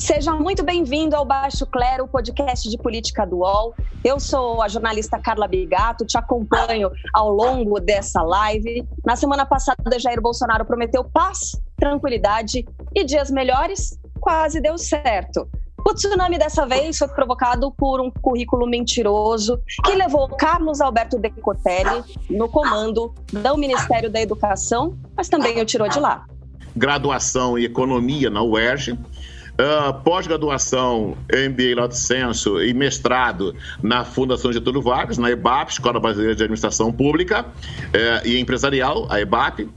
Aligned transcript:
Seja 0.00 0.34
muito 0.34 0.64
bem-vindo 0.64 1.14
ao 1.14 1.26
Baixo 1.26 1.66
Clero, 1.66 2.08
podcast 2.08 2.68
de 2.70 2.78
política 2.78 3.26
do 3.26 3.40
UOL. 3.40 3.74
Eu 4.02 4.18
sou 4.18 4.62
a 4.62 4.66
jornalista 4.66 5.18
Carla 5.18 5.46
Bigato, 5.46 6.06
te 6.06 6.16
acompanho 6.16 6.90
ao 7.12 7.30
longo 7.30 7.78
dessa 7.78 8.22
live. 8.22 8.88
Na 9.04 9.14
semana 9.14 9.44
passada, 9.44 9.98
Jair 9.98 10.20
Bolsonaro 10.20 10.64
prometeu 10.64 11.04
paz, 11.04 11.50
tranquilidade 11.76 12.64
e 12.94 13.04
dias 13.04 13.30
melhores. 13.30 14.00
Quase 14.18 14.58
deu 14.58 14.78
certo. 14.78 15.46
O 15.86 15.92
tsunami 15.92 16.38
dessa 16.38 16.66
vez 16.66 16.96
foi 16.96 17.08
provocado 17.08 17.70
por 17.70 18.00
um 18.00 18.10
currículo 18.10 18.66
mentiroso 18.66 19.60
que 19.84 19.94
levou 19.94 20.28
Carlos 20.30 20.80
Alberto 20.80 21.18
Decotelli 21.18 22.02
no 22.30 22.48
comando 22.48 23.14
do 23.30 23.56
Ministério 23.58 24.10
da 24.10 24.20
Educação, 24.20 24.98
mas 25.14 25.28
também 25.28 25.60
o 25.60 25.64
tirou 25.64 25.88
de 25.88 26.00
lá. 26.00 26.24
Graduação 26.76 27.58
em 27.58 27.64
Economia 27.64 28.30
na 28.30 28.42
UERJ, 28.42 28.96
Uh, 29.60 29.92
pós-graduação 30.02 31.18
MBA 31.28 31.78
Lato 31.78 31.94
Senso 31.94 32.62
e 32.62 32.72
mestrado 32.72 33.54
na 33.82 34.06
Fundação 34.06 34.50
Getúlio 34.50 34.80
Vargas, 34.80 35.18
na 35.18 35.30
EBAP, 35.30 35.72
Escola 35.72 36.00
Brasileira 36.00 36.34
de 36.34 36.42
Administração 36.44 36.90
Pública 36.90 37.42
uh, 37.44 38.26
e 38.26 38.38
Empresarial, 38.40 39.06
a 39.10 39.20
EBAP. 39.20 39.68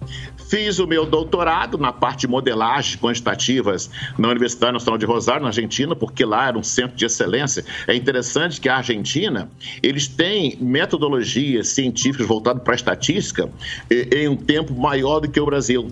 Fiz 0.48 0.80
o 0.80 0.88
meu 0.88 1.06
doutorado 1.06 1.78
na 1.78 1.92
parte 1.92 2.22
de 2.22 2.28
modelagem 2.30 2.98
quantitativas 2.98 3.90
na 4.18 4.30
Universidade 4.30 4.72
Nacional 4.72 4.98
de 4.98 5.06
Rosário, 5.06 5.42
na 5.42 5.50
Argentina, 5.50 5.94
porque 5.94 6.24
lá 6.24 6.48
era 6.48 6.58
um 6.58 6.64
centro 6.64 6.96
de 6.96 7.06
excelência. 7.06 7.66
É 7.86 7.94
interessante 7.94 8.62
que 8.62 8.70
a 8.70 8.78
Argentina, 8.78 9.50
eles 9.82 10.08
têm 10.08 10.58
metodologias 10.62 11.70
científicas 11.70 12.26
voltadas 12.26 12.64
para 12.64 12.74
a 12.74 12.76
estatística 12.76 13.50
em 13.90 14.30
um 14.30 14.38
tempo 14.38 14.74
maior 14.74 15.20
do 15.20 15.30
que 15.30 15.42
o 15.42 15.46
Brasil. 15.46 15.92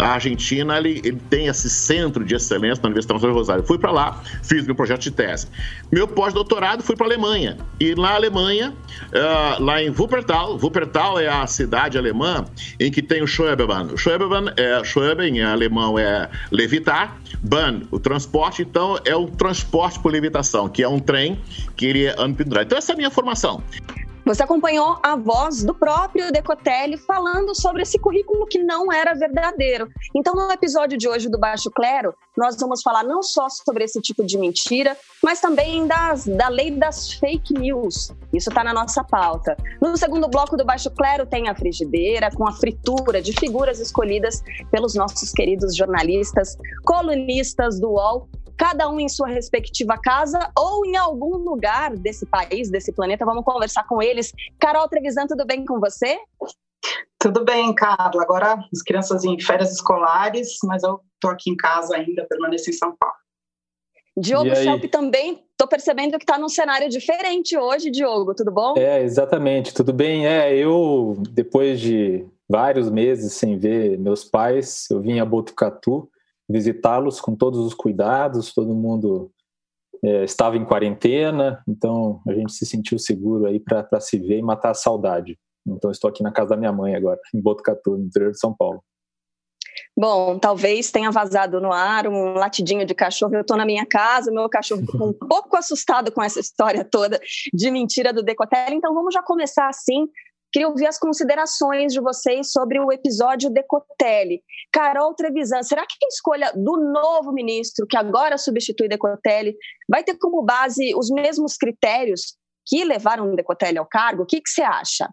A 0.00 0.14
Argentina 0.14 0.78
ele, 0.78 1.00
ele 1.04 1.20
tem 1.28 1.46
esse 1.46 1.68
centro 1.68 2.24
de 2.24 2.34
excelência 2.34 2.82
na 2.82 2.88
Universidade 2.88 3.20
de 3.20 3.26
Rosário. 3.28 3.64
Fui 3.64 3.78
para 3.78 3.90
lá, 3.90 4.22
fiz 4.42 4.64
meu 4.64 4.74
projeto 4.74 5.02
de 5.02 5.10
tese. 5.10 5.48
Meu 5.92 6.08
pós-doutorado 6.08 6.82
fui 6.82 6.96
para 6.96 7.06
a 7.06 7.08
Alemanha. 7.08 7.58
E 7.78 7.94
na 7.94 8.14
Alemanha, 8.14 8.72
uh, 8.72 9.62
lá 9.62 9.82
em 9.82 9.90
Wuppertal, 9.90 10.58
Wuppertal 10.60 11.18
é 11.18 11.28
a 11.28 11.46
cidade 11.46 11.98
alemã 11.98 12.44
em 12.78 12.90
que 12.90 13.02
tem 13.02 13.22
o 13.22 13.26
Schwebebahn. 13.26 13.96
Schwebebahn, 13.96 14.52
é, 14.56 14.82
Schweben 14.84 15.38
em 15.38 15.42
alemão 15.42 15.98
é 15.98 16.28
levitar, 16.50 17.20
Bahn, 17.42 17.82
o 17.90 17.98
transporte, 17.98 18.62
então 18.62 18.98
é 19.04 19.14
o 19.14 19.26
transporte 19.26 19.98
por 20.00 20.12
levitação, 20.12 20.68
que 20.68 20.82
é 20.82 20.88
um 20.88 20.98
trem 20.98 21.38
que 21.76 21.86
ele 21.86 22.06
é 22.06 22.14
pendurado. 22.32 22.66
Então 22.66 22.78
essa 22.78 22.92
é 22.92 22.94
a 22.94 22.96
minha 22.96 23.10
formação. 23.10 23.62
Você 24.24 24.42
acompanhou 24.42 24.98
a 25.02 25.16
voz 25.16 25.64
do 25.64 25.74
próprio 25.74 26.30
Decotelli 26.30 26.98
falando 26.98 27.54
sobre 27.54 27.82
esse 27.82 27.98
currículo 27.98 28.46
que 28.46 28.58
não 28.58 28.92
era 28.92 29.14
verdadeiro. 29.14 29.88
Então, 30.14 30.34
no 30.34 30.52
episódio 30.52 30.98
de 30.98 31.08
hoje 31.08 31.28
do 31.28 31.38
Baixo 31.38 31.70
Clero, 31.70 32.14
nós 32.36 32.56
vamos 32.58 32.82
falar 32.82 33.02
não 33.02 33.22
só 33.22 33.48
sobre 33.48 33.84
esse 33.84 34.00
tipo 34.00 34.24
de 34.24 34.38
mentira, 34.38 34.96
mas 35.22 35.40
também 35.40 35.86
das, 35.86 36.26
da 36.26 36.48
lei 36.48 36.70
das 36.70 37.12
fake 37.14 37.54
news. 37.54 38.12
Isso 38.32 38.50
está 38.50 38.62
na 38.62 38.74
nossa 38.74 39.02
pauta. 39.02 39.56
No 39.80 39.96
segundo 39.96 40.28
bloco 40.28 40.56
do 40.56 40.64
Baixo 40.64 40.90
Clero 40.90 41.26
tem 41.26 41.48
a 41.48 41.54
frigideira, 41.54 42.30
com 42.30 42.46
a 42.46 42.52
fritura 42.52 43.20
de 43.20 43.32
figuras 43.32 43.80
escolhidas 43.80 44.42
pelos 44.70 44.94
nossos 44.94 45.32
queridos 45.32 45.74
jornalistas, 45.74 46.56
colunistas 46.84 47.80
do 47.80 47.90
UOL 47.90 48.28
cada 48.60 48.90
um 48.90 49.00
em 49.00 49.08
sua 49.08 49.26
respectiva 49.26 49.96
casa 49.96 50.38
ou 50.54 50.84
em 50.84 50.94
algum 50.94 51.38
lugar 51.38 51.96
desse 51.96 52.26
país, 52.26 52.70
desse 52.70 52.92
planeta. 52.92 53.24
Vamos 53.24 53.42
conversar 53.42 53.84
com 53.84 54.02
eles. 54.02 54.34
Carol 54.58 54.86
Trevisan, 54.86 55.26
tudo 55.26 55.46
bem 55.46 55.64
com 55.64 55.80
você? 55.80 56.18
Tudo 57.18 57.42
bem, 57.42 57.74
Carla. 57.74 58.22
Agora 58.22 58.62
as 58.70 58.82
crianças 58.82 59.24
em 59.24 59.40
férias 59.40 59.72
escolares, 59.72 60.58
mas 60.64 60.82
eu 60.82 61.00
estou 61.14 61.30
aqui 61.30 61.48
em 61.48 61.56
casa 61.56 61.96
ainda, 61.96 62.26
permaneço 62.28 62.68
em 62.68 62.74
São 62.74 62.94
Paulo. 63.00 63.16
Diogo 64.14 64.54
Schelp 64.54 64.84
também, 64.90 65.42
estou 65.52 65.66
percebendo 65.66 66.18
que 66.18 66.24
está 66.24 66.38
num 66.38 66.48
cenário 66.48 66.90
diferente 66.90 67.56
hoje, 67.56 67.90
Diogo, 67.90 68.34
tudo 68.34 68.50
bom? 68.50 68.74
É, 68.76 69.02
exatamente, 69.02 69.72
tudo 69.72 69.90
bem. 69.94 70.26
É, 70.26 70.54
eu, 70.54 71.16
depois 71.30 71.80
de 71.80 72.26
vários 72.46 72.90
meses 72.90 73.32
sem 73.32 73.56
ver 73.56 73.96
meus 73.98 74.22
pais, 74.22 74.86
eu 74.90 75.00
vim 75.00 75.18
a 75.18 75.24
Botucatu, 75.24 76.10
visitá-los 76.50 77.20
com 77.20 77.36
todos 77.36 77.60
os 77.60 77.74
cuidados, 77.74 78.52
todo 78.52 78.74
mundo 78.74 79.30
é, 80.04 80.24
estava 80.24 80.56
em 80.56 80.64
quarentena, 80.64 81.62
então 81.68 82.20
a 82.26 82.32
gente 82.32 82.52
se 82.52 82.66
sentiu 82.66 82.98
seguro 82.98 83.46
aí 83.46 83.60
para 83.60 84.00
se 84.00 84.18
ver 84.18 84.38
e 84.38 84.42
matar 84.42 84.70
a 84.70 84.74
saudade. 84.74 85.38
Então 85.66 85.90
estou 85.90 86.08
aqui 86.08 86.22
na 86.22 86.32
casa 86.32 86.50
da 86.50 86.56
minha 86.56 86.72
mãe 86.72 86.94
agora, 86.94 87.20
em 87.34 87.40
Botucatu, 87.40 87.96
no 87.96 88.04
interior 88.04 88.32
de 88.32 88.38
São 88.38 88.54
Paulo. 88.54 88.82
Bom, 89.96 90.38
talvez 90.38 90.90
tenha 90.90 91.10
vazado 91.10 91.60
no 91.60 91.72
ar 91.72 92.08
um 92.08 92.32
latidinho 92.34 92.84
de 92.84 92.94
cachorro. 92.94 93.34
Eu 93.34 93.42
estou 93.42 93.56
na 93.56 93.66
minha 93.66 93.86
casa, 93.86 94.32
meu 94.32 94.48
cachorro 94.48 94.80
ficou 94.80 95.08
um 95.08 95.12
pouco 95.28 95.56
assustado 95.56 96.10
com 96.10 96.22
essa 96.22 96.40
história 96.40 96.84
toda 96.84 97.20
de 97.52 97.70
mentira 97.70 98.12
do 98.12 98.22
Decotelli. 98.22 98.76
Então 98.76 98.94
vamos 98.94 99.14
já 99.14 99.22
começar 99.22 99.68
assim 99.68 100.08
Queria 100.52 100.68
ouvir 100.68 100.86
as 100.86 100.98
considerações 100.98 101.92
de 101.92 102.00
vocês 102.00 102.50
sobre 102.50 102.80
o 102.80 102.90
episódio 102.92 103.50
Decotelli. 103.50 104.42
Carol 104.72 105.14
Trevisan, 105.14 105.62
será 105.62 105.86
que 105.86 105.94
a 106.04 106.08
escolha 106.08 106.52
do 106.54 106.76
novo 106.92 107.32
ministro, 107.32 107.86
que 107.86 107.96
agora 107.96 108.36
substitui 108.36 108.88
Decotelli, 108.88 109.56
vai 109.88 110.02
ter 110.02 110.16
como 110.18 110.42
base 110.42 110.94
os 110.96 111.08
mesmos 111.10 111.56
critérios 111.56 112.36
que 112.66 112.84
levaram 112.84 113.34
Decotelli 113.34 113.78
ao 113.78 113.86
cargo? 113.86 114.24
O 114.24 114.26
que, 114.26 114.40
que 114.40 114.50
você 114.50 114.62
acha? 114.62 115.08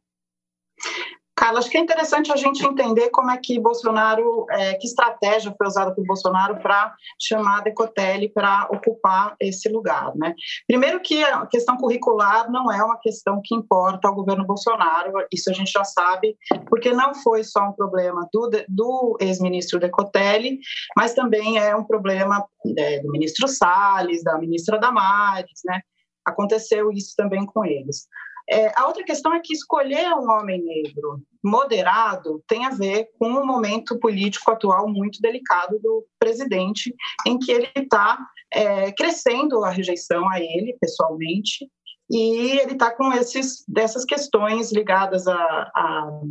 Carla, 1.37 1.59
acho 1.59 1.69
que 1.69 1.77
é 1.77 1.81
interessante 1.81 2.31
a 2.31 2.35
gente 2.35 2.65
entender 2.65 3.11
como 3.11 3.29
é 3.29 3.37
que 3.37 3.59
Bolsonaro, 3.59 4.47
é, 4.49 4.73
que 4.73 4.87
estratégia 4.87 5.53
foi 5.55 5.67
usada 5.67 5.93
por 5.93 6.03
Bolsonaro 6.03 6.57
para 6.57 6.95
chamar 7.21 7.59
a 7.59 7.61
Decotelli 7.61 8.27
para 8.27 8.67
ocupar 8.71 9.35
esse 9.39 9.69
lugar. 9.69 10.15
Né? 10.15 10.33
Primeiro 10.65 10.99
que 10.99 11.23
a 11.23 11.45
questão 11.45 11.77
curricular 11.77 12.51
não 12.51 12.71
é 12.71 12.83
uma 12.83 12.99
questão 12.99 13.39
que 13.45 13.53
importa 13.53 14.07
ao 14.07 14.15
governo 14.15 14.47
Bolsonaro, 14.47 15.13
isso 15.31 15.51
a 15.51 15.53
gente 15.53 15.71
já 15.71 15.83
sabe, 15.83 16.35
porque 16.67 16.91
não 16.91 17.13
foi 17.13 17.43
só 17.43 17.69
um 17.69 17.73
problema 17.73 18.27
do, 18.33 18.49
do 18.67 19.17
ex-ministro 19.21 19.79
Decotelli, 19.79 20.57
mas 20.97 21.13
também 21.13 21.59
é 21.59 21.75
um 21.75 21.83
problema 21.83 22.43
é, 22.75 22.99
do 22.99 23.11
ministro 23.11 23.47
Salles, 23.47 24.23
da 24.23 24.39
ministra 24.39 24.79
Damares, 24.79 25.61
né? 25.63 25.81
Aconteceu 26.25 26.91
isso 26.91 27.13
também 27.15 27.45
com 27.45 27.63
eles. 27.63 28.07
É, 28.49 28.71
a 28.79 28.87
outra 28.87 29.03
questão 29.03 29.33
é 29.33 29.41
que 29.43 29.53
escolher 29.53 30.13
um 30.13 30.29
homem 30.31 30.63
negro 30.63 31.21
moderado 31.43 32.41
tem 32.47 32.65
a 32.65 32.69
ver 32.69 33.09
com 33.19 33.29
o 33.29 33.45
momento 33.45 33.99
político 33.99 34.49
atual 34.51 34.87
muito 34.87 35.19
delicado 35.21 35.77
do 35.79 36.05
presidente, 36.17 36.95
em 37.25 37.37
que 37.37 37.51
ele 37.51 37.69
está 37.75 38.17
é, 38.51 38.91
crescendo 38.93 39.63
a 39.63 39.69
rejeição 39.69 40.29
a 40.29 40.39
ele 40.39 40.77
pessoalmente 40.79 41.69
e 42.09 42.57
ele 42.59 42.73
está 42.73 42.89
com 42.89 43.11
esses 43.11 43.65
dessas 43.67 44.05
questões 44.05 44.71
ligadas 44.71 45.27
a 45.27 45.35
a 45.75 46.21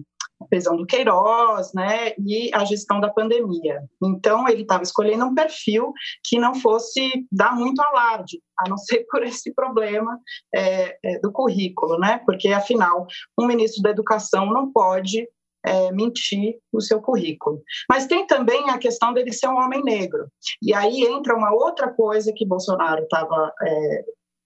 prisão 0.48 0.76
do 0.76 0.86
Queiroz, 0.86 1.72
né, 1.74 2.12
e 2.18 2.50
a 2.52 2.64
gestão 2.64 3.00
da 3.00 3.10
pandemia. 3.10 3.82
Então, 4.02 4.48
ele 4.48 4.62
estava 4.62 4.82
escolhendo 4.82 5.24
um 5.24 5.34
perfil 5.34 5.92
que 6.24 6.38
não 6.38 6.54
fosse 6.54 7.26
dar 7.32 7.54
muito 7.54 7.80
alarde, 7.80 8.40
a 8.58 8.68
não 8.68 8.76
ser 8.76 9.06
por 9.10 9.22
esse 9.22 9.54
problema 9.54 10.18
é, 10.54 10.98
é, 11.04 11.18
do 11.20 11.32
currículo, 11.32 11.98
né, 11.98 12.20
porque, 12.26 12.48
afinal, 12.48 13.06
um 13.38 13.46
ministro 13.46 13.82
da 13.82 13.90
Educação 13.90 14.46
não 14.46 14.70
pode 14.70 15.26
é, 15.64 15.90
mentir 15.90 16.58
no 16.72 16.80
seu 16.80 17.00
currículo. 17.00 17.60
Mas 17.90 18.06
tem 18.06 18.26
também 18.26 18.70
a 18.70 18.78
questão 18.78 19.12
dele 19.12 19.32
ser 19.32 19.48
um 19.48 19.56
homem 19.56 19.82
negro. 19.82 20.28
E 20.62 20.72
aí 20.72 21.02
entra 21.02 21.34
uma 21.34 21.52
outra 21.52 21.92
coisa 21.92 22.32
que 22.34 22.46
Bolsonaro 22.46 23.02
estava. 23.02 23.52
É, 23.62 24.04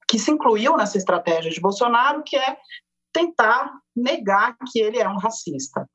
que 0.09 0.19
se 0.19 0.33
incluiu 0.33 0.77
nessa 0.77 0.99
estratégia 0.99 1.53
de 1.53 1.61
Bolsonaro, 1.61 2.25
que 2.25 2.37
é 2.37 2.57
tentar 3.13 3.73
negar 3.97 4.57
que 4.71 4.81
ele 4.81 4.99
é 4.99 5.09
um 5.09 5.19
racista. 5.19 5.87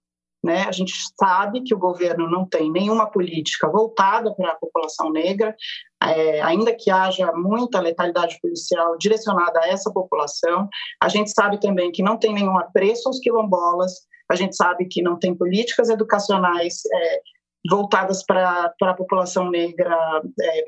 Né? 0.44 0.64
A 0.68 0.72
gente 0.72 0.94
sabe 1.20 1.64
que 1.64 1.74
o 1.74 1.80
governo 1.80 2.30
não 2.30 2.48
tem 2.48 2.72
nenhuma 2.72 3.10
política 3.10 3.68
voltada 3.68 4.32
para 4.36 4.52
a 4.52 4.56
população 4.56 5.12
negra, 5.12 5.56
é, 6.04 6.40
ainda 6.42 6.76
que 6.76 6.92
haja 6.92 7.32
muita 7.34 7.80
letalidade 7.80 8.38
policial 8.40 8.96
direcionada 9.00 9.60
a 9.60 9.68
essa 9.68 9.92
população. 9.92 10.70
A 11.02 11.10
gente 11.10 11.32
sabe 11.32 11.60
também 11.60 11.92
que 11.92 12.04
não 12.04 12.16
tem 12.16 12.32
nenhum 12.32 12.60
apreço 12.60 13.08
aos 13.08 13.20
quilombolas, 13.20 13.94
a 14.30 14.36
gente 14.36 14.56
sabe 14.56 14.86
que 14.86 15.02
não 15.02 15.18
tem 15.18 15.36
políticas 15.36 15.90
educacionais 15.90 16.82
é, 16.94 17.22
voltadas 17.68 18.24
para 18.24 18.72
a 18.82 18.94
população 18.94 19.50
negra 19.50 19.98
é, 20.42 20.66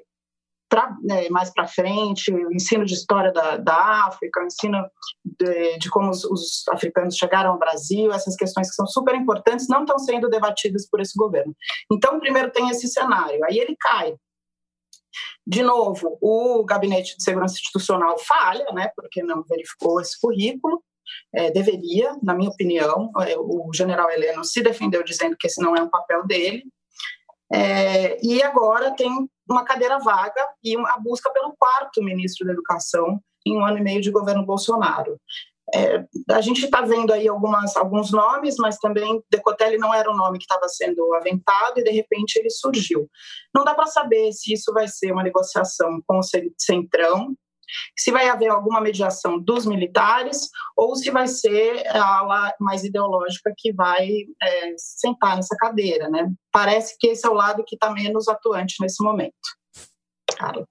pra, 0.69 0.95
né, 1.01 1.29
mais 1.29 1.51
para 1.51 1.67
frente, 1.67 2.31
o 2.31 2.51
ensino 2.51 2.85
de 2.85 2.93
história 2.93 3.31
da, 3.31 3.57
da 3.57 4.05
África, 4.05 4.41
o 4.41 4.45
ensino 4.45 4.77
de, 5.23 5.77
de 5.77 5.89
como 5.89 6.09
os, 6.09 6.23
os, 6.25 6.63
africanos 6.69 7.15
chegaram 7.15 7.51
ao 7.51 7.59
Brasil, 7.59 8.11
essas 8.11 8.35
questões 8.35 8.69
que 8.69 8.75
são 8.75 8.85
super 8.85 9.15
importantes 9.15 9.67
não 9.67 9.81
estão 9.81 9.97
sendo 9.99 10.29
debatidas 10.29 10.87
por 10.89 10.99
esse 10.99 11.17
governo. 11.17 11.55
Então, 11.91 12.19
primeiro 12.19 12.51
tem 12.51 12.69
esse 12.69 12.87
cenário, 12.87 13.43
aí 13.45 13.57
ele 13.57 13.75
cai. 13.79 14.15
De 15.45 15.63
novo, 15.63 16.17
o 16.21 16.63
Gabinete 16.65 17.15
de 17.17 17.23
Segurança 17.23 17.55
Institucional 17.55 18.17
falha, 18.19 18.65
né, 18.73 18.91
porque 18.95 19.23
não 19.23 19.43
verificou 19.43 20.01
esse 20.01 20.19
currículo. 20.19 20.83
É, 21.33 21.49
deveria, 21.51 22.17
na 22.21 22.33
minha 22.33 22.49
opinião, 22.49 23.11
é, 23.21 23.37
o 23.37 23.71
general 23.73 24.11
Heleno 24.11 24.43
se 24.43 24.61
defendeu 24.61 25.01
dizendo 25.03 25.37
que 25.39 25.47
esse 25.47 25.61
não 25.61 25.73
é 25.73 25.81
um 25.81 25.89
papel 25.89 26.27
dele, 26.27 26.65
é, 27.53 28.17
e 28.21 28.43
agora 28.43 28.93
tem 28.93 29.09
uma 29.49 29.63
cadeira 29.63 29.99
vaga 29.99 30.41
e 30.63 30.75
a 30.75 30.97
busca 30.99 31.31
pelo 31.31 31.55
quarto 31.57 32.03
ministro 32.03 32.45
da 32.45 32.53
Educação 32.53 33.19
em 33.45 33.57
um 33.57 33.65
ano 33.65 33.77
e 33.77 33.81
meio 33.81 34.01
de 34.01 34.11
governo 34.11 34.45
Bolsonaro. 34.45 35.19
É, 35.73 36.05
a 36.31 36.39
gente 36.39 36.63
está 36.63 36.81
vendo 36.81 37.11
aí 37.11 37.27
algumas, 37.27 37.75
alguns 37.75 38.11
nomes, 38.11 38.55
mas 38.57 38.77
também 38.77 39.21
Decotelli 39.29 39.77
não 39.77 39.93
era 39.93 40.09
um 40.09 40.15
nome 40.15 40.37
que 40.37 40.45
estava 40.45 40.67
sendo 40.69 41.13
aventado 41.13 41.79
e 41.79 41.83
de 41.83 41.91
repente 41.91 42.37
ele 42.37 42.49
surgiu. 42.49 43.09
Não 43.53 43.65
dá 43.65 43.75
para 43.75 43.85
saber 43.85 44.31
se 44.31 44.53
isso 44.53 44.71
vai 44.73 44.87
ser 44.87 45.11
uma 45.11 45.23
negociação 45.23 46.01
com 46.07 46.19
o 46.19 46.23
Centrão, 46.57 47.35
se 47.97 48.11
vai 48.11 48.29
haver 48.29 48.49
alguma 48.49 48.81
mediação 48.81 49.39
dos 49.39 49.65
militares 49.65 50.49
ou 50.75 50.95
se 50.95 51.09
vai 51.11 51.27
ser 51.27 51.85
a 51.87 52.19
ala 52.19 52.53
mais 52.59 52.83
ideológica 52.83 53.53
que 53.55 53.73
vai 53.73 54.07
é, 54.41 54.73
sentar 54.77 55.35
nessa 55.35 55.55
cadeira, 55.57 56.09
né? 56.09 56.31
Parece 56.51 56.95
que 56.99 57.07
esse 57.07 57.25
é 57.25 57.29
o 57.29 57.33
lado 57.33 57.63
que 57.65 57.75
está 57.75 57.91
menos 57.91 58.27
atuante 58.27 58.75
nesse 58.81 59.03
momento. 59.03 59.33
Cara. 60.37 60.65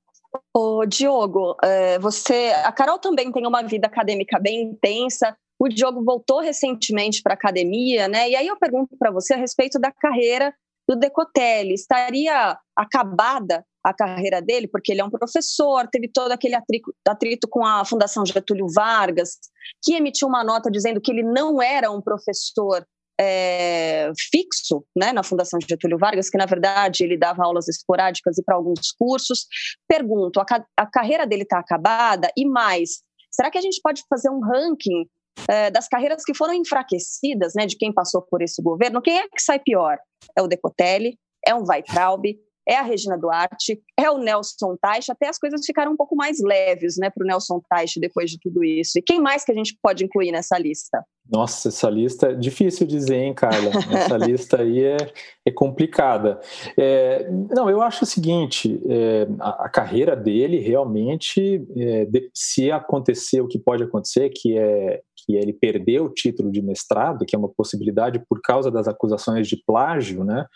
Ô, 0.52 0.84
Diogo, 0.86 1.56
é, 1.62 1.98
você, 1.98 2.52
a 2.64 2.72
Carol 2.72 2.98
também 2.98 3.30
tem 3.32 3.46
uma 3.46 3.62
vida 3.62 3.86
acadêmica 3.86 4.38
bem 4.38 4.62
intensa. 4.62 5.36
O 5.58 5.68
Diogo 5.68 6.04
voltou 6.04 6.40
recentemente 6.40 7.22
para 7.22 7.32
a 7.32 7.34
academia, 7.34 8.08
né? 8.08 8.28
E 8.28 8.36
aí 8.36 8.46
eu 8.46 8.58
pergunto 8.58 8.96
para 8.98 9.10
você 9.10 9.34
a 9.34 9.38
respeito 9.38 9.78
da 9.78 9.90
carreira 9.90 10.54
do 10.88 10.96
Decotelli. 10.96 11.74
Estaria 11.74 12.58
acabada 12.76 13.64
a 13.82 13.94
carreira 13.94 14.42
dele, 14.42 14.66
porque 14.66 14.92
ele 14.92 15.00
é 15.00 15.04
um 15.04 15.10
professor, 15.10 15.86
teve 15.86 16.08
todo 16.08 16.32
aquele 16.32 16.56
atrito, 16.56 16.92
atrito, 17.06 17.48
com 17.48 17.64
a 17.64 17.84
Fundação 17.84 18.26
Getúlio 18.26 18.66
Vargas, 18.74 19.38
que 19.82 19.94
emitiu 19.94 20.26
uma 20.26 20.42
nota 20.42 20.70
dizendo 20.70 21.00
que 21.00 21.10
ele 21.10 21.22
não 21.22 21.62
era 21.62 21.90
um 21.90 22.00
professor 22.00 22.84
é, 23.18 24.10
fixo 24.30 24.84
né, 24.94 25.12
na 25.12 25.22
Fundação 25.22 25.58
Getúlio 25.60 25.98
Vargas, 25.98 26.28
que 26.28 26.36
na 26.36 26.46
verdade 26.46 27.04
ele 27.04 27.16
dava 27.16 27.44
aulas 27.44 27.68
esporádicas 27.68 28.38
e 28.38 28.42
para 28.42 28.56
alguns 28.56 28.92
cursos. 28.92 29.46
Pergunto, 29.88 30.40
a, 30.40 30.46
a 30.76 30.86
carreira 30.86 31.26
dele 31.26 31.42
está 31.42 31.58
acabada? 31.58 32.28
E 32.36 32.46
mais, 32.46 33.02
será 33.30 33.50
que 33.50 33.58
a 33.58 33.62
gente 33.62 33.80
pode 33.82 34.02
fazer 34.08 34.30
um 34.30 34.40
ranking 34.40 35.08
é, 35.48 35.70
das 35.70 35.88
carreiras 35.88 36.22
que 36.24 36.34
foram 36.34 36.54
enfraquecidas, 36.54 37.52
né, 37.54 37.66
de 37.66 37.76
quem 37.76 37.92
passou 37.92 38.22
por 38.22 38.42
esse 38.42 38.62
governo? 38.62 39.02
Quem 39.02 39.18
é 39.18 39.28
que 39.28 39.40
sai 39.40 39.58
pior? 39.58 39.98
É 40.36 40.42
o 40.42 40.46
Decotelli? 40.46 41.18
É 41.46 41.54
um 41.54 41.64
Weitraub? 41.66 42.24
é 42.68 42.76
a 42.76 42.82
Regina 42.82 43.16
Duarte, 43.16 43.80
é 43.96 44.10
o 44.10 44.18
Nelson 44.18 44.76
Teich, 44.82 45.10
até 45.10 45.28
as 45.28 45.38
coisas 45.38 45.64
ficaram 45.64 45.92
um 45.92 45.96
pouco 45.96 46.16
mais 46.16 46.38
leves 46.42 46.96
né, 46.98 47.08
para 47.10 47.22
o 47.22 47.26
Nelson 47.26 47.60
Teich 47.70 48.00
depois 48.00 48.30
de 48.30 48.38
tudo 48.40 48.64
isso. 48.64 48.98
E 48.98 49.02
quem 49.02 49.20
mais 49.20 49.44
que 49.44 49.52
a 49.52 49.54
gente 49.54 49.78
pode 49.80 50.04
incluir 50.04 50.32
nessa 50.32 50.58
lista? 50.58 51.04
Nossa, 51.30 51.68
essa 51.68 51.88
lista 51.88 52.28
é 52.28 52.34
difícil 52.34 52.86
dizer, 52.86 53.16
hein, 53.16 53.34
Carla? 53.34 53.70
Essa 53.92 54.16
lista 54.18 54.62
aí 54.62 54.82
é, 54.82 54.96
é 55.44 55.50
complicada. 55.50 56.40
É, 56.76 57.28
não, 57.30 57.68
eu 57.68 57.82
acho 57.82 58.04
o 58.04 58.06
seguinte: 58.06 58.80
é, 58.88 59.26
a, 59.40 59.66
a, 59.66 59.68
carreira 59.68 60.14
dele 60.14 60.60
realmente, 60.60 61.66
é, 61.76 62.04
de, 62.04 62.30
se 62.32 62.70
acontecer 62.70 63.40
o 63.40 63.48
que 63.48 63.58
pode 63.58 63.82
acontecer, 63.82 64.30
que 64.30 64.56
é 64.56 65.02
que 65.26 65.34
ele 65.34 65.52
perdeu 65.52 66.04
o 66.04 66.12
título 66.14 66.50
de 66.50 66.62
mestrado, 66.62 67.26
que 67.26 67.34
é 67.34 67.38
uma 67.38 67.48
possibilidade 67.48 68.22
por 68.28 68.40
causa 68.40 68.70
das 68.70 68.86
acusações 68.86 69.48
de 69.48 69.60
plágio, 69.66 70.24
né? 70.24 70.46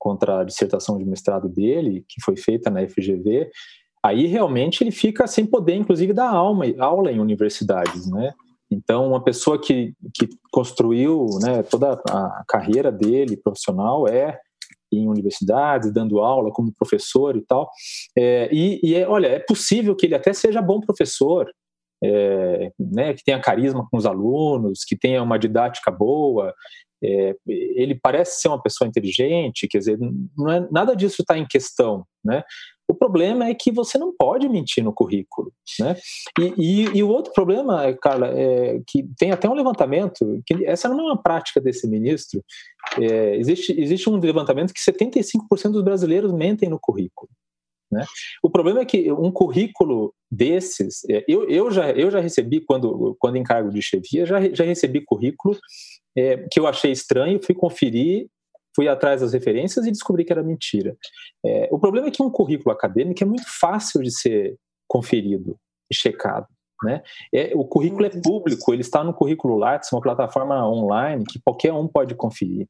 contra 0.00 0.40
a 0.40 0.44
dissertação 0.44 0.96
de 0.96 1.04
mestrado 1.04 1.46
dele, 1.46 2.06
que 2.08 2.22
foi 2.22 2.34
feita 2.34 2.70
na 2.70 2.80
FGV, 2.88 3.50
aí 4.02 4.26
realmente 4.26 4.82
ele 4.82 4.90
fica 4.90 5.26
sem 5.26 5.44
poder, 5.44 5.74
inclusive, 5.74 6.14
dar 6.14 6.30
aula, 6.30 7.12
em 7.12 7.20
universidades, 7.20 8.10
né? 8.10 8.32
Então, 8.70 9.08
uma 9.08 9.22
pessoa 9.22 9.60
que, 9.60 9.92
que 10.14 10.28
construiu 10.50 11.26
né, 11.42 11.62
toda 11.64 12.00
a 12.08 12.44
carreira 12.48 12.90
dele 12.90 13.36
profissional 13.36 14.08
é 14.08 14.38
em 14.92 15.08
universidades, 15.08 15.92
dando 15.92 16.20
aula 16.20 16.50
como 16.52 16.72
professor 16.72 17.36
e 17.36 17.42
tal. 17.42 17.68
É, 18.16 18.48
e, 18.52 18.80
e 18.82 18.94
é, 18.94 19.08
olha, 19.08 19.26
é 19.26 19.38
possível 19.40 19.94
que 19.94 20.06
ele 20.06 20.14
até 20.14 20.32
seja 20.32 20.62
bom 20.62 20.80
professor, 20.80 21.50
é, 22.02 22.72
né, 22.78 23.14
que 23.14 23.24
tenha 23.24 23.40
carisma 23.40 23.86
com 23.90 23.96
os 23.96 24.06
alunos, 24.06 24.84
que 24.84 24.96
tenha 24.96 25.22
uma 25.22 25.38
didática 25.38 25.90
boa, 25.90 26.54
é, 27.02 27.34
ele 27.46 27.98
parece 28.00 28.40
ser 28.40 28.48
uma 28.48 28.62
pessoa 28.62 28.86
inteligente, 28.86 29.66
quer 29.68 29.78
dizer, 29.78 29.98
é, 29.98 30.68
nada 30.70 30.94
disso 30.94 31.22
está 31.22 31.36
em 31.36 31.46
questão, 31.46 32.04
né? 32.24 32.42
O 32.88 32.94
problema 32.94 33.46
é 33.46 33.54
que 33.54 33.70
você 33.70 33.96
não 33.96 34.12
pode 34.14 34.48
mentir 34.48 34.82
no 34.82 34.92
currículo, 34.92 35.52
né? 35.78 35.96
E, 36.38 36.54
e, 36.58 36.98
e 36.98 37.02
o 37.02 37.08
outro 37.08 37.32
problema, 37.32 37.94
Carla, 37.94 38.28
é 38.36 38.80
que 38.86 39.06
tem 39.16 39.30
até 39.30 39.48
um 39.48 39.54
levantamento, 39.54 40.42
que 40.44 40.66
essa 40.66 40.88
não 40.88 40.98
é 40.98 41.02
uma 41.04 41.22
prática 41.22 41.60
desse 41.60 41.88
ministro, 41.88 42.44
é, 43.00 43.36
existe, 43.36 43.80
existe 43.80 44.10
um 44.10 44.16
levantamento 44.16 44.74
que 44.74 44.80
75% 44.80 45.70
dos 45.70 45.84
brasileiros 45.84 46.32
mentem 46.32 46.68
no 46.68 46.80
currículo. 46.80 47.30
Né? 47.90 48.04
O 48.42 48.48
problema 48.48 48.80
é 48.80 48.84
que 48.84 49.10
um 49.12 49.30
currículo 49.32 50.14
desses, 50.30 51.04
é, 51.08 51.24
eu, 51.26 51.48
eu, 51.48 51.70
já, 51.70 51.90
eu 51.90 52.10
já 52.10 52.20
recebi, 52.20 52.60
quando, 52.60 53.16
quando 53.18 53.36
em 53.36 53.42
cargo 53.42 53.70
de 53.70 53.82
chefia, 53.82 54.24
já, 54.24 54.40
já 54.52 54.64
recebi 54.64 55.00
currículo 55.00 55.58
é, 56.16 56.46
que 56.50 56.60
eu 56.60 56.66
achei 56.66 56.92
estranho, 56.92 57.42
fui 57.42 57.54
conferir, 57.54 58.28
fui 58.74 58.88
atrás 58.88 59.20
das 59.20 59.32
referências 59.32 59.84
e 59.86 59.90
descobri 59.90 60.24
que 60.24 60.32
era 60.32 60.42
mentira. 60.42 60.96
É, 61.44 61.68
o 61.72 61.78
problema 61.78 62.08
é 62.08 62.10
que 62.10 62.22
um 62.22 62.30
currículo 62.30 62.72
acadêmico 62.72 63.22
é 63.22 63.26
muito 63.26 63.46
fácil 63.46 64.02
de 64.02 64.10
ser 64.10 64.56
conferido 64.86 65.56
e 65.90 65.94
checado. 65.94 66.46
Né? 66.82 67.02
É, 67.32 67.52
o 67.54 67.64
currículo 67.64 68.06
é 68.06 68.10
público, 68.10 68.72
ele 68.72 68.80
está 68.80 69.04
no 69.04 69.12
currículo 69.12 69.58
Lattes, 69.58 69.92
uma 69.92 70.00
plataforma 70.00 70.66
online 70.66 71.24
que 71.28 71.40
qualquer 71.44 71.72
um 71.72 71.86
pode 71.86 72.14
conferir. 72.14 72.66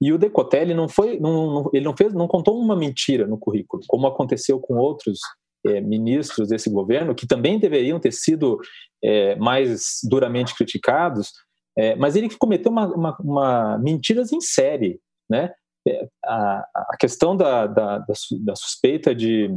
E 0.00 0.12
o 0.12 0.18
Decotelli 0.18 0.72
não 0.72 0.88
foi, 0.88 1.18
não, 1.20 1.52
não, 1.52 1.70
ele 1.72 1.84
não 1.84 1.96
fez, 1.96 2.14
não 2.14 2.26
contou 2.26 2.58
uma 2.58 2.74
mentira 2.74 3.26
no 3.26 3.38
currículo, 3.38 3.82
como 3.86 4.06
aconteceu 4.06 4.58
com 4.58 4.76
outros 4.76 5.18
é, 5.66 5.80
ministros 5.80 6.48
desse 6.48 6.70
governo 6.70 7.14
que 7.14 7.26
também 7.26 7.58
deveriam 7.58 8.00
ter 8.00 8.12
sido 8.12 8.58
é, 9.04 9.36
mais 9.36 10.00
duramente 10.04 10.54
criticados, 10.54 11.32
é, 11.76 11.94
mas 11.96 12.16
ele 12.16 12.28
cometeu 12.36 12.70
uma, 12.70 12.86
uma, 12.86 13.16
uma, 13.20 13.78
mentiras 13.78 14.32
em 14.32 14.40
série, 14.40 15.00
né? 15.28 15.52
É, 15.86 16.06
a, 16.24 16.64
a 16.76 16.96
questão 16.98 17.36
da, 17.36 17.66
da, 17.66 17.98
da, 17.98 18.54
suspeita 18.54 19.12
de, 19.12 19.52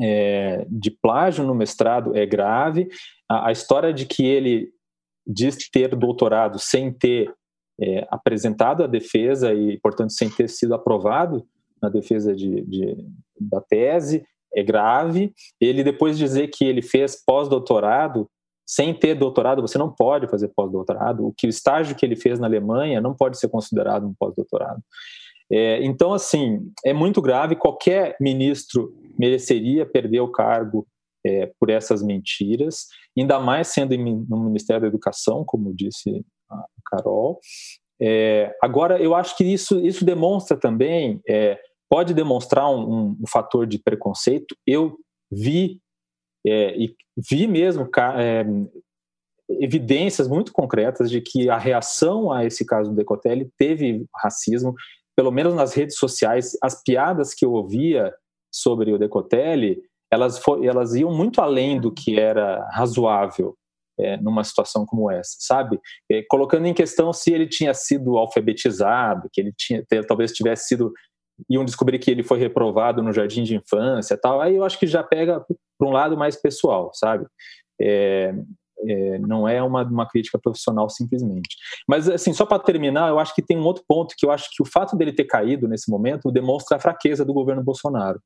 é, 0.00 0.66
de 0.68 0.90
plágio 0.90 1.44
no 1.44 1.54
mestrado 1.54 2.16
é 2.16 2.26
grave. 2.26 2.88
A, 3.28 3.48
a, 3.48 3.52
história 3.52 3.92
de 3.92 4.06
que 4.06 4.24
ele 4.24 4.70
diz 5.26 5.56
ter 5.70 5.94
doutorado 5.94 6.58
sem 6.58 6.92
ter 6.92 7.32
é, 7.80 8.06
apresentado 8.10 8.82
a 8.82 8.86
defesa 8.86 9.52
e, 9.52 9.78
portanto, 9.80 10.12
sem 10.12 10.30
ter 10.30 10.48
sido 10.48 10.74
aprovado 10.74 11.46
na 11.82 11.88
defesa 11.88 12.34
de, 12.34 12.62
de 12.62 12.96
da 13.38 13.60
tese 13.60 14.24
é 14.54 14.62
grave. 14.62 15.32
Ele 15.60 15.84
depois 15.84 16.16
dizer 16.16 16.48
que 16.48 16.64
ele 16.64 16.82
fez 16.82 17.22
pós-doutorado 17.24 18.28
sem 18.68 18.92
ter 18.92 19.14
doutorado, 19.14 19.62
você 19.62 19.78
não 19.78 19.92
pode 19.92 20.26
fazer 20.26 20.48
pós-doutorado. 20.48 21.24
O 21.24 21.32
que 21.32 21.46
o 21.46 21.48
estágio 21.48 21.94
que 21.94 22.04
ele 22.04 22.16
fez 22.16 22.40
na 22.40 22.48
Alemanha 22.48 23.00
não 23.00 23.14
pode 23.14 23.38
ser 23.38 23.48
considerado 23.48 24.06
um 24.08 24.14
pós-doutorado. 24.18 24.82
É, 25.50 25.84
então, 25.84 26.12
assim, 26.12 26.72
é 26.84 26.92
muito 26.92 27.22
grave. 27.22 27.54
Qualquer 27.54 28.16
ministro 28.20 28.92
mereceria 29.18 29.86
perder 29.86 30.20
o 30.20 30.30
cargo 30.30 30.86
é, 31.24 31.50
por 31.58 31.70
essas 31.70 32.02
mentiras, 32.02 32.86
ainda 33.18 33.40
mais 33.40 33.68
sendo 33.68 33.96
no 33.96 34.44
Ministério 34.44 34.82
da 34.82 34.88
Educação, 34.88 35.44
como 35.44 35.74
disse 35.74 36.24
a 36.50 36.64
Carol. 36.86 37.40
É, 38.00 38.54
agora, 38.62 39.00
eu 39.00 39.14
acho 39.14 39.36
que 39.36 39.44
isso, 39.44 39.80
isso 39.80 40.04
demonstra 40.04 40.56
também, 40.56 41.20
é, 41.28 41.58
pode 41.90 42.14
demonstrar 42.14 42.70
um, 42.70 42.80
um, 42.80 43.16
um 43.22 43.26
fator 43.28 43.66
de 43.66 43.78
preconceito. 43.78 44.54
Eu 44.66 44.96
vi 45.30 45.80
é, 46.46 46.76
e 46.78 46.94
vi 47.28 47.46
mesmo 47.48 47.88
é, 48.16 48.44
evidências 49.48 50.28
muito 50.28 50.52
concretas 50.52 51.10
de 51.10 51.20
que 51.20 51.50
a 51.50 51.58
reação 51.58 52.32
a 52.32 52.44
esse 52.44 52.64
caso 52.64 52.90
do 52.90 52.96
Decotelli 52.96 53.50
teve 53.58 54.06
racismo, 54.14 54.74
pelo 55.16 55.32
menos 55.32 55.54
nas 55.54 55.74
redes 55.74 55.96
sociais, 55.96 56.56
as 56.62 56.82
piadas 56.82 57.34
que 57.34 57.44
eu 57.44 57.52
ouvia 57.52 58.14
sobre 58.56 58.92
o 58.92 58.98
Decotelli, 58.98 59.82
elas, 60.10 60.40
elas 60.62 60.94
iam 60.94 61.12
muito 61.12 61.40
além 61.40 61.80
do 61.80 61.92
que 61.92 62.18
era 62.18 62.66
razoável 62.70 63.56
é, 63.98 64.16
numa 64.18 64.44
situação 64.44 64.84
como 64.84 65.10
essa, 65.10 65.36
sabe? 65.38 65.80
É, 66.10 66.22
colocando 66.28 66.66
em 66.66 66.74
questão 66.74 67.12
se 67.12 67.32
ele 67.32 67.46
tinha 67.46 67.72
sido 67.74 68.16
alfabetizado, 68.16 69.28
que 69.32 69.40
ele 69.40 69.52
tinha, 69.56 69.84
talvez 70.06 70.32
tivesse 70.32 70.68
sido 70.68 70.92
iam 71.50 71.66
descobrir 71.66 71.98
que 71.98 72.10
ele 72.10 72.22
foi 72.22 72.38
reprovado 72.38 73.02
no 73.02 73.12
jardim 73.12 73.42
de 73.42 73.54
infância 73.54 74.16
tal. 74.16 74.40
Aí 74.40 74.56
eu 74.56 74.64
acho 74.64 74.78
que 74.78 74.86
já 74.86 75.02
pega 75.02 75.44
para 75.78 75.88
um 75.88 75.92
lado 75.92 76.16
mais 76.16 76.34
pessoal, 76.34 76.90
sabe? 76.94 77.26
É, 77.78 78.34
é, 78.88 79.18
não 79.18 79.46
é 79.46 79.62
uma, 79.62 79.82
uma 79.82 80.08
crítica 80.08 80.38
profissional 80.38 80.88
simplesmente. 80.88 81.56
Mas, 81.88 82.08
assim, 82.08 82.32
só 82.32 82.46
para 82.46 82.62
terminar, 82.62 83.10
eu 83.10 83.18
acho 83.18 83.34
que 83.34 83.42
tem 83.42 83.58
um 83.58 83.64
outro 83.64 83.84
ponto 83.86 84.14
que 84.16 84.24
eu 84.24 84.30
acho 84.30 84.48
que 84.50 84.62
o 84.62 84.66
fato 84.66 84.96
dele 84.96 85.12
ter 85.12 85.24
caído 85.24 85.68
nesse 85.68 85.90
momento 85.90 86.30
demonstra 86.30 86.76
a 86.76 86.80
fraqueza 86.80 87.24
do 87.24 87.34
governo 87.34 87.62
Bolsonaro. 87.62 88.20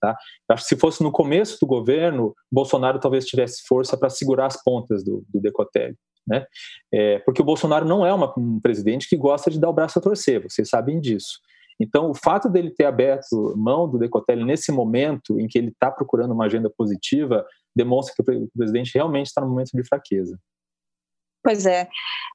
Tá? 0.00 0.16
Acho 0.50 0.62
que 0.62 0.68
se 0.68 0.80
fosse 0.80 1.02
no 1.02 1.10
começo 1.10 1.58
do 1.60 1.66
governo, 1.66 2.34
Bolsonaro 2.50 3.00
talvez 3.00 3.26
tivesse 3.26 3.62
força 3.66 3.96
para 3.96 4.10
segurar 4.10 4.46
as 4.46 4.62
pontas 4.62 5.02
do, 5.02 5.24
do. 5.28 5.40
Né? 6.26 6.46
É, 6.92 7.18
porque 7.20 7.42
o 7.42 7.44
Bolsonaro 7.44 7.86
não 7.86 8.04
é 8.04 8.12
uma, 8.12 8.32
um 8.38 8.60
presidente 8.60 9.08
que 9.08 9.16
gosta 9.16 9.50
de 9.50 9.58
dar 9.58 9.70
o 9.70 9.72
braço 9.72 9.98
a 9.98 10.02
torcer, 10.02 10.42
vocês 10.42 10.68
sabem 10.68 11.00
disso. 11.00 11.40
Então, 11.80 12.10
o 12.10 12.14
fato 12.14 12.48
dele 12.48 12.70
ter 12.70 12.84
aberto 12.84 13.54
mão 13.56 13.88
do 13.88 13.98
Decotelli 13.98 14.44
nesse 14.44 14.72
momento 14.72 15.38
em 15.40 15.46
que 15.46 15.58
ele 15.58 15.68
está 15.68 15.90
procurando 15.90 16.32
uma 16.32 16.46
agenda 16.46 16.68
positiva 16.68 17.46
demonstra 17.74 18.14
que 18.16 18.32
o 18.32 18.48
presidente 18.56 18.92
realmente 18.94 19.26
está 19.26 19.40
num 19.40 19.50
momento 19.50 19.70
de 19.72 19.86
fraqueza. 19.86 20.38
Pois 21.42 21.64
é, 21.66 21.88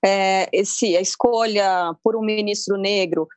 é 0.04 0.50
esse, 0.54 0.96
a 0.96 1.02
escolha 1.02 1.94
por 2.02 2.16
um 2.16 2.22
ministro 2.22 2.78
negro, 2.78 3.28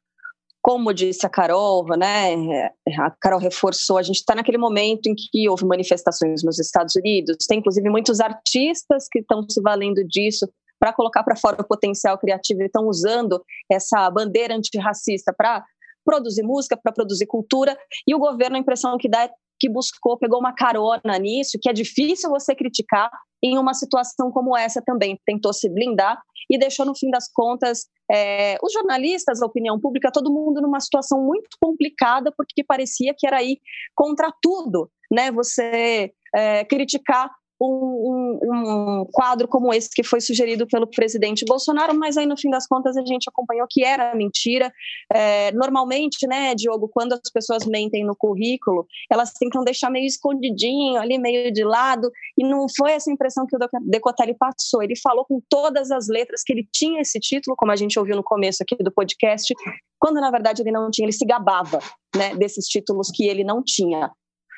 como 0.66 0.92
disse 0.92 1.24
a 1.24 1.28
Carol, 1.28 1.86
né? 1.96 2.72
A 2.98 3.08
Carol 3.20 3.38
reforçou, 3.38 3.98
a 3.98 4.02
gente 4.02 4.16
está 4.16 4.34
naquele 4.34 4.58
momento 4.58 5.06
em 5.06 5.14
que 5.14 5.48
houve 5.48 5.64
manifestações 5.64 6.42
nos 6.42 6.58
Estados 6.58 6.96
Unidos, 6.96 7.46
tem 7.46 7.60
inclusive 7.60 7.88
muitos 7.88 8.18
artistas 8.18 9.06
que 9.08 9.20
estão 9.20 9.48
se 9.48 9.62
valendo 9.62 10.02
disso 10.04 10.44
para 10.76 10.92
colocar 10.92 11.22
para 11.22 11.36
fora 11.36 11.62
o 11.62 11.64
potencial 11.64 12.18
criativo 12.18 12.62
e 12.62 12.66
estão 12.66 12.88
usando 12.88 13.40
essa 13.70 14.10
bandeira 14.10 14.56
antirracista 14.56 15.32
para 15.32 15.64
produzir 16.04 16.42
música, 16.42 16.76
para 16.76 16.92
produzir 16.92 17.26
cultura, 17.26 17.78
e 18.04 18.12
o 18.12 18.18
governo, 18.18 18.56
a 18.56 18.58
impressão 18.58 18.98
que 18.98 19.08
dá 19.08 19.22
é 19.22 19.30
que 19.60 19.68
buscou, 19.68 20.18
pegou 20.18 20.40
uma 20.40 20.52
carona 20.52 21.16
nisso, 21.16 21.58
que 21.62 21.70
é 21.70 21.72
difícil 21.72 22.28
você 22.28 22.56
criticar 22.56 23.08
em 23.40 23.56
uma 23.56 23.72
situação 23.72 24.32
como 24.32 24.56
essa 24.56 24.82
também. 24.84 25.16
Tentou 25.24 25.52
se 25.52 25.68
blindar 25.68 26.20
e 26.50 26.58
deixou, 26.58 26.86
no 26.86 26.96
fim 26.96 27.10
das 27.10 27.30
contas, 27.32 27.86
é, 28.10 28.56
os 28.62 28.72
jornalistas, 28.72 29.42
a 29.42 29.46
opinião 29.46 29.80
pública, 29.80 30.12
todo 30.12 30.32
mundo 30.32 30.60
numa 30.60 30.80
situação 30.80 31.24
muito 31.24 31.48
complicada, 31.60 32.32
porque 32.36 32.62
parecia 32.64 33.14
que 33.16 33.26
era 33.26 33.42
ir 33.42 33.58
contra 33.94 34.32
tudo, 34.40 34.90
né? 35.10 35.30
Você 35.32 36.12
é, 36.34 36.64
criticar 36.64 37.30
um, 37.60 38.38
um, 38.42 39.00
um, 39.00 39.04
quadro 39.10 39.48
como 39.48 39.72
esse 39.72 39.88
que 39.90 40.02
foi 40.02 40.20
sugerido 40.20 40.66
pelo 40.66 40.86
presidente 40.86 41.44
Bolsonaro, 41.46 41.94
mas 41.98 42.16
aí 42.16 42.26
no 42.26 42.36
fim 42.36 42.50
das 42.50 42.66
contas 42.66 42.96
a 42.96 43.04
gente 43.04 43.28
acompanhou 43.28 43.66
que 43.68 43.82
era 43.82 44.14
mentira. 44.14 44.72
É, 45.12 45.52
normalmente, 45.52 46.26
né, 46.26 46.54
Diogo, 46.54 46.88
quando 46.88 47.14
as 47.14 47.30
pessoas 47.32 47.64
mentem 47.66 48.04
no 48.04 48.14
currículo, 48.14 48.86
elas 49.10 49.32
tentam 49.32 49.64
deixar 49.64 49.90
meio 49.90 50.06
escondidinho, 50.06 51.00
ali 51.00 51.18
meio 51.18 51.52
de 51.52 51.64
lado, 51.64 52.10
e 52.36 52.46
não 52.46 52.66
foi 52.76 52.92
essa 52.92 53.10
impressão 53.10 53.46
que 53.46 53.56
o 53.56 53.58
Decotelli 53.82 54.34
passou. 54.34 54.82
Ele 54.82 54.96
falou 54.96 55.24
com 55.24 55.40
todas 55.48 55.90
as 55.90 56.08
letras 56.08 56.42
que 56.44 56.52
ele 56.52 56.68
tinha 56.72 57.00
esse 57.00 57.18
título, 57.18 57.56
como 57.56 57.72
a 57.72 57.76
gente 57.76 57.98
ouviu 57.98 58.16
no 58.16 58.22
começo 58.22 58.62
aqui 58.62 58.76
do 58.82 58.92
podcast, 58.92 59.54
quando 59.98 60.20
na 60.20 60.30
verdade 60.30 60.62
ele 60.62 60.72
não 60.72 60.90
tinha, 60.90 61.06
ele 61.06 61.12
se 61.12 61.24
gabava 61.24 61.78
né, 62.14 62.34
desses 62.36 62.66
títulos 62.66 63.10
que 63.10 63.26
ele 63.26 63.44
não 63.44 63.62
tinha. 63.64 64.10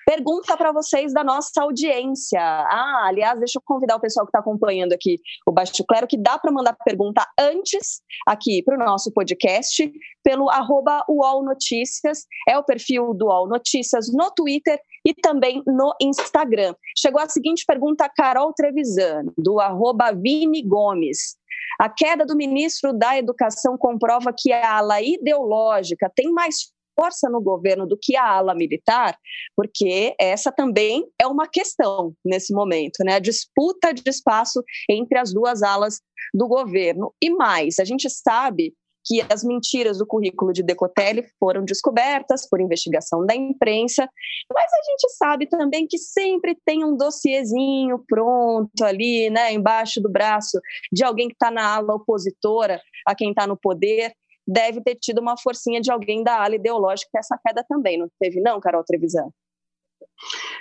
Pergunta 0.09 0.57
para 0.57 0.73
vocês 0.73 1.13
da 1.13 1.23
nossa 1.23 1.63
audiência. 1.63 2.41
Ah, 2.41 3.09
aliás, 3.09 3.39
deixa 3.39 3.59
eu 3.59 3.63
convidar 3.63 3.95
o 3.97 4.01
pessoal 4.01 4.25
que 4.25 4.31
está 4.31 4.39
acompanhando 4.39 4.95
aqui 4.95 5.21
o 5.47 5.53
Baixo 5.53 5.85
Clero, 5.87 6.07
que 6.07 6.17
dá 6.17 6.39
para 6.39 6.51
mandar 6.51 6.75
pergunta 6.83 7.23
antes 7.39 8.01
aqui 8.27 8.63
para 8.63 8.77
o 8.77 8.79
nosso 8.79 9.13
podcast, 9.13 9.93
pelo 10.25 10.49
arroba 10.49 11.05
UOL 11.11 11.45
Notícias, 11.45 12.25
é 12.49 12.57
o 12.57 12.65
perfil 12.65 13.13
do 13.13 13.27
UOL 13.27 13.49
Notícias 13.51 14.11
no 14.11 14.31
Twitter 14.31 14.81
e 15.05 15.13
também 15.13 15.63
no 15.67 15.95
Instagram. 16.01 16.75
Chegou 16.97 17.21
a 17.21 17.29
seguinte 17.29 17.65
pergunta 17.67 18.09
Carol 18.09 18.55
Trevisan, 18.55 19.27
do 19.37 19.61
arroba 19.61 20.11
Vini 20.11 20.63
Gomes. 20.63 21.37
A 21.79 21.91
queda 21.91 22.25
do 22.25 22.35
ministro 22.35 22.95
da 22.95 23.19
Educação 23.19 23.77
comprova 23.77 24.33
que 24.35 24.55
a 24.55 24.79
ala 24.79 25.03
ideológica 25.03 26.11
tem 26.17 26.33
mais 26.33 26.73
força 26.99 27.29
no 27.31 27.41
governo 27.41 27.87
do 27.87 27.97
que 28.01 28.17
a 28.17 28.27
ala 28.27 28.55
militar, 28.55 29.17
porque 29.55 30.15
essa 30.19 30.51
também 30.51 31.07
é 31.21 31.27
uma 31.27 31.47
questão 31.47 32.13
nesse 32.25 32.53
momento, 32.53 33.05
né? 33.05 33.15
A 33.15 33.21
disputa 33.21 33.93
de 33.93 34.03
espaço 34.07 34.63
entre 34.91 35.19
as 35.19 35.33
duas 35.33 35.63
alas 35.63 36.01
do 36.35 36.49
governo. 36.49 37.15
E 37.23 37.31
mais, 37.31 37.79
a 37.79 37.85
gente 37.85 38.09
sabe 38.11 38.75
que 39.05 39.25
as 39.33 39.43
mentiras 39.43 39.99
do 39.99 40.07
currículo 40.07 40.53
de 40.53 40.63
Decotelli 40.63 41.25
foram 41.41 41.65
descobertas 41.65 42.47
por 42.47 42.61
investigação 42.61 43.25
da 43.25 43.35
imprensa, 43.35 44.07
mas 44.53 44.71
a 44.71 44.91
gente 44.91 45.09
sabe 45.17 45.47
também 45.47 45.87
que 45.87 45.97
sempre 45.97 46.55
tem 46.67 46.85
um 46.85 46.95
dossiezinho 46.95 48.05
pronto 48.07 48.85
ali, 48.85 49.31
né, 49.31 49.53
embaixo 49.53 50.01
do 50.01 50.11
braço 50.11 50.61
de 50.93 51.03
alguém 51.03 51.29
que 51.29 51.35
está 51.35 51.51
na 51.51 51.77
ala 51.77 51.95
opositora 51.95 52.83
a 53.07 53.15
quem 53.15 53.31
está 53.31 53.47
no 53.47 53.57
poder 53.57 54.13
deve 54.49 54.81
ter 54.81 54.95
tido 54.97 55.21
uma 55.21 55.37
forcinha 55.37 55.79
de 55.79 55.93
alguém 55.93 56.25
da 56.25 56.43
ala 56.43 56.55
ideológica 56.55 57.19
essa 57.19 57.39
queda 57.47 57.63
também, 57.69 57.99
não 57.99 58.09
teve 58.19 58.41
não, 58.41 58.59
Carol 58.59 58.83
Trevisan? 58.83 59.29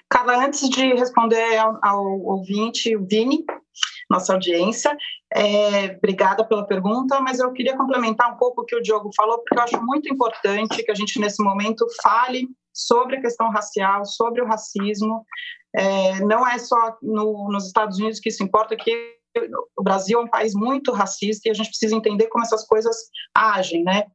Carla, 0.10 0.46
antes 0.46 0.70
de 0.70 0.94
responder 0.94 1.58
ao, 1.58 1.80
ao 1.82 2.06
ouvinte, 2.22 2.96
o 2.96 3.06
Vini, 3.06 3.44
nossa 4.10 4.34
audiência, 4.34 4.96
é, 5.34 5.96
obrigada 5.98 6.44
pela 6.46 6.66
pergunta, 6.66 7.20
mas 7.22 7.40
eu 7.40 7.52
queria 7.54 7.78
complementar 7.78 8.34
um 8.34 8.38
pouco 8.38 8.62
o 8.62 8.66
que 8.66 8.76
o 8.76 8.82
Diogo 8.82 9.10
falou, 9.16 9.40
porque 9.40 9.58
eu 9.58 9.64
acho 9.64 9.86
muito 9.86 10.12
importante 10.14 10.84
que 10.84 10.92
a 10.92 10.96
gente, 10.96 11.20
nesse 11.20 11.44
momento, 11.44 11.86
fale 12.02 12.48
sobre 12.74 13.18
a 13.18 13.22
questão 13.22 13.50
racial, 13.50 14.06
sobre 14.06 14.42
o 14.42 14.46
racismo. 14.46 15.26
É, 15.76 16.20
não 16.22 16.48
é 16.48 16.58
só 16.58 16.98
no, 17.02 17.50
nos 17.52 17.68
Estados 17.68 17.98
Unidos 17.98 18.20
que 18.20 18.30
isso 18.30 18.44
importa, 18.44 18.76
que 18.76 19.17
o 19.78 19.84
Brasil 19.84 20.20
é 20.20 20.24
um 20.24 20.30
país 20.30 20.54
muito 20.54 20.92
racista 20.92 21.48
e 21.48 21.52
a 21.52 21.54
gente 21.54 21.70
precisa 21.70 21.96
entender 21.96 22.28
como 22.28 22.44
essas 22.44 22.66
coisas 22.66 22.96
agem, 23.36 23.84
né? 23.84 24.06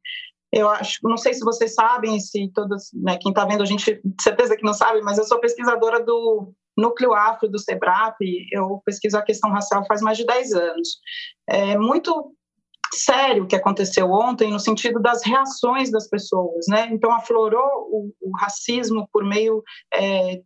Eu 0.53 0.69
acho, 0.69 0.99
não 1.03 1.17
sei 1.17 1.33
se 1.33 1.41
vocês 1.41 1.75
sabem, 1.75 2.21
se 2.21 2.51
todos, 2.55 2.91
né, 2.93 3.17
quem 3.19 3.31
está 3.31 3.45
vendo 3.47 3.63
a 3.63 3.67
gente, 3.67 4.03
certeza 4.21 4.55
que 4.55 4.65
não 4.65 4.75
sabe, 4.75 5.01
mas 5.01 5.17
eu 5.17 5.25
sou 5.25 5.41
pesquisadora 5.41 5.99
do 6.05 6.53
Núcleo 6.77 7.15
Afro 7.15 7.49
do 7.49 7.59
SEBRAP, 7.59 8.17
eu 8.51 8.83
pesquiso 8.85 9.17
a 9.17 9.23
questão 9.23 9.51
racial 9.51 9.85
faz 9.87 10.03
mais 10.03 10.19
de 10.19 10.27
10 10.27 10.53
anos. 10.53 10.89
É 11.49 11.79
muito 11.79 12.35
sério 12.95 13.45
o 13.45 13.47
que 13.47 13.57
aconteceu 13.57 14.11
ontem 14.11 14.51
no 14.51 14.61
sentido 14.61 15.01
das 15.01 15.25
reações 15.25 15.91
das 15.91 16.09
pessoas, 16.09 16.67
né? 16.69 16.89
Então 16.93 17.11
aflorou 17.11 17.89
o, 17.91 18.13
o 18.21 18.37
racismo 18.39 19.09
por 19.11 19.25
meio 19.25 19.63
é, 19.95 20.43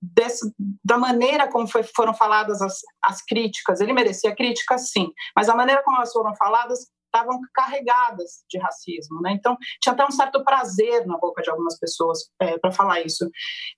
desse, 0.00 0.52
da 0.84 0.98
maneira 0.98 1.48
como 1.48 1.66
foi, 1.66 1.82
foram 1.82 2.14
faladas 2.14 2.60
as, 2.62 2.80
as 3.02 3.22
críticas. 3.22 3.80
Ele 3.80 3.92
merecia 3.92 4.34
crítica, 4.34 4.78
sim, 4.78 5.12
mas 5.34 5.48
a 5.48 5.54
maneira 5.54 5.82
como 5.82 5.96
elas 5.96 6.12
foram 6.12 6.34
faladas 6.36 6.86
estavam 7.12 7.40
carregadas 7.52 8.44
de 8.48 8.58
racismo, 8.58 9.20
né? 9.20 9.32
Então 9.32 9.56
tinha 9.80 9.92
até 9.92 10.04
um 10.04 10.10
certo 10.10 10.42
prazer 10.44 11.06
na 11.06 11.18
boca 11.18 11.42
de 11.42 11.50
algumas 11.50 11.78
pessoas 11.78 12.30
é, 12.40 12.58
para 12.58 12.70
falar 12.70 13.00
isso. 13.00 13.28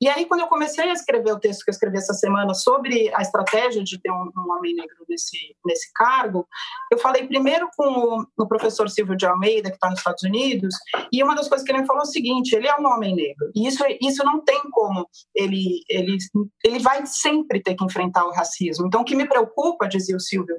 E 0.01 0.09
aí 0.09 0.27
quando 0.27 0.41
eu 0.41 0.49
comecei 0.49 0.89
a 0.89 0.93
escrever 0.93 1.33
o 1.33 1.41
texto 1.41 1.65
que 1.65 1.71
eu 1.71 1.73
escrevi 1.73 1.99
essa 1.99 2.15
semana 2.15 2.55
sobre 2.55 3.13
a 3.15 3.23
estratégia 3.23 3.83
de 3.83 4.01
ter 4.01 4.11
um, 4.11 4.31
um 4.37 4.53
homem 4.53 4.75
negro 4.75 5.05
nesse 5.09 5.57
nesse 5.65 5.91
cargo, 5.95 6.47
eu 6.91 6.99
falei 6.99 7.27
primeiro 7.27 7.69
com 7.77 7.85
o, 7.85 8.27
o 8.39 8.47
professor 8.47 8.89
Silvio 8.89 9.17
de 9.17 9.27
Almeida 9.27 9.71
que 9.71 9.77
está 9.77 9.89
nos 9.89 9.99
Estados 9.99 10.23
Unidos 10.23 10.75
e 11.11 11.23
uma 11.23 11.35
das 11.35 11.49
coisas 11.49 11.65
que 11.65 11.73
ele 11.73 11.81
me 11.81 11.87
falou 11.87 12.03
é 12.03 12.07
o 12.07 12.11
seguinte: 12.11 12.55
ele 12.55 12.69
é 12.69 12.77
um 12.77 12.87
homem 12.87 13.15
negro 13.15 13.51
e 13.55 13.67
isso 13.67 13.83
isso 14.01 14.25
não 14.25 14.45
tem 14.45 14.61
como 14.71 15.07
ele 15.35 15.83
ele 15.89 16.19
ele 16.65 16.79
vai 16.79 17.07
sempre 17.07 17.63
ter 17.63 17.75
que 17.75 17.85
enfrentar 17.85 18.25
o 18.27 18.33
racismo. 18.33 18.87
Então 18.87 19.01
o 19.01 19.05
que 19.05 19.17
me 19.17 19.29
preocupa, 19.29 19.89
dizia 19.89 20.17
o 20.17 20.21
Silvio 20.21 20.57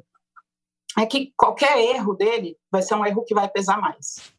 é 0.98 1.06
que 1.06 1.34
qualquer 1.36 1.80
erro 1.80 2.14
dele 2.14 2.58
vai 2.72 2.82
ser 2.82 2.96
um 2.96 3.06
erro 3.06 3.24
que 3.26 3.34
vai 3.34 3.48
pesar 3.50 3.80
mais. 3.80 4.32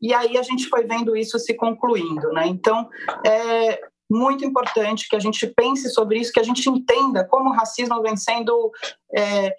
E 0.00 0.14
aí 0.14 0.38
a 0.38 0.42
gente 0.42 0.68
foi 0.68 0.84
vendo 0.84 1.16
isso 1.16 1.38
se 1.38 1.54
concluindo, 1.54 2.32
né? 2.32 2.46
Então, 2.46 2.88
é 3.26 3.80
muito 4.10 4.44
importante 4.44 5.06
que 5.08 5.16
a 5.16 5.20
gente 5.20 5.46
pense 5.48 5.90
sobre 5.90 6.18
isso, 6.18 6.32
que 6.32 6.40
a 6.40 6.44
gente 6.44 6.68
entenda 6.68 7.26
como 7.26 7.50
o 7.50 7.52
racismo 7.52 8.00
vem 8.00 8.16
sendo 8.16 8.72
é, 9.14 9.54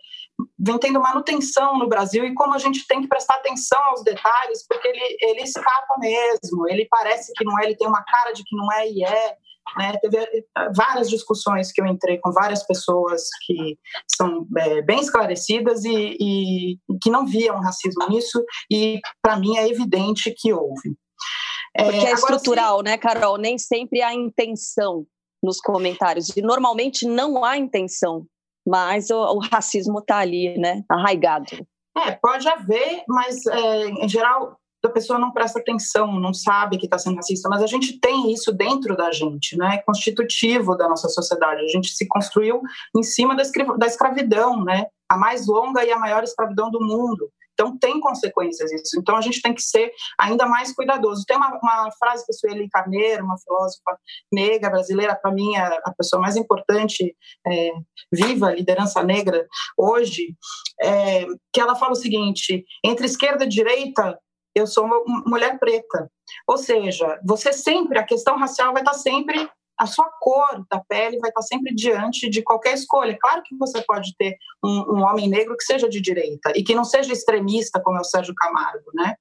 vem 0.58 0.78
tendo 0.80 1.00
manutenção 1.00 1.78
no 1.78 1.88
Brasil 1.88 2.26
e 2.26 2.34
como 2.34 2.54
a 2.54 2.58
gente 2.58 2.88
tem 2.88 3.02
que 3.02 3.08
prestar 3.08 3.36
atenção 3.36 3.82
aos 3.86 4.04
detalhes, 4.04 4.66
porque 4.68 4.88
ele, 4.88 5.18
ele 5.22 5.42
escapa 5.42 5.96
mesmo, 6.00 6.68
ele 6.68 6.88
parece 6.90 7.34
que 7.34 7.44
não 7.44 7.60
é, 7.60 7.66
ele 7.66 7.76
tem 7.76 7.88
uma 7.88 8.04
cara 8.04 8.32
de 8.32 8.44
que 8.44 8.56
não 8.56 8.72
é 8.72 8.90
e 8.90 9.04
é, 9.04 9.38
né? 9.78 9.94
Teve 10.02 10.18
eh, 10.18 10.44
várias 10.76 11.10
discussões 11.10 11.72
que 11.72 11.82
eu 11.82 11.86
entrei 11.86 12.18
com 12.20 12.32
várias 12.32 12.66
pessoas 12.66 13.24
que 13.46 13.78
são 14.08 14.48
é, 14.58 14.82
bem 14.82 15.00
esclarecidas 15.00 15.84
e, 15.86 16.18
e, 16.20 16.78
que 17.02 17.10
não 17.10 17.26
viam 17.26 17.60
racismo 17.60 18.08
nisso, 18.10 18.44
e 18.72 19.00
para 19.22 19.38
mim 19.38 19.58
é 19.58 19.68
evidente 19.68 20.34
que 20.38 20.54
houve. 20.54 20.96
É, 21.76 21.84
Porque 21.84 22.06
é 22.06 22.14
estrutural, 22.14 22.82
né, 22.82 22.98
Carol? 22.98 23.38
Nem 23.38 23.58
sempre 23.58 24.02
há 24.02 24.14
intenção 24.14 25.06
nos 25.42 25.60
comentários, 25.60 26.36
e 26.36 26.42
normalmente 26.42 27.06
não 27.06 27.44
há 27.44 27.58
intenção, 27.58 28.26
mas 28.68 29.10
o, 29.10 29.18
o 29.18 29.40
racismo 29.40 30.00
está 30.00 30.18
ali, 30.18 30.58
né, 30.58 30.84
arraigado. 30.90 31.66
É, 31.98 32.12
pode 32.12 32.48
haver, 32.48 33.04
mas 33.08 33.46
é, 33.46 33.86
em 33.88 34.08
geral 34.08 34.60
a 34.88 34.92
pessoa 34.92 35.20
não 35.20 35.32
presta 35.32 35.60
atenção, 35.60 36.20
não 36.20 36.34
sabe 36.34 36.78
que 36.78 36.86
está 36.86 36.98
sendo 36.98 37.18
racista, 37.18 37.50
mas 37.50 37.62
a 37.62 37.68
gente 37.68 38.00
tem 38.00 38.32
isso 38.32 38.52
dentro 38.52 38.96
da 38.96 39.12
gente, 39.12 39.58
né? 39.58 39.76
É 39.76 39.78
constitutivo 39.82 40.76
da 40.76 40.88
nossa 40.88 41.10
sociedade. 41.10 41.64
A 41.64 41.68
gente 41.68 41.90
se 41.90 42.08
construiu 42.08 42.62
em 42.96 43.04
cima 43.04 43.36
da 43.36 43.86
escravidão, 43.88 44.64
né? 44.64 44.86
A 45.10 45.18
mais 45.18 45.48
longa 45.48 45.84
e 45.84 45.92
a 45.92 46.00
maior 46.00 46.24
escravidão 46.24 46.72
do 46.72 46.80
mundo. 46.80 47.30
Então, 47.60 47.78
tem 47.78 48.00
consequências 48.00 48.72
isso. 48.72 48.98
Então, 48.98 49.18
a 49.18 49.22
gente 49.22 49.42
tem 49.42 49.54
que 49.54 49.62
ser 49.62 49.92
ainda 50.18 50.46
mais 50.46 50.74
cuidadoso. 50.74 51.26
Tem 51.28 51.36
uma, 51.36 51.60
uma 51.62 51.92
frase 52.00 52.26
que 52.26 52.32
a 52.32 52.34
Sueli 52.34 52.70
Carneiro, 52.70 53.26
uma 53.26 53.38
filósofa 53.38 54.00
negra 54.32 54.70
brasileira, 54.70 55.14
para 55.14 55.34
mim, 55.34 55.58
é 55.58 55.80
a 55.84 55.94
pessoa 55.98 56.22
mais 56.22 56.38
importante, 56.38 57.14
é, 57.46 57.72
viva, 58.10 58.54
liderança 58.54 59.04
negra, 59.04 59.46
hoje, 59.78 60.38
é, 60.82 61.26
que 61.52 61.60
ela 61.60 61.76
fala 61.76 61.92
o 61.92 61.96
seguinte: 61.96 62.64
entre 62.84 63.06
esquerda 63.06 63.44
e 63.44 63.50
direita, 63.50 64.18
eu 64.56 64.68
sou 64.68 64.88
mulher 65.26 65.58
preta. 65.60 66.10
Ou 66.48 66.58
seja, 66.58 67.20
você 67.26 67.54
sempre, 67.54 67.98
a 68.00 68.04
questão 68.04 68.38
racial 68.38 68.74
vai 68.74 68.82
estar 68.82 68.94
sempre 68.94 69.50
a 69.80 69.86
sua 69.86 70.10
cor 70.20 70.66
da 70.70 70.82
pele 70.82 71.20
vai 71.20 71.30
estar 71.30 71.42
sempre 71.42 71.74
diante 71.74 72.30
de 72.30 72.44
qualquer 72.44 72.74
escolha. 72.74 73.18
Claro 73.18 73.42
que 73.44 73.56
você 73.56 73.82
pode 73.82 74.14
ter 74.18 74.38
um, 74.62 74.98
um 74.98 75.04
homem 75.04 75.30
negro 75.30 75.56
que 75.56 75.64
seja 75.64 75.88
de 75.88 76.02
direita 76.02 76.52
e 76.54 76.62
que 76.62 76.76
não 76.76 76.84
seja 76.84 77.14
extremista, 77.14 77.80
como 77.80 77.98
é 77.98 78.02
o 78.02 78.04
Sérgio 78.04 78.36
Camargo, 78.36 78.92
né? 78.94 79.16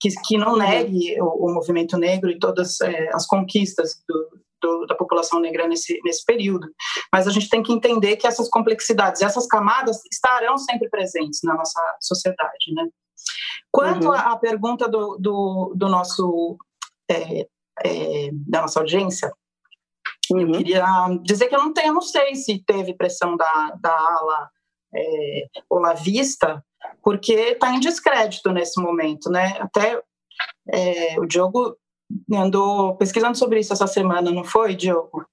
Que, 0.00 0.08
que 0.24 0.36
não 0.36 0.56
negue 0.56 1.16
o, 1.22 1.46
o 1.46 1.54
movimento 1.54 1.96
negro 1.96 2.28
e 2.28 2.38
todas 2.40 2.80
é, 2.80 3.10
as 3.14 3.24
conquistas 3.24 4.02
do, 4.08 4.28
do, 4.60 4.86
da 4.86 4.96
população 4.96 5.38
negra 5.38 5.68
nesse, 5.68 6.00
nesse 6.04 6.24
período. 6.24 6.66
Mas 7.12 7.28
a 7.28 7.30
gente 7.30 7.48
tem 7.48 7.62
que 7.62 7.72
entender 7.72 8.16
que 8.16 8.26
essas 8.26 8.48
complexidades, 8.48 9.22
essas 9.22 9.46
camadas 9.46 10.00
estarão 10.10 10.58
sempre 10.58 10.90
presentes 10.90 11.38
na 11.44 11.54
nossa 11.54 11.80
sociedade, 12.00 12.74
né? 12.74 12.88
Quanto 13.70 14.08
uhum. 14.08 14.12
à 14.12 14.36
pergunta 14.36 14.88
do, 14.88 15.16
do, 15.18 15.72
do 15.74 15.88
nosso 15.88 16.56
é, 17.10 17.46
é, 17.84 18.30
da 18.32 18.62
nossa 18.62 18.80
audiência, 18.80 19.32
Uhum. 20.30 20.40
Eu 20.40 20.58
queria 20.58 20.84
dizer 21.22 21.48
que 21.48 21.54
eu 21.54 21.58
não 21.58 21.72
tenho, 21.72 21.94
não 21.94 22.00
sei 22.00 22.34
se 22.34 22.62
teve 22.64 22.94
pressão 22.94 23.36
da, 23.36 23.76
da 23.80 23.90
ala 23.90 24.50
é, 24.94 25.46
olavista, 25.68 26.64
porque 27.02 27.32
está 27.32 27.74
em 27.74 27.80
descrédito 27.80 28.50
nesse 28.50 28.80
momento, 28.80 29.30
né? 29.30 29.58
Até 29.60 30.00
é, 30.68 31.18
o 31.18 31.26
Diogo 31.26 31.76
andou 32.32 32.96
pesquisando 32.96 33.36
sobre 33.36 33.60
isso 33.60 33.72
essa 33.72 33.86
semana, 33.86 34.30
não 34.30 34.44
foi, 34.44 34.74
Diogo? 34.74 35.26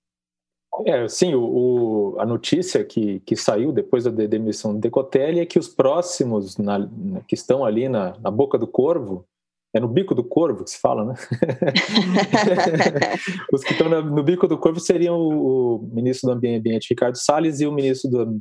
É, 0.85 1.07
sim, 1.07 1.33
o, 1.33 1.43
o, 1.43 2.19
a 2.19 2.25
notícia 2.25 2.83
que, 2.85 3.19
que 3.21 3.35
saiu 3.35 3.71
depois 3.71 4.03
da 4.03 4.11
demissão 4.11 4.73
do 4.73 4.79
Decotelli 4.79 5.39
é 5.39 5.45
que 5.45 5.59
os 5.59 5.67
próximos 5.67 6.57
na, 6.57 6.87
que 7.27 7.35
estão 7.35 7.65
ali 7.65 7.89
na, 7.89 8.17
na 8.19 8.31
boca 8.31 8.57
do 8.57 8.67
corvo 8.67 9.25
é 9.73 9.79
no 9.79 9.87
bico 9.87 10.15
do 10.15 10.23
corvo 10.23 10.63
que 10.63 10.71
se 10.71 10.79
fala, 10.79 11.05
né? 11.05 11.13
Os 13.53 13.63
que 13.63 13.73
estão 13.73 14.01
no 14.01 14.23
bico 14.23 14.47
do 14.47 14.57
corvo 14.57 14.79
seriam 14.79 15.19
o, 15.19 15.87
ministro 15.91 16.29
do 16.29 16.33
Ambiente, 16.33 16.87
Ricardo 16.89 17.17
Salles, 17.17 17.59
e 17.59 17.67
o 17.67 17.71
ministro 17.71 18.09
do 18.09 18.39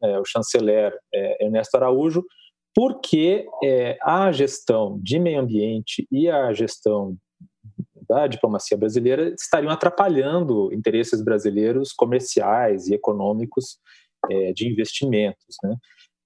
é, 0.00 0.20
o 0.20 0.24
chanceler 0.24 0.96
é, 1.12 1.44
Ernesto 1.44 1.76
Araújo, 1.76 2.24
porque 2.72 3.44
é, 3.64 3.98
a 4.00 4.30
gestão 4.30 5.00
de 5.02 5.18
meio 5.18 5.40
ambiente 5.40 6.06
e 6.10 6.28
a 6.28 6.52
gestão 6.52 7.16
da 8.08 8.26
diplomacia 8.26 8.76
brasileira 8.76 9.34
estariam 9.38 9.70
atrapalhando 9.70 10.72
interesses 10.72 11.22
brasileiros 11.22 11.92
comerciais 11.92 12.88
e 12.88 12.94
econômicos 12.94 13.78
é, 14.30 14.52
de 14.52 14.68
investimentos, 14.68 15.56
né? 15.62 15.76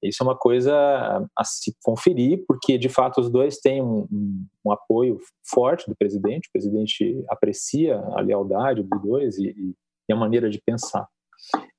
Isso 0.03 0.23
é 0.23 0.27
uma 0.27 0.37
coisa 0.37 1.27
a 1.37 1.45
se 1.45 1.75
conferir, 1.83 2.45
porque 2.47 2.77
de 2.77 2.89
fato 2.89 3.21
os 3.21 3.31
dois 3.31 3.59
têm 3.59 3.83
um, 3.83 4.07
um, 4.13 4.47
um 4.67 4.73
apoio 4.73 5.19
forte 5.43 5.89
do 5.89 5.97
presidente, 5.97 6.49
o 6.49 6.53
presidente 6.53 7.25
aprecia 7.29 7.97
a 7.97 8.21
lealdade 8.21 8.83
dos 8.83 9.03
dois 9.03 9.39
e, 9.39 9.75
e 10.09 10.13
a 10.13 10.17
maneira 10.17 10.51
de 10.51 10.61
pensar. 10.61 11.09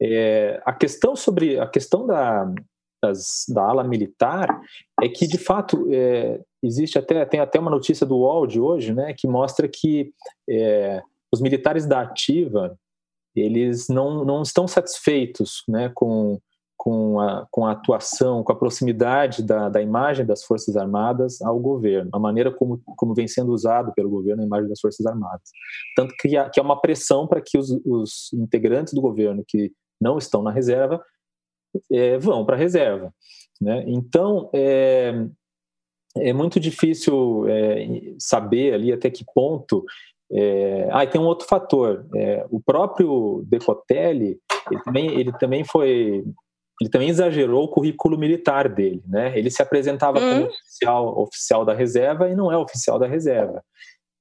É, 0.02 0.62
a 0.66 0.74
questão 0.74 1.16
sobre 1.16 1.60
a 1.60 1.68
questão 1.68 2.06
da, 2.06 2.52
da 3.50 3.64
ala 3.64 3.84
militar 3.84 4.62
é 5.02 5.08
que 5.08 5.28
de 5.28 5.38
fato 5.38 5.88
é, 5.92 6.42
existe 6.62 6.98
até 6.98 7.26
tem 7.26 7.40
até 7.40 7.60
uma 7.60 7.72
notícia 7.72 8.06
do 8.06 8.18
UOL 8.18 8.48
de 8.48 8.60
hoje, 8.60 8.94
né, 8.94 9.14
que 9.14 9.28
mostra 9.28 9.68
que 9.68 10.12
é, 10.50 11.02
os 11.32 11.42
militares 11.42 11.86
da 11.86 12.02
ativa 12.02 12.78
eles 13.36 13.88
não, 13.88 14.26
não 14.26 14.42
estão 14.42 14.68
satisfeitos 14.68 15.64
né, 15.68 15.92
com 15.94 16.40
com 16.78 17.20
a, 17.20 17.46
com 17.52 17.66
a 17.66 17.72
atuação, 17.72 18.44
com 18.44 18.52
a 18.52 18.56
proximidade 18.56 19.44
da, 19.44 19.68
da 19.68 19.82
imagem 19.82 20.26
das 20.26 20.44
Forças 20.44 20.78
Armadas 20.78 21.42
ao 21.42 21.60
governo, 21.60 22.10
a 22.14 22.20
maneira 22.20 22.52
como, 22.52 22.80
como 22.96 23.16
vem 23.16 23.28
sendo 23.28 23.52
usado 23.52 23.92
pelo 23.94 24.10
governo 24.10 24.44
a 24.44 24.46
imagem 24.46 24.70
das 24.70 24.80
Forças 24.80 25.06
Armadas. 25.06 25.50
Tanto 25.96 26.14
que 26.18 26.38
há, 26.38 26.50
que 26.50 26.60
há 26.60 26.64
uma 26.64 26.80
pressão 26.80 27.28
para 27.28 27.42
que 27.42 27.58
os, 27.58 27.72
os 27.84 28.32
integrantes 28.32 28.94
do 28.94 29.02
governo 29.02 29.44
que 29.46 29.72
não 30.00 30.18
estão 30.18 30.44
na 30.44 30.52
reserva 30.52 31.04
é, 31.92 32.18
vão 32.18 32.46
para 32.46 32.56
a 32.56 32.60
reserva. 32.60 33.14
Né? 33.62 33.84
Então, 33.88 34.50
é, 34.54 35.14
é 36.18 36.34
muito 36.34 36.60
difícil 36.60 37.46
é, 37.48 38.16
saber 38.20 38.74
ali 38.74 38.92
até 38.92 39.10
que 39.10 39.26
ponto. 39.34 39.84
É... 40.32 40.90
Ah, 40.92 41.04
e 41.04 41.08
tem 41.08 41.22
um 41.22 41.26
outro 41.26 41.48
fator. 41.48 42.06
É, 42.16 42.46
o 42.50 42.60
próprio 42.60 43.44
Decotelli, 43.48 44.40
ele 44.70 44.82
também, 44.84 45.20
ele 45.20 45.32
também 45.34 45.64
foi 45.64 46.24
ele 46.80 46.92
também 46.92 47.10
exagerou 47.10 47.64
o 47.64 47.70
currículo 47.70 48.20
militar 48.20 48.70
dele, 48.70 49.02
né? 49.08 49.36
Ele 49.36 49.50
se 49.50 49.64
apresentava 49.64 50.20
hum. 50.20 50.30
como 50.30 50.46
oficial, 50.46 51.22
oficial 51.22 51.66
da 51.66 51.74
reserva 51.74 52.30
e 52.30 52.36
não 52.36 52.52
é 52.52 52.58
oficial 52.58 53.00
da 53.00 53.08
reserva 53.08 53.64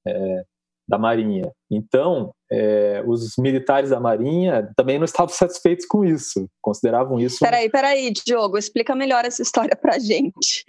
é, 0.07 0.43
da 0.87 0.97
Marinha. 0.97 1.51
Então, 1.69 2.31
é, 2.51 3.03
os 3.05 3.33
militares 3.37 3.89
da 3.89 3.99
Marinha 3.99 4.71
também 4.75 4.97
não 4.97 5.05
estavam 5.05 5.33
satisfeitos 5.33 5.85
com 5.85 6.05
isso, 6.05 6.47
consideravam 6.61 7.19
isso. 7.19 7.39
Peraí, 7.39 7.69
peraí, 7.69 8.11
Diogo, 8.11 8.57
explica 8.57 8.95
melhor 8.95 9.25
essa 9.25 9.41
história 9.41 9.75
para 9.75 9.99
gente. 9.99 10.63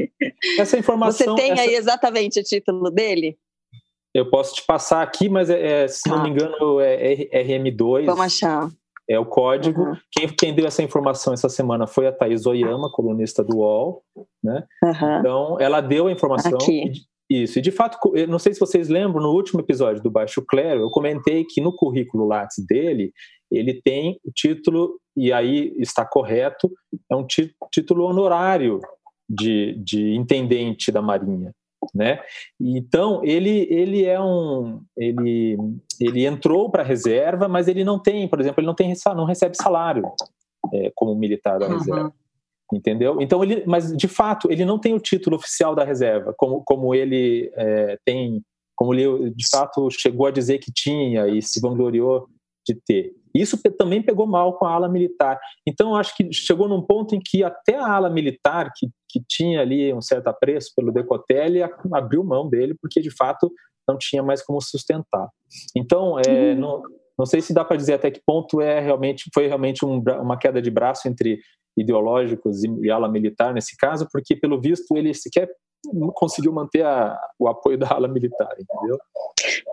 Essa 0.59 0.79
informação. 0.79 1.37
Você 1.37 1.43
tem 1.43 1.53
essa... 1.53 1.63
aí 1.63 1.75
exatamente 1.75 2.41
o 2.41 2.43
título 2.43 2.91
dele? 2.91 3.39
Eu 4.15 4.31
posso 4.31 4.55
te 4.55 4.67
passar 4.67 5.03
aqui, 5.03 5.29
mas 5.29 5.51
é, 5.51 5.85
é 5.85 5.89
se 5.89 6.09
não 6.09 6.23
me 6.23 6.31
engano 6.31 6.81
é 6.81 7.45
RM2. 7.45 8.07
Vamos 8.07 8.25
achar 8.25 8.69
é 9.09 9.19
o 9.19 9.25
código. 9.25 9.83
Uhum. 9.83 9.97
Quem, 10.13 10.29
quem, 10.29 10.55
deu 10.55 10.67
essa 10.67 10.83
informação 10.83 11.33
essa 11.33 11.49
semana 11.49 11.87
foi 11.87 12.07
a 12.07 12.13
Thais 12.13 12.45
Oyama, 12.45 12.93
colunista 12.93 13.43
do 13.43 13.59
UOL, 13.59 14.03
né? 14.45 14.65
Uhum. 14.85 15.19
Então, 15.19 15.57
ela 15.59 15.81
deu 15.81 16.09
a 16.09 16.13
informação. 16.13 16.59
Aqui. 16.61 16.93
Isso, 17.31 17.59
e 17.59 17.63
de 17.63 17.71
fato, 17.71 17.99
não 18.27 18.39
sei 18.39 18.55
se 18.55 18.61
vocês 18.61 18.89
lembram, 18.89 19.23
no 19.23 19.33
último 19.33 19.61
episódio 19.61 20.03
do 20.03 20.11
Baixo 20.11 20.43
Clero, 20.49 20.81
eu 20.81 20.91
comentei 20.91 21.45
que 21.45 21.61
no 21.61 21.75
currículo 21.75 22.27
Lattes 22.27 22.65
dele, 22.67 23.13
ele 23.51 23.83
tem 23.83 24.19
o 24.25 24.33
título, 24.35 24.99
e 25.15 25.33
aí 25.33 25.75
está 25.79 26.07
correto, 26.07 26.73
é 27.11 27.15
um 27.15 27.27
título 27.71 28.05
honorário 28.05 28.81
de, 29.29 29.75
de 29.85 30.15
intendente 30.15 30.91
da 30.91 31.03
Marinha 31.03 31.53
né? 31.95 32.21
Então 32.61 33.23
ele 33.25 33.67
ele 33.71 34.05
é 34.05 34.21
um 34.21 34.83
ele 34.97 35.57
ele 36.01 36.27
entrou 36.27 36.71
para 36.71 36.83
a 36.83 36.87
reserva, 36.87 37.49
mas 37.49 37.69
ele 37.69 37.85
não 37.85 37.99
tem, 37.99 38.29
por 38.29 38.41
exemplo, 38.41 38.61
ele 38.61 38.67
não 38.67 38.75
tem 38.75 38.93
não 39.15 39.25
recebe 39.25 39.57
salário 39.57 40.05
é, 40.73 40.93
como 40.95 41.15
militar 41.15 41.59
da 41.59 41.67
uhum. 41.67 41.79
reserva, 41.79 42.13
entendeu? 42.73 43.21
Então 43.21 43.43
ele, 43.43 43.65
mas 43.67 43.95
de 43.97 44.09
fato 44.09 44.51
ele 44.51 44.65
não 44.65 44.79
tem 44.79 44.95
o 44.95 45.01
título 45.01 45.37
oficial 45.37 45.75
da 45.75 45.85
reserva, 45.85 46.35
como 46.37 46.63
como 46.65 46.95
ele 46.95 47.51
é, 47.55 47.99
tem, 48.05 48.43
como 48.77 48.95
ele 48.95 49.31
de 49.31 49.49
fato 49.51 49.89
chegou 49.91 50.27
a 50.27 50.31
dizer 50.31 50.59
que 50.59 50.73
tinha 50.73 51.27
e 51.29 51.43
se 51.43 51.61
vangloriou 51.61 52.29
de 52.67 52.75
ter. 52.75 53.13
Isso 53.35 53.57
também 53.79 54.03
pegou 54.03 54.27
mal 54.27 54.59
com 54.59 54.67
a 54.67 54.73
ala 54.73 54.89
militar. 54.89 55.39
Então, 55.67 55.95
acho 55.95 56.17
que 56.17 56.33
chegou 56.33 56.69
num 56.69 56.83
ponto 56.83 57.15
em 57.15 57.21
que 57.21 57.45
até 57.45 57.77
a 57.77 57.93
ala 57.93 58.11
militar, 58.11 58.73
que, 58.75 58.89
que 59.09 59.23
tinha 59.29 59.61
ali 59.61 59.93
um 59.93 60.01
certo 60.01 60.29
apreço 60.29 60.73
pelo 60.75 60.93
Decotelli, 60.93 61.61
abriu 61.93 62.25
mão 62.25 62.49
dele, 62.49 62.75
porque 62.81 63.01
de 63.01 63.11
fato 63.11 63.51
não 63.87 63.97
tinha 63.97 64.23
mais 64.23 64.43
como 64.43 64.61
sustentar. 64.61 65.29
Então, 65.77 66.19
é, 66.19 66.53
uhum. 66.53 66.59
não, 66.59 66.83
não 67.19 67.27
sei 67.27 67.41
se 67.41 67.55
dá 67.55 67.65
para 67.65 67.77
dizer 67.77 67.95
até 67.95 68.11
que 68.11 68.21
ponto 68.25 68.61
é 68.61 68.81
realmente 68.81 69.31
foi 69.33 69.47
realmente 69.47 69.85
um, 69.85 70.03
uma 70.21 70.37
queda 70.37 70.61
de 70.61 70.71
braço 70.71 71.09
entre 71.09 71.41
ideológicos 71.81 72.65
e, 72.65 72.69
e 72.83 72.91
ala 72.91 73.09
militar 73.09 73.55
nesse 73.55 73.77
caso, 73.77 74.09
porque 74.13 74.37
pelo 74.37 74.61
visto 74.61 74.97
ele 74.97 75.15
sequer 75.15 75.49
conseguiu 76.15 76.53
manter 76.53 76.85
a, 76.85 77.19
o 77.39 77.49
apoio 77.49 77.79
da 77.79 77.89
ala 77.89 78.09
militar, 78.09 78.53
entendeu? 78.59 78.99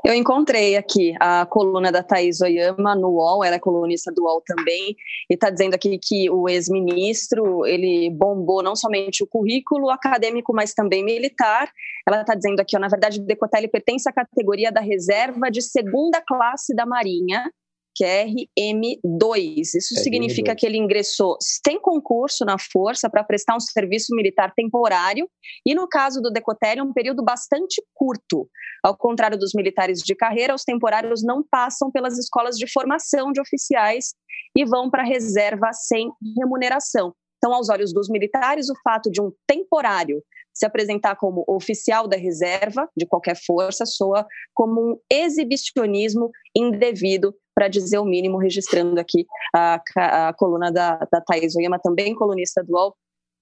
Eu 0.05 0.13
encontrei 0.13 0.75
aqui 0.75 1.15
a 1.19 1.45
coluna 1.45 1.91
da 1.91 2.03
Thaís 2.03 2.41
Oyama 2.41 2.95
no 2.95 3.09
UOL, 3.09 3.43
ela 3.43 3.55
é 3.55 3.59
colunista 3.59 4.11
do 4.11 4.23
UOL 4.23 4.41
também, 4.45 4.95
e 5.29 5.33
está 5.33 5.49
dizendo 5.49 5.73
aqui 5.73 5.97
que 5.97 6.29
o 6.29 6.47
ex-ministro, 6.47 7.65
ele 7.65 8.09
bombou 8.11 8.61
não 8.61 8.75
somente 8.75 9.23
o 9.23 9.27
currículo 9.27 9.89
acadêmico, 9.89 10.53
mas 10.53 10.73
também 10.73 11.03
militar. 11.03 11.71
Ela 12.07 12.21
está 12.21 12.35
dizendo 12.35 12.59
aqui, 12.59 12.77
ó, 12.77 12.79
na 12.79 12.87
verdade, 12.87 13.19
o 13.19 13.25
Decotelli 13.25 13.67
pertence 13.67 14.07
à 14.07 14.13
categoria 14.13 14.71
da 14.71 14.81
reserva 14.81 15.49
de 15.49 15.61
segunda 15.61 16.21
classe 16.21 16.75
da 16.75 16.85
Marinha, 16.85 17.51
que 17.95 18.03
é 18.03 18.25
RM2. 18.25 19.59
Isso 19.75 19.97
é 19.97 20.03
significa 20.03 20.51
RM2. 20.51 20.55
que 20.57 20.65
ele 20.65 20.77
ingressou 20.77 21.37
sem 21.41 21.79
concurso 21.79 22.43
na 22.43 22.57
força 22.59 23.09
para 23.09 23.23
prestar 23.23 23.55
um 23.55 23.59
serviço 23.59 24.13
militar 24.13 24.53
temporário 24.53 25.29
e, 25.65 25.73
no 25.73 25.87
caso 25.87 26.21
do 26.21 26.29
Decotelli, 26.29 26.81
um 26.81 26.93
período 26.93 27.23
bastante 27.23 27.81
curto. 27.93 28.49
Ao 28.83 28.95
contrário 28.95 29.37
dos 29.37 29.53
militares 29.53 29.99
de 29.99 30.13
carreira, 30.13 30.53
os 30.53 30.63
temporários 30.63 31.23
não 31.23 31.41
passam 31.41 31.89
pelas 31.89 32.17
escolas 32.17 32.57
de 32.57 32.71
formação 32.71 33.31
de 33.31 33.39
oficiais 33.39 34.13
e 34.55 34.65
vão 34.65 34.89
para 34.89 35.03
a 35.03 35.05
reserva 35.05 35.71
sem 35.71 36.11
remuneração. 36.37 37.13
Então, 37.37 37.53
aos 37.53 37.69
olhos 37.69 37.93
dos 37.93 38.09
militares, 38.09 38.69
o 38.69 38.75
fato 38.83 39.09
de 39.09 39.21
um 39.21 39.31
temporário 39.47 40.21
se 40.55 40.65
apresentar 40.65 41.17
como 41.17 41.43
oficial 41.47 42.07
da 42.07 42.15
reserva 42.15 42.89
de 42.95 43.05
qualquer 43.05 43.35
força 43.35 43.85
soa 43.85 44.25
como 44.53 44.81
um 44.81 44.97
exibicionismo 45.11 46.31
indevido, 46.55 47.35
para 47.55 47.69
dizer 47.69 47.97
o 47.97 48.05
mínimo, 48.05 48.37
registrando 48.37 48.99
aqui 48.99 49.25
a, 49.55 49.81
a 50.27 50.33
coluna 50.33 50.71
da, 50.71 50.97
da 51.09 51.21
Thais 51.21 51.55
Oyama, 51.55 51.79
também 51.79 52.13
colunista 52.13 52.61
do 52.61 52.73
UOL, 52.73 52.95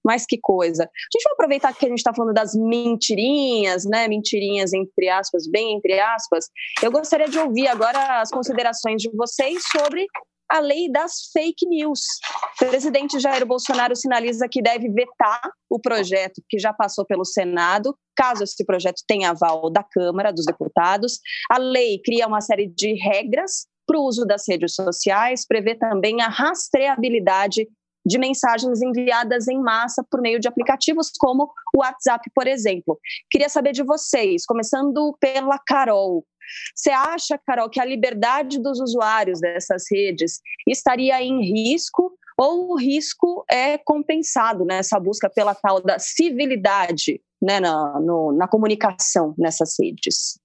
mas 0.04 0.24
que 0.26 0.38
coisa. 0.40 0.84
A 0.84 0.86
gente 1.12 1.24
vai 1.24 1.32
aproveitar 1.32 1.74
que 1.74 1.86
a 1.86 1.88
gente 1.88 1.98
está 1.98 2.14
falando 2.14 2.34
das 2.34 2.54
mentirinhas, 2.54 3.84
né? 3.84 4.06
Mentirinhas 4.06 4.72
entre 4.72 5.08
aspas, 5.08 5.48
bem 5.48 5.74
entre 5.74 5.98
aspas. 5.98 6.46
Eu 6.82 6.92
gostaria 6.92 7.28
de 7.28 7.38
ouvir 7.38 7.66
agora 7.66 8.20
as 8.20 8.30
considerações 8.30 9.00
de 9.02 9.10
vocês 9.10 9.62
sobre 9.72 10.06
a 10.50 10.60
lei 10.60 10.92
das 10.92 11.30
fake 11.32 11.66
news. 11.66 12.00
O 12.60 12.66
presidente 12.66 13.18
Jair 13.18 13.46
Bolsonaro 13.46 13.96
sinaliza 13.96 14.46
que 14.48 14.62
deve 14.62 14.90
vetar 14.90 15.40
o 15.70 15.80
projeto 15.80 16.42
que 16.48 16.58
já 16.58 16.72
passou 16.72 17.04
pelo 17.04 17.24
Senado, 17.24 17.96
caso 18.14 18.44
esse 18.44 18.64
projeto 18.64 19.02
tenha 19.08 19.30
aval 19.30 19.70
da 19.70 19.82
Câmara 19.82 20.32
dos 20.32 20.44
Deputados. 20.44 21.18
A 21.50 21.58
lei 21.58 21.98
cria 22.04 22.28
uma 22.28 22.42
série 22.42 22.66
de 22.66 22.92
regras 22.94 23.66
para 23.86 23.98
o 23.98 24.04
uso 24.04 24.24
das 24.24 24.44
redes 24.48 24.74
sociais, 24.74 25.46
prevê 25.46 25.74
também 25.74 26.20
a 26.20 26.28
rastreabilidade 26.28 27.68
de 28.06 28.18
mensagens 28.18 28.82
enviadas 28.82 29.48
em 29.48 29.58
massa 29.58 30.04
por 30.10 30.20
meio 30.20 30.38
de 30.38 30.46
aplicativos 30.46 31.10
como 31.18 31.50
o 31.74 31.78
WhatsApp, 31.78 32.30
por 32.34 32.46
exemplo. 32.46 32.98
Queria 33.30 33.48
saber 33.48 33.72
de 33.72 33.82
vocês, 33.82 34.44
começando 34.44 35.16
pela 35.18 35.58
Carol. 35.58 36.24
Você 36.74 36.90
acha, 36.90 37.38
Carol, 37.38 37.70
que 37.70 37.80
a 37.80 37.84
liberdade 37.84 38.60
dos 38.60 38.78
usuários 38.78 39.40
dessas 39.40 39.84
redes 39.90 40.40
estaria 40.68 41.22
em 41.22 41.42
risco 41.42 42.12
ou 42.38 42.72
o 42.72 42.76
risco 42.76 43.44
é 43.50 43.78
compensado 43.78 44.64
nessa 44.64 44.98
busca 44.98 45.30
pela 45.30 45.54
tal 45.54 45.80
da 45.80 45.98
civilidade 45.98 47.22
né, 47.40 47.60
na, 47.60 48.00
no, 48.00 48.32
na 48.32 48.48
comunicação 48.48 49.34
nessas 49.38 49.76
redes? 49.80 50.38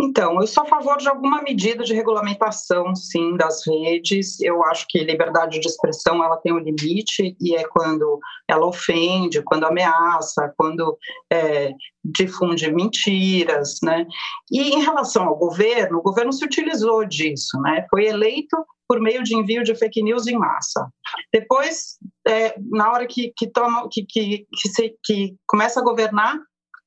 Então, 0.00 0.40
eu 0.40 0.46
sou 0.46 0.62
a 0.62 0.66
favor 0.66 0.96
de 0.96 1.08
alguma 1.08 1.42
medida 1.42 1.82
de 1.82 1.92
regulamentação, 1.92 2.94
sim, 2.94 3.36
das 3.36 3.66
redes. 3.66 4.40
Eu 4.40 4.62
acho 4.64 4.86
que 4.88 5.02
liberdade 5.02 5.58
de 5.58 5.66
expressão 5.66 6.22
ela 6.22 6.36
tem 6.36 6.52
um 6.52 6.58
limite 6.58 7.36
e 7.40 7.56
é 7.56 7.64
quando 7.64 8.20
ela 8.48 8.64
ofende, 8.64 9.42
quando 9.42 9.64
ameaça, 9.64 10.54
quando 10.56 10.96
é, 11.32 11.72
difunde 12.04 12.70
mentiras, 12.70 13.78
né? 13.82 14.06
E 14.52 14.70
em 14.70 14.84
relação 14.84 15.24
ao 15.24 15.36
governo, 15.36 15.98
o 15.98 16.02
governo 16.02 16.32
se 16.32 16.44
utilizou 16.44 17.04
disso, 17.04 17.60
né? 17.60 17.84
Foi 17.90 18.06
eleito 18.06 18.56
por 18.86 19.00
meio 19.00 19.24
de 19.24 19.36
envio 19.36 19.64
de 19.64 19.74
fake 19.74 20.00
news 20.02 20.28
em 20.28 20.38
massa. 20.38 20.88
Depois, 21.32 21.98
é, 22.26 22.54
na 22.70 22.92
hora 22.92 23.06
que, 23.06 23.32
que 23.36 23.50
toma, 23.50 23.88
que, 23.90 24.06
que, 24.08 24.46
que, 24.50 24.68
se, 24.68 24.94
que 25.04 25.34
começa 25.46 25.80
a 25.80 25.84
governar, 25.84 26.38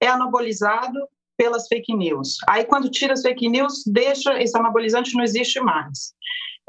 é 0.01 0.07
anabolizado 0.07 0.97
pelas 1.41 1.67
fake 1.67 1.95
news. 1.95 2.37
Aí, 2.47 2.63
quando 2.63 2.91
tira 2.91 3.13
as 3.13 3.23
fake 3.23 3.49
news, 3.49 3.83
deixa 3.87 4.39
esse 4.39 4.55
anabolizante, 4.55 5.15
não 5.15 5.23
existe 5.23 5.59
mais. 5.59 6.13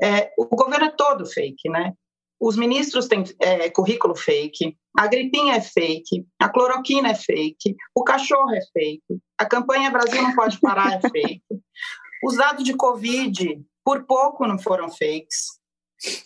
É, 0.02 0.32
o 0.38 0.46
governo 0.46 0.86
é 0.86 0.90
todo 0.90 1.26
fake, 1.26 1.68
né? 1.68 1.92
Os 2.40 2.56
ministros 2.56 3.06
têm 3.06 3.22
é, 3.38 3.68
currículo 3.68 4.16
fake, 4.16 4.74
a 4.96 5.06
gripinha 5.06 5.56
é 5.56 5.60
fake, 5.60 6.26
a 6.40 6.48
cloroquina 6.48 7.10
é 7.10 7.14
fake, 7.14 7.76
o 7.94 8.02
cachorro 8.02 8.50
é 8.54 8.60
fake, 8.72 9.20
a 9.36 9.44
campanha 9.44 9.90
Brasil 9.90 10.22
não 10.22 10.34
pode 10.34 10.58
parar 10.58 10.94
é 10.94 11.00
fake. 11.00 11.42
Os 12.24 12.38
dados 12.38 12.64
de 12.64 12.74
Covid, 12.74 13.60
por 13.84 14.04
pouco, 14.04 14.46
não 14.46 14.58
foram 14.58 14.88
fakes. 14.88 15.60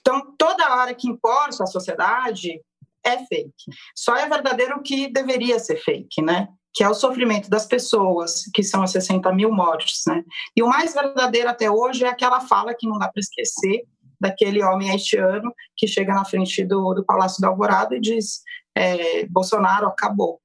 Então, 0.00 0.32
toda 0.38 0.76
hora 0.76 0.94
que 0.94 1.09
importa 1.09 1.64
a 1.64 1.66
sociedade 1.66 2.61
é 3.04 3.18
fake. 3.26 3.64
Só 3.92 4.16
é 4.16 4.28
verdadeiro 4.28 4.76
o 4.76 4.82
que 4.82 5.09
deveria 5.09 5.59
ser 5.59 5.78
fake, 5.78 6.22
né? 6.22 6.46
Que 6.74 6.85
é 6.85 6.88
o 6.88 6.94
sofrimento 6.94 7.48
das 7.48 7.66
pessoas, 7.66 8.42
que 8.52 8.62
são 8.62 8.83
as 8.83 8.90
60 8.92 9.33
mil 9.33 9.50
mortes. 9.50 10.02
Né? 10.07 10.22
E 10.55 10.62
o 10.62 10.68
mais 10.68 10.92
verdadeiro 10.92 11.48
até 11.48 11.70
hoje 11.70 12.05
é 12.05 12.09
aquela 12.09 12.40
fala 12.40 12.74
que 12.74 12.87
não 12.87 12.98
dá 12.98 13.09
para 13.09 13.20
esquecer 13.20 13.85
daquele 14.20 14.62
homem 14.62 14.90
haitiano 14.90 15.52
que 15.76 15.87
chega 15.87 16.14
na 16.14 16.24
frente 16.24 16.64
do, 16.64 16.94
do 16.94 17.05
Palácio 17.05 17.40
da 17.40 17.48
Alvorada 17.48 17.96
e 17.96 18.00
diz: 18.00 18.42
é, 18.74 19.26
Bolsonaro 19.26 19.87
acabou. 19.87 20.40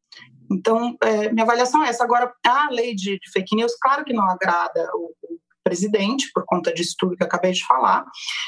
Então, 0.51 0.97
é, 1.01 1.31
minha 1.31 1.43
avaliação 1.43 1.83
é 1.83 1.89
essa. 1.89 2.03
Agora, 2.03 2.33
a 2.45 2.69
lei 2.69 2.93
de, 2.93 3.17
de 3.17 3.31
fake 3.31 3.55
news, 3.55 3.73
claro 3.81 4.03
que 4.03 4.13
não 4.13 4.29
agrada 4.29 4.89
o, 4.95 5.13
o, 5.23 5.39
presidente, 5.63 6.31
por 6.33 6.43
conta 6.45 6.73
disso 6.73 6.95
tudo 6.97 7.15
que 7.15 7.23
eu 7.23 7.27
acabei 7.27 7.51
de 7.51 7.65
falar, 7.65 8.05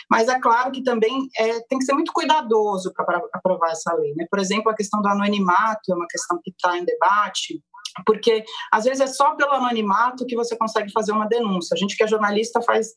mas 0.10 0.28
é 0.28 0.39
claro 0.39 0.71
que 0.71 0.84
também 0.84 1.28
é, 1.38 1.60
tem 1.67 1.80
que 1.80 1.86
ser 1.86 1.93
muito 1.93 2.12
cuidadoso 2.13 2.91
para 2.93 3.21
aprovar 3.34 3.71
essa 3.71 3.93
lei. 3.93 4.13
Né? 4.15 4.26
Por 4.30 4.39
exemplo, 4.39 4.71
a 4.71 4.76
questão 4.76 5.02
do 5.02 5.08
anonimato 5.08 5.91
é 5.91 5.95
uma 5.95 6.08
questão 6.08 6.39
que 6.43 6.52
está 6.52 6.78
em 6.78 6.86
debate 6.86 7.62
porque 8.06 8.43
às 8.71 8.86
vezes 8.86 9.01
é 9.01 9.08
só 9.08 9.36
pelo 9.36 9.51
anonimato 9.51 10.25
que 10.25 10.36
você 10.36 10.56
consegue 10.56 10.91
fazer 10.91 11.12
uma 11.12 11.27
denúncia. 11.27 11.75
A 11.75 11.77
gente 11.77 11.95
que 11.95 12.03
é 12.03 12.08
jornalista 12.08 12.62
faz 12.62 12.88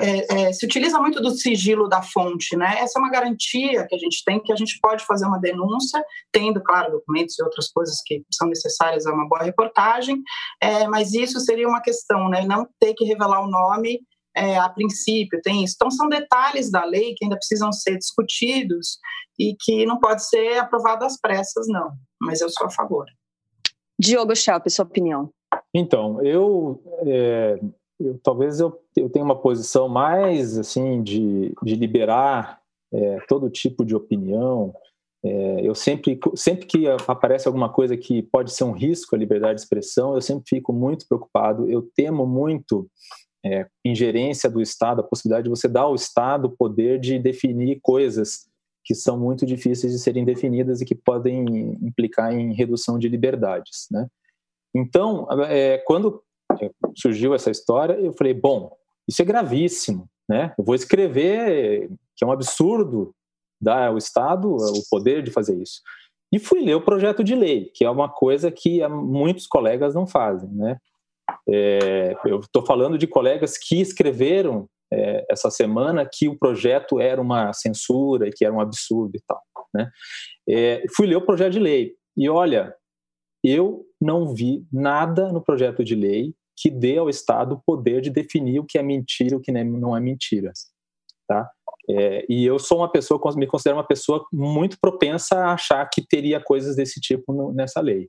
é, 0.00 0.48
é, 0.48 0.52
se 0.52 0.64
utiliza 0.64 0.98
muito 0.98 1.20
do 1.20 1.30
sigilo 1.30 1.88
da 1.88 2.02
fonte, 2.02 2.56
né? 2.56 2.78
Essa 2.78 2.98
é 2.98 3.02
uma 3.02 3.10
garantia 3.10 3.86
que 3.86 3.94
a 3.94 3.98
gente 3.98 4.22
tem 4.24 4.40
que 4.40 4.52
a 4.52 4.56
gente 4.56 4.78
pode 4.80 5.04
fazer 5.04 5.26
uma 5.26 5.38
denúncia, 5.38 6.02
tendo, 6.32 6.62
claro, 6.62 6.92
documentos 6.92 7.38
e 7.38 7.42
outras 7.42 7.70
coisas 7.70 7.96
que 8.04 8.22
são 8.32 8.48
necessárias 8.48 9.06
a 9.06 9.12
uma 9.12 9.28
boa 9.28 9.42
reportagem, 9.42 10.22
é, 10.60 10.86
mas 10.88 11.12
isso 11.12 11.40
seria 11.40 11.68
uma 11.68 11.82
questão, 11.82 12.28
né? 12.28 12.44
Não 12.46 12.66
ter 12.78 12.94
que 12.94 13.04
revelar 13.04 13.42
o 13.42 13.50
nome 13.50 14.00
é, 14.34 14.56
a 14.58 14.68
princípio, 14.68 15.40
tem 15.42 15.64
isso. 15.64 15.74
Então, 15.76 15.90
são 15.90 16.08
detalhes 16.08 16.70
da 16.70 16.84
lei 16.84 17.14
que 17.14 17.24
ainda 17.24 17.36
precisam 17.36 17.72
ser 17.72 17.98
discutidos 17.98 18.98
e 19.38 19.56
que 19.58 19.84
não 19.86 19.98
pode 19.98 20.26
ser 20.26 20.58
aprovado 20.58 21.04
às 21.04 21.18
pressas, 21.18 21.66
não. 21.68 21.92
Mas 22.20 22.40
eu 22.40 22.48
sou 22.50 22.66
a 22.66 22.70
favor. 22.70 23.06
Diogo 24.00 24.34
Schelp, 24.34 24.66
sua 24.68 24.86
opinião. 24.86 25.28
Então, 25.74 26.22
eu, 26.22 26.82
é, 27.06 27.60
eu 28.00 28.18
talvez 28.22 28.58
eu, 28.58 28.80
eu 28.96 29.10
tenha 29.10 29.24
uma 29.24 29.36
posição 29.36 29.88
mais 29.90 30.58
assim 30.58 31.02
de, 31.02 31.54
de 31.62 31.74
liberar 31.74 32.60
é, 32.92 33.18
todo 33.28 33.50
tipo 33.50 33.84
de 33.84 33.94
opinião. 33.94 34.74
É, 35.22 35.60
eu 35.62 35.74
sempre, 35.74 36.18
sempre 36.34 36.64
que 36.64 36.86
aparece 37.06 37.46
alguma 37.46 37.68
coisa 37.68 37.94
que 37.94 38.22
pode 38.22 38.52
ser 38.52 38.64
um 38.64 38.72
risco 38.72 39.14
à 39.14 39.18
liberdade 39.18 39.56
de 39.56 39.60
expressão, 39.60 40.14
eu 40.14 40.22
sempre 40.22 40.44
fico 40.48 40.72
muito 40.72 41.06
preocupado. 41.06 41.70
Eu 41.70 41.86
temo 41.94 42.26
muito 42.26 42.88
é, 43.44 43.66
ingerência 43.84 44.48
do 44.48 44.62
Estado, 44.62 45.00
a 45.00 45.04
possibilidade 45.04 45.44
de 45.44 45.50
você 45.50 45.68
dar 45.68 45.82
ao 45.82 45.94
Estado 45.94 46.46
o 46.46 46.56
poder 46.56 46.98
de 46.98 47.18
definir 47.18 47.80
coisas 47.82 48.49
que 48.90 48.94
são 48.96 49.16
muito 49.16 49.46
difíceis 49.46 49.92
de 49.92 50.00
serem 50.00 50.24
definidas 50.24 50.80
e 50.80 50.84
que 50.84 50.96
podem 50.96 51.78
implicar 51.80 52.34
em 52.34 52.52
redução 52.52 52.98
de 52.98 53.08
liberdades, 53.08 53.86
né? 53.88 54.08
Então, 54.74 55.28
é, 55.44 55.78
quando 55.86 56.20
surgiu 56.96 57.32
essa 57.32 57.52
história, 57.52 57.92
eu 57.92 58.12
falei, 58.12 58.34
bom, 58.34 58.76
isso 59.06 59.22
é 59.22 59.24
gravíssimo, 59.24 60.08
né? 60.28 60.52
Eu 60.58 60.64
vou 60.64 60.74
escrever 60.74 61.88
que 62.16 62.24
é 62.24 62.26
um 62.26 62.32
absurdo 62.32 63.14
dar 63.62 63.86
ao 63.86 63.96
Estado 63.96 64.56
o 64.56 64.82
poder 64.90 65.22
de 65.22 65.30
fazer 65.30 65.56
isso. 65.62 65.82
E 66.32 66.40
fui 66.40 66.60
ler 66.60 66.74
o 66.74 66.84
projeto 66.84 67.22
de 67.22 67.36
lei, 67.36 67.70
que 67.72 67.84
é 67.84 67.90
uma 67.90 68.08
coisa 68.08 68.50
que 68.50 68.84
muitos 68.88 69.46
colegas 69.46 69.94
não 69.94 70.04
fazem, 70.04 70.50
né? 70.50 70.78
É, 71.48 72.16
eu 72.24 72.40
estou 72.40 72.66
falando 72.66 72.98
de 72.98 73.06
colegas 73.06 73.56
que 73.56 73.80
escreveram 73.80 74.68
é, 74.92 75.24
essa 75.30 75.50
semana 75.50 76.08
que 76.10 76.28
o 76.28 76.38
projeto 76.38 77.00
era 77.00 77.20
uma 77.20 77.52
censura 77.52 78.28
e 78.28 78.32
que 78.32 78.44
era 78.44 78.54
um 78.54 78.60
absurdo 78.60 79.16
e 79.16 79.22
tal. 79.26 79.42
Né? 79.74 79.90
É, 80.48 80.84
fui 80.94 81.06
ler 81.06 81.16
o 81.16 81.24
projeto 81.24 81.52
de 81.52 81.60
lei 81.60 81.94
e 82.16 82.28
olha, 82.28 82.74
eu 83.44 83.84
não 84.00 84.34
vi 84.34 84.66
nada 84.72 85.32
no 85.32 85.42
projeto 85.42 85.84
de 85.84 85.94
lei 85.94 86.34
que 86.56 86.70
dê 86.70 86.98
ao 86.98 87.08
Estado 87.08 87.54
o 87.54 87.62
poder 87.64 88.00
de 88.00 88.10
definir 88.10 88.58
o 88.58 88.66
que 88.66 88.78
é 88.78 88.82
mentira 88.82 89.34
e 89.34 89.36
o 89.36 89.40
que 89.40 89.52
não 89.52 89.96
é 89.96 90.00
mentira. 90.00 90.52
Tá? 91.26 91.48
É, 91.88 92.26
e 92.28 92.44
eu 92.44 92.58
sou 92.58 92.78
uma 92.78 92.90
pessoa, 92.90 93.20
me 93.36 93.46
considero 93.46 93.76
uma 93.76 93.86
pessoa 93.86 94.26
muito 94.32 94.76
propensa 94.80 95.36
a 95.36 95.54
achar 95.54 95.88
que 95.88 96.06
teria 96.06 96.40
coisas 96.40 96.76
desse 96.76 97.00
tipo 97.00 97.32
no, 97.32 97.52
nessa 97.52 97.80
lei. 97.80 98.08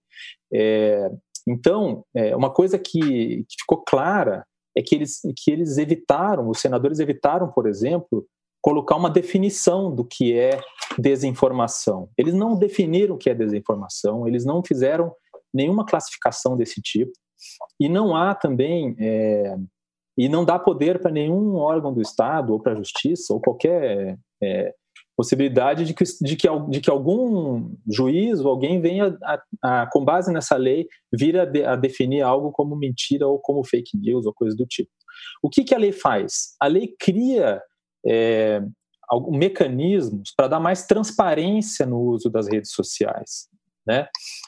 É, 0.53 1.09
então, 1.47 2.03
é, 2.15 2.35
uma 2.35 2.51
coisa 2.51 2.77
que, 2.77 2.99
que 3.47 3.55
ficou 3.59 3.83
clara 3.83 4.45
é 4.77 4.81
que 4.81 4.95
eles, 4.95 5.21
que 5.37 5.51
eles 5.51 5.77
evitaram, 5.77 6.47
os 6.49 6.59
senadores 6.59 6.99
evitaram, 6.99 7.51
por 7.51 7.67
exemplo, 7.67 8.25
colocar 8.61 8.95
uma 8.95 9.09
definição 9.09 9.93
do 9.93 10.05
que 10.05 10.37
é 10.37 10.59
desinformação. 10.97 12.09
Eles 12.17 12.33
não 12.33 12.55
definiram 12.55 13.15
o 13.15 13.17
que 13.17 13.29
é 13.29 13.33
desinformação, 13.33 14.27
eles 14.27 14.45
não 14.45 14.63
fizeram 14.63 15.13
nenhuma 15.53 15.85
classificação 15.85 16.55
desse 16.55 16.81
tipo, 16.81 17.11
e 17.79 17.89
não 17.89 18.15
há 18.15 18.35
também 18.35 18.95
é, 18.99 19.57
e 20.17 20.29
não 20.29 20.45
dá 20.45 20.59
poder 20.59 20.99
para 20.99 21.11
nenhum 21.11 21.55
órgão 21.55 21.93
do 21.93 22.01
Estado 22.01 22.53
ou 22.53 22.59
para 22.59 22.73
a 22.73 22.75
Justiça 22.75 23.33
ou 23.33 23.41
qualquer 23.41 24.17
é, 24.41 24.73
possibilidade 25.21 25.85
de 25.85 25.93
que, 25.93 26.03
de, 26.03 26.35
que, 26.35 26.47
de 26.69 26.81
que 26.81 26.89
algum 26.89 27.75
juiz 27.87 28.39
ou 28.39 28.49
alguém 28.49 28.81
venha, 28.81 29.15
a, 29.23 29.43
a, 29.61 29.87
com 29.91 30.03
base 30.03 30.33
nessa 30.33 30.57
lei, 30.57 30.87
vir 31.13 31.39
a, 31.39 31.45
de, 31.45 31.63
a, 31.63 31.75
definir 31.75 32.21
algo 32.21 32.51
como 32.51 32.75
mentira 32.75 33.27
ou 33.27 33.37
como 33.39 33.63
fake 33.63 33.95
news 33.95 34.25
ou 34.25 34.33
coisa 34.33 34.55
do 34.55 34.65
tipo. 34.65 34.89
O 35.43 35.49
que, 35.49 35.63
que 35.63 35.75
a 35.75 35.77
lei 35.77 35.91
faz? 35.91 36.55
A 36.59 36.65
lei 36.65 36.95
cria 36.99 37.61
é, 38.03 38.63
mecanismos 39.29 40.33
para 40.35 40.47
dar 40.47 40.59
mais 40.59 40.87
transparência 40.87 41.85
no 41.85 41.99
uso 41.99 42.27
das 42.27 42.47
redes 42.47 42.71
sociais. 42.71 43.47
Né? 43.85 44.07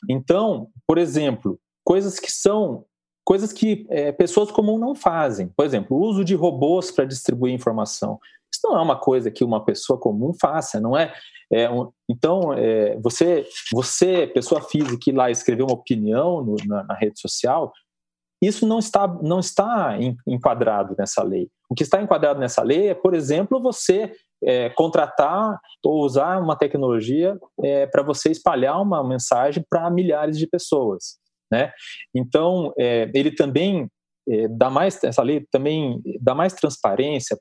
Então, 0.09 0.69
por 0.88 0.97
exemplo, 0.97 1.59
coisas 1.83 2.19
que 2.19 2.31
são 2.31 2.83
coisas 3.23 3.53
que 3.53 3.86
é, 3.89 4.12
pessoas 4.12 4.51
comuns 4.51 4.79
não 4.79 4.95
fazem. 4.95 5.47
Por 5.47 5.65
exemplo, 5.65 5.97
o 5.97 6.01
uso 6.01 6.23
de 6.23 6.36
robôs 6.36 6.91
para 6.91 7.05
distribuir 7.05 7.53
informação. 7.53 8.19
Isso 8.53 8.62
não 8.63 8.77
é 8.77 8.81
uma 8.81 8.99
coisa 8.99 9.31
que 9.31 9.43
uma 9.43 9.63
pessoa 9.63 9.99
comum 9.99 10.33
faça, 10.39 10.79
não 10.79 10.97
é? 10.97 11.13
é 11.51 11.69
um, 11.69 11.91
então, 12.09 12.53
é, 12.53 12.97
você, 12.99 13.47
você, 13.71 14.27
pessoa 14.27 14.62
física, 14.62 14.97
que 14.99 15.12
lá 15.12 15.31
escreveu 15.31 15.65
uma 15.65 15.75
opinião 15.75 16.43
no, 16.43 16.55
na, 16.65 16.83
na, 16.83 16.93
rede 16.93 17.19
social, 17.19 17.73
isso 18.41 18.67
não 18.67 18.79
está, 18.79 19.07
não 19.07 19.39
está 19.39 19.97
enquadrado 20.27 20.95
nessa 20.97 21.23
lei. 21.23 21.49
O 21.69 21.75
que 21.75 21.83
está 21.83 22.01
enquadrado 22.01 22.39
nessa 22.39 22.62
lei 22.62 22.89
é, 22.89 22.93
por 22.93 23.13
exemplo, 23.15 23.62
você 23.62 24.13
é, 24.43 24.69
contratar 24.69 25.59
ou 25.83 26.03
usar 26.03 26.39
uma 26.39 26.55
tecnologia 26.55 27.38
é, 27.63 27.88
para 27.88 28.03
você 28.03 28.29
espalhar 28.29 28.79
uma 28.81 29.03
mensagem 29.03 29.65
para 29.69 29.89
milhares 29.89 30.38
de 30.38 30.45
pessoas. 30.45 31.17
Né? 31.54 31.72
Então, 32.16 32.74
é, 32.80 33.12
ele 33.13 33.30
também 33.30 33.88
é, 34.28 34.48
dá 34.48 34.72
mais, 34.72 35.04
essa 35.04 35.22
lei 35.22 35.46
também 35.52 36.02
dá 36.20 36.34
mais 36.34 36.52
transparência 36.54 37.38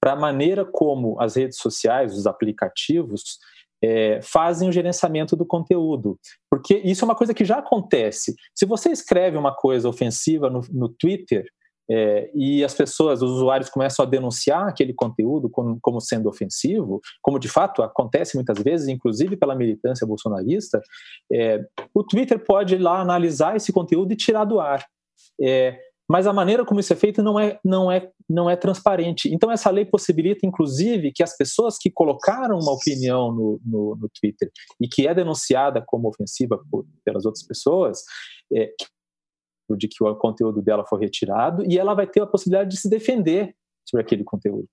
para 0.00 0.12
a 0.12 0.16
maneira 0.16 0.64
como 0.64 1.20
as 1.20 1.36
redes 1.36 1.58
sociais, 1.58 2.16
os 2.16 2.26
aplicativos, 2.26 3.38
é, 3.84 4.18
fazem 4.22 4.66
o 4.66 4.72
gerenciamento 4.72 5.36
do 5.36 5.44
conteúdo. 5.44 6.18
Porque 6.50 6.78
isso 6.78 7.04
é 7.04 7.06
uma 7.06 7.14
coisa 7.14 7.34
que 7.34 7.44
já 7.44 7.58
acontece. 7.58 8.34
Se 8.54 8.64
você 8.64 8.88
escreve 8.90 9.36
uma 9.36 9.54
coisa 9.54 9.90
ofensiva 9.90 10.48
no, 10.48 10.62
no 10.70 10.88
Twitter, 10.88 11.44
é, 11.90 12.30
e 12.34 12.62
as 12.62 12.72
pessoas, 12.72 13.20
os 13.20 13.32
usuários 13.32 13.68
começam 13.68 14.04
a 14.04 14.08
denunciar 14.08 14.68
aquele 14.68 14.94
conteúdo 14.94 15.50
como, 15.50 15.76
como, 15.82 16.00
sendo 16.00 16.28
ofensivo, 16.28 17.00
como 17.20 17.38
de 17.38 17.48
fato 17.48 17.82
acontece 17.82 18.36
muitas 18.36 18.58
vezes, 18.62 18.86
inclusive 18.86 19.36
pela 19.36 19.56
militância 19.56 20.06
bolsonarista, 20.06 20.80
é, 21.32 21.64
o 21.92 22.04
Twitter 22.04 22.38
pode 22.44 22.76
ir 22.76 22.78
lá 22.78 23.00
analisar 23.00 23.56
esse 23.56 23.72
conteúdo 23.72 24.12
e 24.12 24.16
tirar 24.16 24.44
do 24.44 24.60
ar. 24.60 24.84
É, 25.42 25.80
mas 26.08 26.26
a 26.26 26.32
maneira 26.32 26.64
como 26.64 26.80
isso 26.80 26.92
é 26.92 26.96
feito 26.96 27.22
não 27.22 27.38
é, 27.38 27.58
não 27.64 27.90
é, 27.90 28.10
não 28.28 28.48
é 28.48 28.56
transparente. 28.56 29.32
Então, 29.32 29.50
essa 29.50 29.70
lei 29.70 29.84
possibilita, 29.84 30.46
inclusive, 30.46 31.12
que 31.12 31.22
as 31.22 31.36
pessoas 31.36 31.76
que 31.78 31.90
colocaram 31.90 32.58
uma 32.58 32.72
opinião 32.72 33.32
no, 33.32 33.60
no, 33.64 33.96
no 33.96 34.08
Twitter 34.20 34.50
e 34.80 34.88
que 34.88 35.06
é 35.06 35.14
denunciada 35.14 35.82
como 35.86 36.08
ofensiva 36.08 36.60
por, 36.70 36.84
pelas 37.04 37.24
outras 37.24 37.44
pessoas, 37.46 38.02
é, 38.52 38.72
de 39.76 39.88
que 39.88 40.02
o 40.02 40.14
conteúdo 40.16 40.62
dela 40.62 40.84
foi 40.86 41.00
retirado 41.00 41.64
e 41.66 41.78
ela 41.78 41.94
vai 41.94 42.06
ter 42.06 42.20
a 42.20 42.26
possibilidade 42.26 42.70
de 42.70 42.76
se 42.76 42.88
defender 42.88 43.54
sobre 43.88 44.04
aquele 44.04 44.24
conteúdo. 44.24 44.68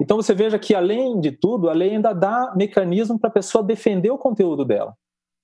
Então 0.00 0.16
você 0.16 0.34
veja 0.34 0.58
que 0.58 0.74
além 0.74 1.20
de 1.20 1.32
tudo, 1.32 1.68
a 1.68 1.72
lei 1.72 1.90
ainda 1.90 2.12
dá 2.12 2.52
mecanismo 2.56 3.18
para 3.18 3.30
a 3.30 3.32
pessoa 3.32 3.64
defender 3.64 4.10
o 4.10 4.18
conteúdo 4.18 4.64
dela. 4.64 4.94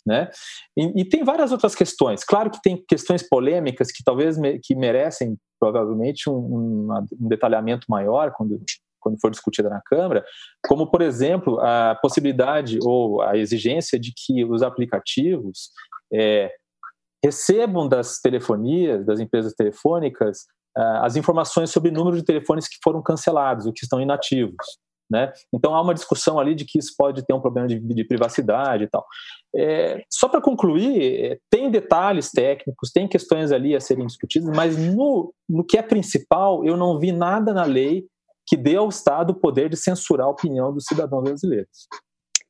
Né? 0.07 0.31
E, 0.77 1.01
e, 1.01 1.05
tem 1.05 1.25
várias 1.25 1.51
outras 1.51 1.75
questões. 1.75 2.23
Claro 2.23 2.49
que 2.49 2.62
tem 2.62 2.81
questões 2.88 3.29
polêmicas 3.29 3.90
que 3.90 4.05
talvez 4.05 4.38
me, 4.38 4.61
que 4.61 4.77
merecem 4.77 5.37
provavelmente 5.59 6.31
um, 6.31 6.37
um, 6.37 7.05
um, 7.21 7.29
detalhamento 7.29 7.87
maior 7.88 8.31
quando, 8.31 8.62
quando 9.01 9.21
for 9.21 9.33
discutida 9.33 9.69
na 9.69 9.81
Câmara, 9.85 10.25
como 10.64 10.88
por 10.88 11.03
exemplo 11.03 11.59
a 11.59 11.99
possibilidade 12.01 12.79
ou 12.85 13.21
a 13.21 13.37
exigência 13.37 13.99
de 13.99 14.12
que 14.16 14.45
os 14.45 14.62
aplicativos 14.62 15.71
é, 16.12 16.53
recebam 17.24 17.88
das 17.88 18.20
telefonias, 18.20 19.05
das 19.05 19.20
empresas 19.20 19.52
telefônicas, 19.55 20.40
uh, 20.76 21.02
as 21.02 21.16
informações 21.16 21.70
sobre 21.70 21.90
o 21.90 21.94
número 21.94 22.16
de 22.16 22.24
telefones 22.24 22.68
que 22.68 22.79
foram 22.83 23.02
cancelados, 23.02 23.66
ou 23.66 23.72
que 23.72 23.85
estão 23.85 24.00
inativos. 24.00 24.57
Né? 25.09 25.33
Então 25.55 25.72
há 25.72 25.81
uma 25.81 25.94
discussão 25.94 26.38
ali 26.38 26.52
de 26.55 26.64
que 26.64 26.81
isso 26.81 26.92
pode 26.98 27.24
ter 27.24 27.33
um 27.33 27.40
problema 27.40 27.68
de, 27.68 27.79
de 27.79 28.05
privacidade 28.05 28.85
e 28.85 28.88
tal. 28.88 29.07
É, 29.55 30.02
só 30.11 30.29
para 30.29 30.40
concluir, 30.40 31.24
é, 31.24 31.38
tem 31.48 31.70
detalhes 31.70 32.31
técnicos, 32.33 32.90
tem 32.90 33.07
questões 33.07 33.52
ali 33.52 33.76
a 33.76 33.81
serem 33.81 34.05
discutidas, 34.05 34.55
mas 34.55 34.76
no, 34.76 35.33
no 35.48 35.64
que 35.64 35.79
é 35.79 35.83
principal, 35.83 36.64
eu 36.64 36.76
não 36.76 36.98
vi 36.98 37.12
nada 37.12 37.55
na 37.55 37.64
lei 37.64 38.05
que 38.48 38.57
dê 38.57 38.76
ao 38.76 38.88
Estado 38.88 39.31
o 39.31 39.35
poder 39.35 39.68
de 39.68 39.76
censurar 39.76 40.26
a 40.26 40.31
opinião 40.31 40.72
dos 40.72 40.85
cidadãos 40.85 41.22
brasileiros. 41.22 41.88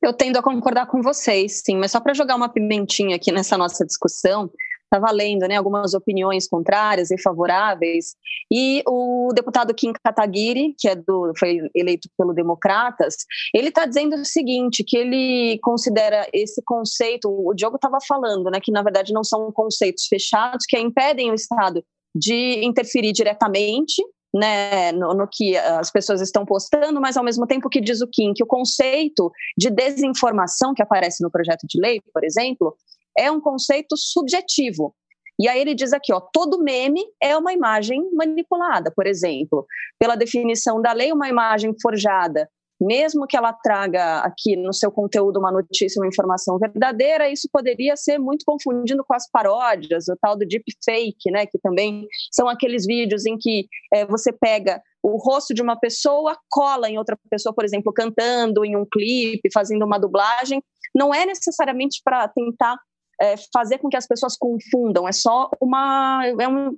Eu 0.07 0.13
tendo 0.13 0.39
a 0.39 0.41
concordar 0.41 0.87
com 0.87 1.01
vocês, 1.01 1.61
sim, 1.65 1.75
mas 1.75 1.91
só 1.91 1.99
para 1.99 2.13
jogar 2.13 2.37
uma 2.37 2.47
pimentinha 2.47 3.17
aqui 3.17 3.29
nessa 3.29 3.57
nossa 3.57 3.85
discussão, 3.85 4.49
estava 4.85 5.11
lendo 5.11 5.45
né, 5.49 5.57
algumas 5.57 5.93
opiniões 5.93 6.47
contrárias 6.47 7.11
e 7.11 7.21
favoráveis, 7.21 8.15
e 8.49 8.81
o 8.87 9.33
deputado 9.35 9.73
Kim 9.73 9.91
Kataguiri, 9.91 10.73
que 10.79 10.87
é 10.87 10.95
do, 10.95 11.33
foi 11.37 11.59
eleito 11.75 12.07
pelo 12.17 12.33
Democratas, 12.33 13.17
ele 13.53 13.67
está 13.67 13.85
dizendo 13.85 14.15
o 14.15 14.23
seguinte, 14.23 14.81
que 14.81 14.95
ele 14.95 15.59
considera 15.61 16.25
esse 16.31 16.61
conceito, 16.63 17.27
o 17.29 17.53
Diogo 17.53 17.75
estava 17.75 17.97
falando, 18.07 18.49
né, 18.49 18.61
que 18.61 18.71
na 18.71 18.81
verdade 18.81 19.11
não 19.11 19.25
são 19.25 19.51
conceitos 19.51 20.05
fechados, 20.05 20.65
que 20.65 20.79
impedem 20.79 21.31
o 21.31 21.35
Estado 21.35 21.83
de 22.15 22.63
interferir 22.63 23.11
diretamente 23.11 24.01
né, 24.33 24.91
no, 24.91 25.13
no, 25.13 25.27
que 25.31 25.57
as 25.57 25.91
pessoas 25.91 26.21
estão 26.21 26.45
postando, 26.45 26.99
mas 26.99 27.17
ao 27.17 27.23
mesmo 27.23 27.47
tempo 27.47 27.69
que 27.69 27.81
diz 27.81 28.01
o 28.01 28.07
Kim 28.07 28.33
que 28.33 28.43
o 28.43 28.47
conceito 28.47 29.31
de 29.57 29.69
desinformação 29.69 30.73
que 30.73 30.83
aparece 30.83 31.23
no 31.23 31.31
projeto 31.31 31.65
de 31.67 31.79
lei, 31.79 32.01
por 32.13 32.23
exemplo, 32.23 32.75
é 33.17 33.31
um 33.31 33.41
conceito 33.41 33.95
subjetivo. 33.97 34.93
E 35.39 35.47
aí 35.47 35.61
ele 35.61 35.75
diz 35.75 35.93
aqui, 35.93 36.11
ó, 36.11 36.19
todo 36.19 36.63
meme 36.63 37.03
é 37.21 37.37
uma 37.37 37.53
imagem 37.53 38.01
manipulada, 38.13 38.91
por 38.95 39.05
exemplo. 39.05 39.65
Pela 39.99 40.15
definição 40.15 40.81
da 40.81 40.91
lei, 40.93 41.11
uma 41.11 41.29
imagem 41.29 41.75
forjada 41.79 42.49
mesmo 42.79 43.25
que 43.25 43.35
ela 43.35 43.51
traga 43.53 44.19
aqui 44.19 44.55
no 44.55 44.73
seu 44.73 44.91
conteúdo 44.91 45.39
uma 45.39 45.51
notícia, 45.51 45.99
uma 45.99 46.07
informação 46.07 46.57
verdadeira, 46.59 47.29
isso 47.29 47.49
poderia 47.51 47.95
ser 47.95 48.17
muito 48.19 48.43
confundido 48.45 49.03
com 49.05 49.13
as 49.13 49.29
paródias, 49.29 50.07
o 50.07 50.15
tal 50.21 50.37
do 50.37 50.45
deepfake, 50.45 51.31
né, 51.31 51.45
que 51.45 51.57
também 51.59 52.07
são 52.31 52.47
aqueles 52.47 52.85
vídeos 52.85 53.25
em 53.25 53.37
que 53.37 53.67
é, 53.93 54.05
você 54.05 54.31
pega 54.31 54.81
o 55.01 55.17
rosto 55.17 55.53
de 55.53 55.61
uma 55.61 55.79
pessoa, 55.79 56.37
cola 56.49 56.89
em 56.89 56.97
outra 56.97 57.17
pessoa, 57.29 57.53
por 57.53 57.63
exemplo, 57.63 57.93
cantando 57.93 58.65
em 58.65 58.75
um 58.75 58.85
clipe, 58.85 59.49
fazendo 59.53 59.85
uma 59.85 59.97
dublagem, 59.99 60.61
não 60.93 61.13
é 61.13 61.25
necessariamente 61.25 62.01
para 62.03 62.27
tentar 62.27 62.75
é, 63.21 63.35
fazer 63.53 63.77
com 63.79 63.89
que 63.89 63.97
as 63.97 64.07
pessoas 64.07 64.37
confundam, 64.37 65.07
é 65.07 65.11
só 65.11 65.49
uma, 65.59 66.21
é 66.39 66.47
um, 66.47 66.69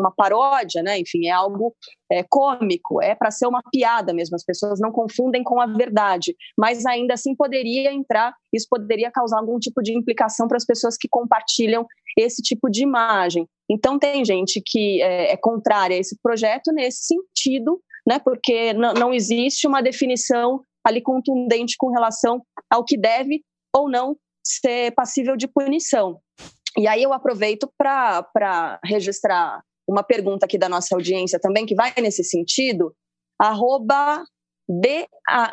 uma 0.00 0.12
paródia, 0.14 0.82
né? 0.82 0.98
enfim, 0.98 1.26
é 1.26 1.30
algo 1.30 1.74
é, 2.10 2.22
cômico, 2.22 3.02
é 3.02 3.14
para 3.14 3.30
ser 3.30 3.46
uma 3.46 3.62
piada 3.72 4.12
mesmo, 4.12 4.36
as 4.36 4.44
pessoas 4.44 4.78
não 4.80 4.92
confundem 4.92 5.42
com 5.42 5.60
a 5.60 5.66
verdade, 5.66 6.34
mas 6.58 6.84
ainda 6.84 7.14
assim 7.14 7.34
poderia 7.34 7.92
entrar, 7.92 8.34
isso 8.52 8.66
poderia 8.68 9.10
causar 9.10 9.38
algum 9.38 9.58
tipo 9.58 9.82
de 9.82 9.96
implicação 9.96 10.46
para 10.46 10.56
as 10.56 10.64
pessoas 10.64 10.96
que 10.96 11.08
compartilham 11.08 11.86
esse 12.18 12.42
tipo 12.42 12.70
de 12.70 12.82
imagem. 12.82 13.46
Então, 13.70 13.98
tem 13.98 14.24
gente 14.24 14.62
que 14.64 15.02
é, 15.02 15.32
é 15.32 15.36
contrária 15.36 15.96
a 15.96 16.00
esse 16.00 16.16
projeto 16.22 16.72
nesse 16.72 17.06
sentido, 17.06 17.80
né? 18.06 18.18
porque 18.18 18.72
não 18.72 19.12
existe 19.12 19.66
uma 19.66 19.82
definição 19.82 20.60
ali 20.86 21.02
contundente 21.02 21.74
com 21.76 21.90
relação 21.90 22.40
ao 22.70 22.84
que 22.84 22.96
deve 22.96 23.42
ou 23.74 23.90
não 23.90 24.16
ser 24.46 24.92
passível 24.92 25.36
de 25.36 25.48
punição. 25.48 26.20
E 26.78 26.86
aí 26.86 27.02
eu 27.02 27.12
aproveito 27.12 27.70
para 27.78 28.78
registrar 28.84 29.62
uma 29.88 30.02
pergunta 30.02 30.46
aqui 30.46 30.58
da 30.58 30.68
nossa 30.68 30.94
audiência 30.94 31.38
também, 31.40 31.64
que 31.64 31.74
vai 31.74 31.92
nesse 32.00 32.22
sentido, 32.24 32.94
arroba 33.38 34.24
B, 34.68 35.06
a, 35.28 35.52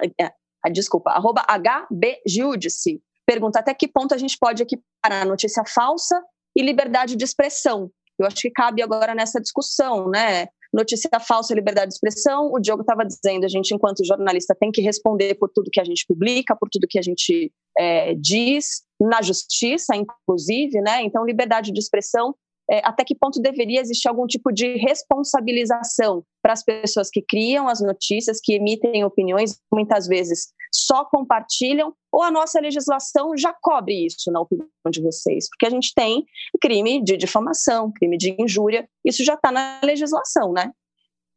a, 0.65 0.69
desculpa, 0.69 1.11
arroba 1.11 1.45
HBJudice, 1.47 3.01
pergunta 3.25 3.59
até 3.59 3.73
que 3.73 3.87
ponto 3.87 4.13
a 4.13 4.17
gente 4.17 4.37
pode 4.39 4.63
equiparar 4.63 5.25
notícia 5.25 5.63
falsa 5.65 6.21
e 6.55 6.61
liberdade 6.63 7.15
de 7.15 7.23
expressão. 7.23 7.89
Eu 8.19 8.27
acho 8.27 8.37
que 8.37 8.51
cabe 8.51 8.81
agora 8.81 9.15
nessa 9.15 9.39
discussão, 9.39 10.09
né? 10.09 10.47
Notícia 10.73 11.09
falsa, 11.19 11.53
liberdade 11.53 11.89
de 11.89 11.95
expressão. 11.95 12.49
O 12.51 12.59
Diogo 12.59 12.81
estava 12.81 13.05
dizendo, 13.05 13.45
a 13.45 13.47
gente, 13.47 13.73
enquanto 13.73 14.05
jornalista, 14.05 14.55
tem 14.59 14.71
que 14.71 14.81
responder 14.81 15.35
por 15.35 15.49
tudo 15.49 15.69
que 15.71 15.79
a 15.79 15.83
gente 15.83 16.03
publica, 16.07 16.55
por 16.55 16.67
tudo 16.69 16.87
que 16.89 16.97
a 16.97 17.01
gente 17.01 17.51
é, 17.77 18.13
diz, 18.15 18.83
na 18.99 19.21
justiça, 19.21 19.95
inclusive, 19.95 20.81
né? 20.81 21.01
Então, 21.03 21.25
liberdade 21.25 21.71
de 21.71 21.79
expressão, 21.79 22.35
é, 22.69 22.79
até 22.83 23.03
que 23.03 23.15
ponto 23.15 23.41
deveria 23.41 23.81
existir 23.81 24.07
algum 24.07 24.25
tipo 24.25 24.51
de 24.51 24.77
responsabilização 24.77 26.23
para 26.41 26.53
as 26.53 26.63
pessoas 26.63 27.09
que 27.09 27.21
criam 27.21 27.67
as 27.67 27.81
notícias, 27.81 28.39
que 28.41 28.53
emitem 28.53 29.03
opiniões, 29.03 29.59
muitas 29.71 30.07
vezes 30.07 30.53
só 30.73 31.05
compartilham, 31.05 31.93
ou 32.11 32.23
a 32.23 32.31
nossa 32.31 32.59
legislação 32.59 33.37
já 33.37 33.53
cobre 33.61 34.05
isso, 34.05 34.31
na 34.31 34.41
opinião 34.41 34.67
de 34.89 35.01
vocês? 35.01 35.47
Porque 35.49 35.67
a 35.67 35.69
gente 35.69 35.93
tem 35.93 36.25
crime 36.61 37.03
de 37.03 37.15
difamação, 37.15 37.91
crime 37.91 38.17
de 38.17 38.35
injúria, 38.39 38.87
isso 39.05 39.23
já 39.23 39.35
está 39.35 39.51
na 39.51 39.79
legislação, 39.83 40.51
né? 40.51 40.71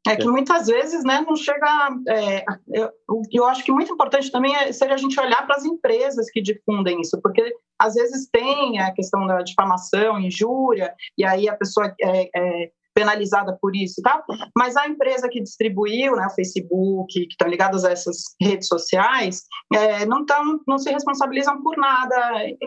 É 0.06 0.16
que 0.16 0.26
muitas 0.26 0.66
vezes 0.66 1.04
né, 1.04 1.24
não 1.26 1.36
chega. 1.36 1.66
É, 2.08 2.44
eu, 2.72 2.90
eu 3.32 3.44
acho 3.46 3.64
que 3.64 3.72
muito 3.72 3.92
importante 3.92 4.30
também 4.30 4.54
é, 4.54 4.72
seria 4.72 4.94
a 4.94 4.98
gente 4.98 5.18
olhar 5.18 5.46
para 5.46 5.56
as 5.56 5.64
empresas 5.64 6.30
que 6.30 6.40
difundem 6.40 7.00
isso, 7.00 7.20
porque 7.22 7.54
às 7.78 7.94
vezes 7.94 8.28
tem 8.30 8.80
a 8.80 8.92
questão 8.92 9.26
da 9.26 9.42
difamação, 9.42 10.18
injúria, 10.20 10.94
e 11.18 11.24
aí 11.24 11.48
a 11.48 11.56
pessoa 11.56 11.94
é, 12.00 12.30
é 12.34 12.70
penalizada 12.96 13.54
por 13.60 13.76
isso 13.76 14.00
e 14.00 14.02
tal, 14.02 14.24
mas 14.56 14.74
a 14.74 14.88
empresa 14.88 15.28
que 15.28 15.42
distribuiu, 15.42 16.16
né, 16.16 16.26
o 16.26 16.34
Facebook, 16.34 17.12
que 17.12 17.28
estão 17.28 17.46
ligadas 17.46 17.84
a 17.84 17.92
essas 17.92 18.16
redes 18.40 18.66
sociais, 18.68 19.42
é, 19.74 20.06
não, 20.06 20.24
tão, 20.24 20.58
não 20.66 20.78
se 20.78 20.90
responsabilizam 20.90 21.62
por 21.62 21.76
nada 21.76 22.16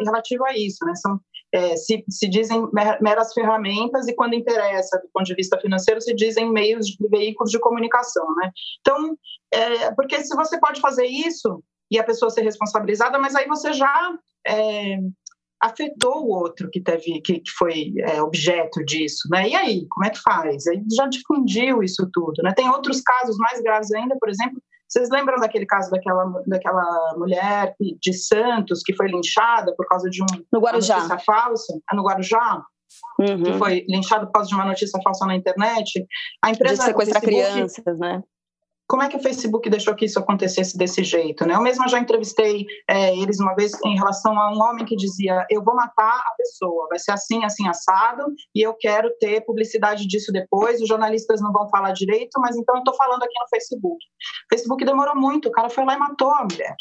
relativo 0.06 0.45
a 0.45 0.56
isso, 0.56 0.86
né, 0.86 0.93
são, 0.93 1.19
é, 1.52 1.76
se, 1.76 2.04
se 2.10 2.30
dizem 2.30 2.68
meras 3.02 3.34
ferramentas 3.34 4.08
e 4.08 4.14
quando 4.14 4.36
interessa, 4.36 5.00
do 5.00 5.10
ponto 5.14 5.26
de 5.26 5.36
vista 5.36 5.60
financeiro, 5.60 6.02
se 6.02 6.14
dizem 6.14 6.52
meios 6.52 6.86
de 6.86 7.08
veículos 7.10 7.52
de 7.52 7.60
comunicação, 7.60 8.26
né, 8.36 8.52
então, 8.80 9.18
é, 9.52 9.92
porque 9.94 10.22
se 10.24 10.36
você 10.36 10.60
pode 10.60 10.80
fazer 10.80 11.06
isso 11.06 11.64
e 11.92 11.98
a 11.98 12.04
pessoa 12.04 12.30
ser 12.30 12.42
responsabilizada, 12.42 13.18
mas 13.18 13.36
aí 13.36 13.48
você 13.48 13.74
já 13.74 14.14
é, 14.48 14.98
afetou 15.62 16.24
o 16.24 16.30
outro 16.30 16.70
que 16.72 16.82
teve 16.82 17.20
que, 17.22 17.40
que 17.40 17.52
foi 17.58 17.94
é, 18.00 18.22
objeto 18.22 18.84
disso, 18.86 19.28
né? 19.30 19.50
E 19.50 19.56
aí, 19.56 19.88
como 19.90 20.06
é 20.06 20.10
que 20.10 20.22
faz? 20.22 20.66
Aí 20.68 20.82
já 20.96 21.08
difundiu 21.08 21.84
isso 21.84 22.08
tudo, 22.14 22.42
né? 22.44 22.54
Tem 22.56 22.70
outros 22.70 23.02
casos 23.02 23.38
mais 23.38 23.62
graves 23.62 23.92
ainda, 23.92 24.16
por 24.20 24.30
exemplo, 24.30 24.62
vocês 24.89 25.10
lembram 25.12 25.39
daquele 25.39 25.67
caso 25.67 25.91
daquela, 25.91 26.25
daquela 26.47 27.13
mulher 27.15 27.75
de 27.80 28.13
Santos 28.13 28.82
que 28.84 28.95
foi 28.95 29.08
linchada 29.08 29.73
por 29.75 29.86
causa 29.88 30.10
de 30.10 30.23
um, 30.23 30.25
no 30.52 30.60
Guarujá. 30.60 30.95
uma 30.95 31.04
notícia 31.04 31.23
falsa? 31.23 31.80
É 31.91 31.95
no 31.95 32.04
Guarujá? 32.04 32.63
Uhum. 33.19 33.43
Que 33.43 33.54
foi 33.54 33.86
linchada 33.88 34.25
por 34.25 34.32
causa 34.32 34.49
de 34.49 34.56
uma 34.56 34.65
notícia 34.65 34.99
falsa 35.04 35.28
na 35.28 35.36
internet. 35.36 36.06
A 36.43 36.49
empresa 36.49 36.78
de 36.78 36.84
sequestrar 36.86 37.21
crianças, 37.21 37.99
né? 37.99 38.23
Como 38.89 39.04
é 39.04 39.08
que 39.08 39.15
o 39.15 39.21
Facebook 39.21 39.69
deixou 39.69 39.93
que 39.93 40.06
isso 40.06 40.17
acontecesse 40.17 40.75
desse 40.75 41.04
jeito? 41.04 41.45
Né? 41.45 41.54
Eu 41.54 41.62
mesma 41.62 41.88
já 41.88 41.99
entrevistei 41.99 42.65
é, 42.89 43.15
eles 43.15 43.39
uma 43.39 43.54
vez 43.54 43.71
em 43.86 43.95
relação 43.95 44.38
a 44.38 44.52
um 44.52 44.60
homem 44.60 44.84
que 44.84 44.95
dizia: 44.95 45.45
Eu 45.47 45.63
vou 45.63 45.75
matar 45.75 46.15
a 46.17 46.34
pessoa, 46.36 46.88
vai 46.89 46.97
ser 46.97 47.12
assim, 47.12 47.45
assim, 47.45 47.67
assado, 47.67 48.25
e 48.54 48.65
eu 48.65 48.73
quero 48.73 49.12
ter 49.19 49.45
publicidade 49.45 50.08
disso 50.08 50.32
depois. 50.32 50.82
Os 50.82 50.88
jornalistas 50.88 51.39
não 51.39 51.54
vão 51.54 51.69
falar 51.69 51.91
direito, 51.91 52.39
mas 52.39 52.58
então 52.58 52.75
eu 52.75 52.80
estou 52.80 52.95
falando 52.95 53.21
aqui 53.21 53.39
no 53.39 53.47
Facebook. 53.47 54.04
O 54.04 54.56
Facebook 54.56 54.84
demorou 54.84 55.15
muito, 55.15 55.49
o 55.49 55.52
cara 55.52 55.69
foi 55.69 55.86
lá 55.86 55.93
e 55.93 55.99
matou 55.99 56.32
a 56.32 56.47
mulher. 56.49 56.75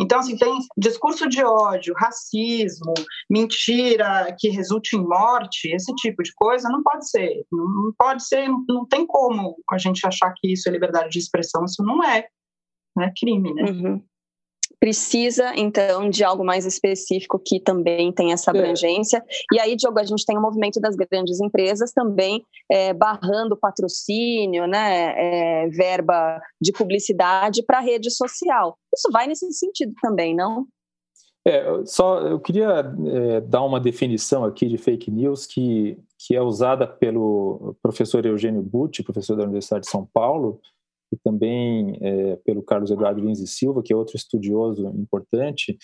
Então, 0.00 0.20
assim, 0.20 0.36
tem 0.36 0.58
discurso 0.76 1.28
de 1.28 1.42
ódio, 1.42 1.94
racismo, 1.96 2.94
mentira 3.28 4.34
que 4.38 4.48
resulte 4.48 4.96
em 4.96 5.02
morte, 5.02 5.68
esse 5.74 5.92
tipo 5.94 6.22
de 6.22 6.32
coisa 6.34 6.68
não 6.68 6.82
pode 6.82 7.08
ser. 7.08 7.44
Não 7.50 7.92
pode 7.98 8.26
ser, 8.26 8.48
não 8.68 8.86
tem 8.86 9.06
como 9.06 9.56
a 9.70 9.78
gente 9.78 10.06
achar 10.06 10.32
que 10.36 10.52
isso 10.52 10.68
é 10.68 10.72
liberdade 10.72 11.10
de 11.10 11.18
expressão, 11.18 11.64
isso 11.64 11.82
não 11.82 12.02
é. 12.04 12.26
Não 12.96 13.04
é 13.04 13.12
crime, 13.16 13.52
né? 13.54 13.62
Uhum 13.62 14.02
precisa, 14.80 15.52
então, 15.56 16.08
de 16.08 16.22
algo 16.22 16.44
mais 16.44 16.64
específico 16.64 17.40
que 17.44 17.60
também 17.60 18.12
tem 18.12 18.32
essa 18.32 18.50
é. 18.50 18.58
abrangência. 18.58 19.18
É. 19.18 19.56
E 19.56 19.60
aí, 19.60 19.76
Diogo, 19.76 19.98
a 19.98 20.04
gente 20.04 20.24
tem 20.24 20.36
o 20.38 20.42
movimento 20.42 20.80
das 20.80 20.94
grandes 20.94 21.40
empresas 21.40 21.92
também 21.92 22.44
é, 22.70 22.92
barrando 22.92 23.56
patrocínio, 23.56 24.66
né, 24.66 25.14
é, 25.16 25.68
verba 25.68 26.40
de 26.60 26.72
publicidade 26.72 27.62
para 27.62 27.78
a 27.78 27.82
rede 27.82 28.10
social. 28.10 28.76
Isso 28.94 29.10
vai 29.12 29.26
nesse 29.26 29.50
sentido 29.52 29.92
também, 30.00 30.34
não? 30.34 30.66
É, 31.46 31.64
só 31.86 32.20
eu 32.20 32.38
queria 32.38 32.92
é, 33.06 33.40
dar 33.40 33.62
uma 33.62 33.80
definição 33.80 34.44
aqui 34.44 34.66
de 34.66 34.76
fake 34.76 35.10
news 35.10 35.46
que, 35.46 35.98
que 36.18 36.36
é 36.36 36.42
usada 36.42 36.86
pelo 36.86 37.74
professor 37.80 38.24
Eugênio 38.26 38.60
Butti, 38.60 39.02
professor 39.02 39.34
da 39.34 39.44
Universidade 39.44 39.86
de 39.86 39.90
São 39.90 40.06
Paulo, 40.12 40.60
e 41.12 41.16
também 41.16 41.98
é, 42.00 42.36
pelo 42.44 42.62
Carlos 42.62 42.90
Eduardo 42.90 43.20
Lins 43.20 43.40
e 43.40 43.46
Silva, 43.46 43.82
que 43.82 43.92
é 43.92 43.96
outro 43.96 44.16
estudioso 44.16 44.88
importante, 44.88 45.76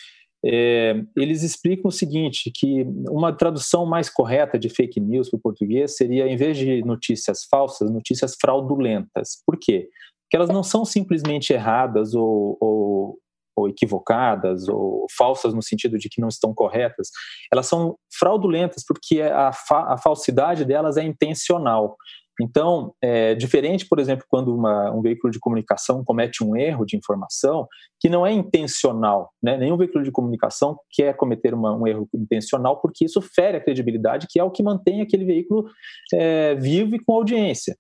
é, 0.47 1.03
eles 1.17 1.43
explicam 1.43 1.89
o 1.89 1.93
seguinte, 1.93 2.51
que 2.55 2.83
uma 3.09 3.33
tradução 3.33 3.87
mais 3.87 4.11
correta 4.11 4.59
de 4.59 4.69
fake 4.69 5.01
news 5.01 5.31
para 5.31 5.39
o 5.39 5.41
português 5.41 5.97
seria, 5.97 6.29
em 6.29 6.37
vez 6.37 6.59
de 6.59 6.85
notícias 6.85 7.45
falsas, 7.51 7.91
notícias 7.91 8.37
fraudulentas. 8.39 9.43
Por 9.47 9.59
quê? 9.59 9.89
Porque 10.23 10.37
elas 10.37 10.51
não 10.51 10.63
são 10.63 10.85
simplesmente 10.85 11.55
erradas 11.55 12.15
ou, 12.15 12.59
ou, 12.61 13.19
ou 13.57 13.69
equivocadas 13.71 14.69
ou 14.69 15.07
falsas 15.17 15.55
no 15.55 15.63
sentido 15.63 15.97
de 15.97 16.11
que 16.11 16.21
não 16.21 16.29
estão 16.29 16.53
corretas. 16.53 17.09
Elas 17.51 17.67
são 17.67 17.97
fraudulentas 18.19 18.85
porque 18.87 19.23
a, 19.23 19.51
fa 19.51 19.95
a 19.95 19.97
falsidade 19.97 20.67
delas 20.67 20.99
é 20.99 21.03
intencional. 21.03 21.97
Então, 22.41 22.93
é 23.01 23.35
diferente, 23.35 23.87
por 23.89 23.99
exemplo, 24.01 24.25
quando 24.29 24.55
uma, 24.55 24.91
um 24.91 25.01
veículo 25.01 25.31
de 25.31 25.39
comunicação 25.39 26.03
comete 26.05 26.43
um 26.43 26.57
erro 26.57 26.85
de 26.85 26.97
informação 26.97 27.69
que 28.01 28.09
não 28.09 28.27
é 28.27 28.33
intencional, 28.33 29.31
né? 29.43 29.57
nenhum 29.57 29.77
veículo 29.77 30.03
de 30.03 30.11
comunicação 30.11 30.77
quer 30.91 31.17
cometer 31.17 31.55
uma, 31.55 31.75
um 31.75 31.87
erro 31.87 32.09
intencional 32.13 32.81
porque 32.81 33.05
isso 33.05 33.21
fere 33.21 33.57
a 33.57 33.61
credibilidade, 33.61 34.27
que 34.29 34.41
é 34.41 34.45
o 34.45 34.51
que 34.51 34.63
mantém 34.63 35.01
aquele 35.01 35.25
veículo 35.25 35.67
é, 36.13 36.55
vivo 36.57 36.97
e 36.97 37.05
com 37.05 37.15
audiência. 37.15 37.77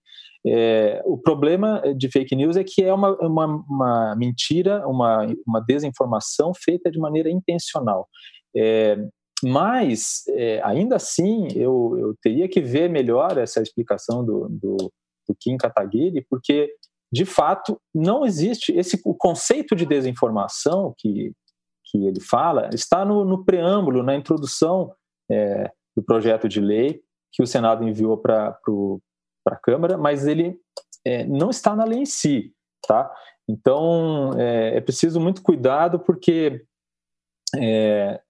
É, 0.47 1.03
o 1.07 1.17
problema 1.17 1.83
de 1.97 2.09
fake 2.11 2.37
news 2.37 2.57
é 2.57 2.63
que 2.63 2.85
é 2.85 2.93
uma, 2.93 3.17
uma, 3.17 3.47
uma 3.69 4.17
mentira, 4.17 4.87
uma, 4.87 5.27
uma 5.47 5.61
desinformação 5.61 6.53
feita 6.55 6.91
de 6.91 6.99
maneira 6.99 7.31
intencional. 7.31 8.07
É, 8.55 8.97
mas, 9.45 10.23
é, 10.29 10.61
ainda 10.65 10.97
assim, 10.97 11.49
eu, 11.55 11.97
eu 11.99 12.17
teria 12.23 12.49
que 12.49 12.63
ver 12.63 12.89
melhor 12.89 13.37
essa 13.37 13.61
explicação 13.61 14.25
do, 14.25 14.49
do, 14.49 14.77
do 15.29 15.37
Kim 15.39 15.59
Kataguiri, 15.59 16.25
porque, 16.31 16.75
de 17.13 17.27
fato, 17.27 17.79
não 17.95 18.25
existe 18.25 18.73
esse 18.73 19.01
o 19.05 19.15
conceito 19.15 19.77
de 19.77 19.85
desinformação 19.85 20.95
que, 20.97 21.33
que 21.85 22.07
ele 22.07 22.21
fala 22.21 22.71
está 22.73 23.05
no, 23.05 23.25
no 23.25 23.45
preâmbulo, 23.45 24.03
na 24.03 24.17
introdução 24.17 24.95
é, 25.31 25.71
do 25.95 26.03
projeto 26.03 26.49
de 26.49 26.61
lei 26.61 27.03
que 27.33 27.43
o 27.43 27.47
Senado 27.47 27.87
enviou 27.87 28.17
para 28.17 28.57
a 29.47 29.57
Câmara, 29.57 29.99
mas 29.99 30.27
ele 30.27 30.59
é, 31.05 31.25
não 31.27 31.51
está 31.51 31.77
na 31.77 31.85
lei 31.85 31.99
em 31.99 32.07
si, 32.07 32.55
tá? 32.87 33.13
Então 33.49 34.31
é, 34.39 34.77
é 34.77 34.81
preciso 34.81 35.21
muito 35.21 35.43
cuidado 35.43 35.99
porque 35.99 36.65
é, 37.57 38.21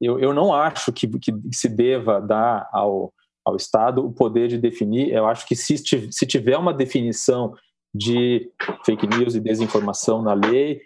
eu, 0.00 0.18
eu 0.18 0.32
não 0.34 0.52
acho 0.52 0.92
que, 0.92 1.06
que 1.06 1.32
se 1.52 1.68
deva 1.68 2.20
dar 2.20 2.68
ao, 2.72 3.12
ao 3.44 3.56
Estado 3.56 4.04
o 4.04 4.12
poder 4.12 4.48
de 4.48 4.58
definir. 4.58 5.12
Eu 5.12 5.26
acho 5.26 5.46
que 5.46 5.54
se, 5.54 5.76
se 5.78 6.26
tiver 6.26 6.56
uma 6.56 6.74
definição 6.74 7.54
de 7.94 8.50
fake 8.84 9.06
news 9.06 9.34
e 9.34 9.40
desinformação 9.40 10.20
na 10.20 10.34
lei, 10.34 10.80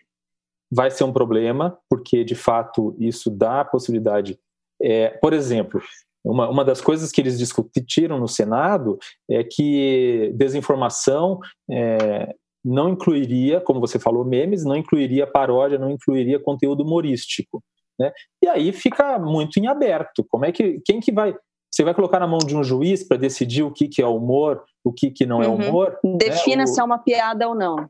vai 0.70 0.90
ser 0.90 1.04
um 1.04 1.12
problema, 1.12 1.78
porque 1.88 2.22
de 2.22 2.34
fato 2.34 2.94
isso 2.98 3.30
dá 3.30 3.62
a 3.62 3.64
possibilidade. 3.64 4.38
É, 4.80 5.08
por 5.08 5.32
exemplo, 5.32 5.80
uma, 6.24 6.48
uma 6.48 6.64
das 6.64 6.80
coisas 6.80 7.10
que 7.10 7.20
eles 7.20 7.38
discutiram 7.38 8.18
no 8.18 8.28
Senado 8.28 8.98
é 9.30 9.42
que 9.42 10.30
desinformação 10.36 11.40
é, 11.70 12.34
não 12.64 12.90
incluiria, 12.90 13.60
como 13.60 13.80
você 13.80 13.98
falou, 13.98 14.24
memes, 14.24 14.64
não 14.64 14.76
incluiria 14.76 15.26
paródia, 15.26 15.78
não 15.78 15.90
incluiria 15.90 16.38
conteúdo 16.38 16.82
humorístico. 16.82 17.62
Né? 17.98 18.12
E 18.42 18.48
aí 18.48 18.72
fica 18.72 19.18
muito 19.18 19.58
em 19.58 19.66
aberto. 19.66 20.24
Como 20.28 20.44
é 20.44 20.52
que 20.52 20.80
quem 20.84 21.00
que 21.00 21.12
vai 21.12 21.34
você 21.70 21.84
vai 21.84 21.94
colocar 21.94 22.18
na 22.18 22.26
mão 22.26 22.38
de 22.38 22.56
um 22.56 22.64
juiz 22.64 23.06
para 23.06 23.18
decidir 23.18 23.62
o 23.62 23.70
que, 23.70 23.88
que 23.88 24.00
é 24.00 24.06
humor, 24.06 24.64
o 24.82 24.92
que, 24.92 25.10
que 25.10 25.26
não 25.26 25.42
é 25.42 25.48
uhum. 25.48 25.54
humor? 25.56 25.98
Defina 26.16 26.62
né? 26.62 26.66
se 26.66 26.80
é 26.80 26.82
uma 26.82 26.98
piada 26.98 27.46
ou 27.46 27.54
não. 27.54 27.88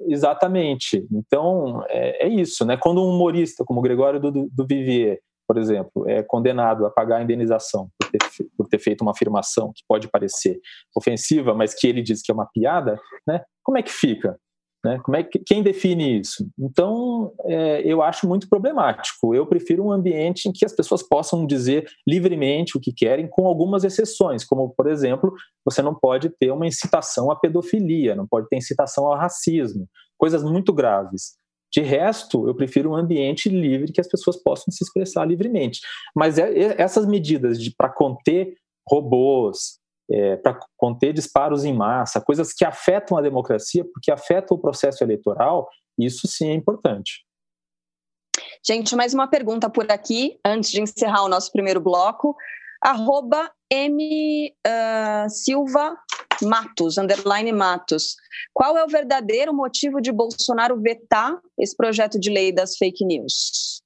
Exatamente. 0.00 1.06
Então, 1.10 1.84
é, 1.88 2.26
é, 2.26 2.28
isso. 2.28 2.64
Né? 2.64 2.76
Quando 2.76 3.02
um 3.02 3.10
humorista, 3.10 3.64
como 3.64 3.80
o 3.80 3.82
Gregório 3.82 4.20
do, 4.20 4.48
do 4.50 4.66
Vivier, 4.66 5.18
por 5.46 5.58
exemplo, 5.58 6.08
é 6.08 6.22
condenado 6.22 6.86
a 6.86 6.90
pagar 6.90 7.18
a 7.18 7.22
indenização 7.22 7.90
por 7.98 8.10
ter, 8.10 8.46
por 8.56 8.68
ter, 8.68 8.78
feito 8.78 9.02
uma 9.02 9.10
afirmação 9.10 9.72
que 9.74 9.82
pode 9.86 10.08
parecer 10.08 10.58
ofensiva, 10.96 11.52
mas 11.52 11.74
que 11.74 11.86
ele 11.86 12.00
diz 12.02 12.22
que 12.22 12.30
é 12.30 12.34
uma 12.34 12.46
piada, 12.46 12.98
né? 13.26 13.42
como 13.62 13.76
é 13.76 13.82
que 13.82 13.92
fica? 13.92 14.38
Né? 14.84 14.98
Como 15.02 15.16
é 15.16 15.22
que, 15.22 15.38
quem 15.38 15.62
define 15.62 16.20
isso? 16.20 16.48
Então, 16.58 17.32
é, 17.44 17.82
eu 17.82 18.02
acho 18.02 18.26
muito 18.26 18.48
problemático. 18.48 19.34
Eu 19.34 19.46
prefiro 19.46 19.84
um 19.84 19.92
ambiente 19.92 20.48
em 20.48 20.52
que 20.52 20.64
as 20.64 20.74
pessoas 20.74 21.02
possam 21.02 21.46
dizer 21.46 21.88
livremente 22.06 22.76
o 22.76 22.80
que 22.80 22.92
querem, 22.92 23.28
com 23.28 23.46
algumas 23.46 23.84
exceções, 23.84 24.44
como, 24.44 24.70
por 24.70 24.88
exemplo, 24.88 25.32
você 25.64 25.82
não 25.82 25.94
pode 25.94 26.30
ter 26.30 26.50
uma 26.50 26.66
incitação 26.66 27.30
à 27.30 27.36
pedofilia, 27.36 28.16
não 28.16 28.26
pode 28.26 28.48
ter 28.48 28.56
incitação 28.56 29.06
ao 29.06 29.16
racismo, 29.16 29.86
coisas 30.18 30.42
muito 30.42 30.72
graves. 30.72 31.40
De 31.72 31.80
resto, 31.80 32.46
eu 32.46 32.54
prefiro 32.54 32.90
um 32.90 32.96
ambiente 32.96 33.48
livre 33.48 33.92
que 33.92 34.00
as 34.00 34.08
pessoas 34.08 34.36
possam 34.36 34.70
se 34.70 34.84
expressar 34.84 35.24
livremente. 35.24 35.80
Mas 36.14 36.38
é, 36.38 36.50
é, 36.52 36.82
essas 36.82 37.06
medidas 37.06 37.58
para 37.76 37.88
conter 37.88 38.54
robôs, 38.86 39.78
é, 40.12 40.36
para 40.36 40.58
conter 40.76 41.12
disparos 41.12 41.64
em 41.64 41.72
massa, 41.72 42.20
coisas 42.20 42.52
que 42.52 42.64
afetam 42.64 43.16
a 43.16 43.22
democracia, 43.22 43.84
porque 43.84 44.10
afetam 44.10 44.56
o 44.56 44.60
processo 44.60 45.02
eleitoral, 45.02 45.68
isso 45.98 46.28
sim 46.28 46.50
é 46.50 46.54
importante. 46.54 47.24
Gente, 48.64 48.94
mais 48.94 49.12
uma 49.12 49.26
pergunta 49.26 49.68
por 49.68 49.90
aqui, 49.90 50.38
antes 50.44 50.70
de 50.70 50.80
encerrar 50.80 51.24
o 51.24 51.28
nosso 51.28 51.50
primeiro 51.50 51.80
bloco. 51.80 52.36
arroba 52.80 53.50
M 53.70 54.52
uh, 54.66 55.30
Silva 55.30 55.96
Matos, 56.42 56.98
underline 56.98 57.52
Matos. 57.52 58.16
Qual 58.52 58.76
é 58.76 58.84
o 58.84 58.88
verdadeiro 58.88 59.54
motivo 59.54 60.00
de 60.00 60.12
Bolsonaro 60.12 60.80
vetar 60.80 61.38
esse 61.58 61.76
projeto 61.76 62.18
de 62.18 62.30
lei 62.30 62.52
das 62.52 62.76
fake 62.76 63.04
news? 63.04 63.81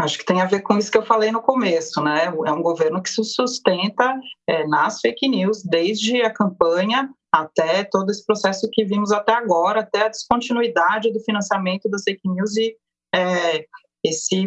Acho 0.00 0.16
que 0.16 0.24
tem 0.24 0.40
a 0.40 0.46
ver 0.46 0.62
com 0.62 0.78
isso 0.78 0.90
que 0.90 0.96
eu 0.96 1.04
falei 1.04 1.30
no 1.30 1.42
começo, 1.42 2.02
né? 2.02 2.24
É 2.24 2.52
um 2.52 2.62
governo 2.62 3.02
que 3.02 3.10
se 3.10 3.22
sustenta 3.22 4.18
é, 4.46 4.66
nas 4.66 4.98
fake 4.98 5.28
news, 5.28 5.62
desde 5.62 6.22
a 6.22 6.32
campanha 6.32 7.10
até 7.30 7.84
todo 7.84 8.10
esse 8.10 8.24
processo 8.24 8.66
que 8.72 8.82
vimos 8.82 9.12
até 9.12 9.34
agora, 9.34 9.80
até 9.80 10.06
a 10.06 10.08
descontinuidade 10.08 11.12
do 11.12 11.20
financiamento 11.20 11.88
das 11.90 12.02
fake 12.02 12.26
news 12.26 12.56
e 12.56 12.74
é, 13.14 13.66
esse, 14.02 14.46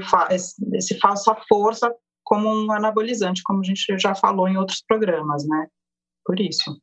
esse 0.74 1.00
falsa 1.00 1.36
força 1.48 1.94
como 2.24 2.50
um 2.50 2.72
anabolizante, 2.72 3.44
como 3.44 3.60
a 3.60 3.64
gente 3.64 3.86
já 4.00 4.16
falou 4.16 4.48
em 4.48 4.58
outros 4.58 4.84
programas, 4.88 5.48
né? 5.48 5.68
Por 6.26 6.40
isso. 6.40 6.76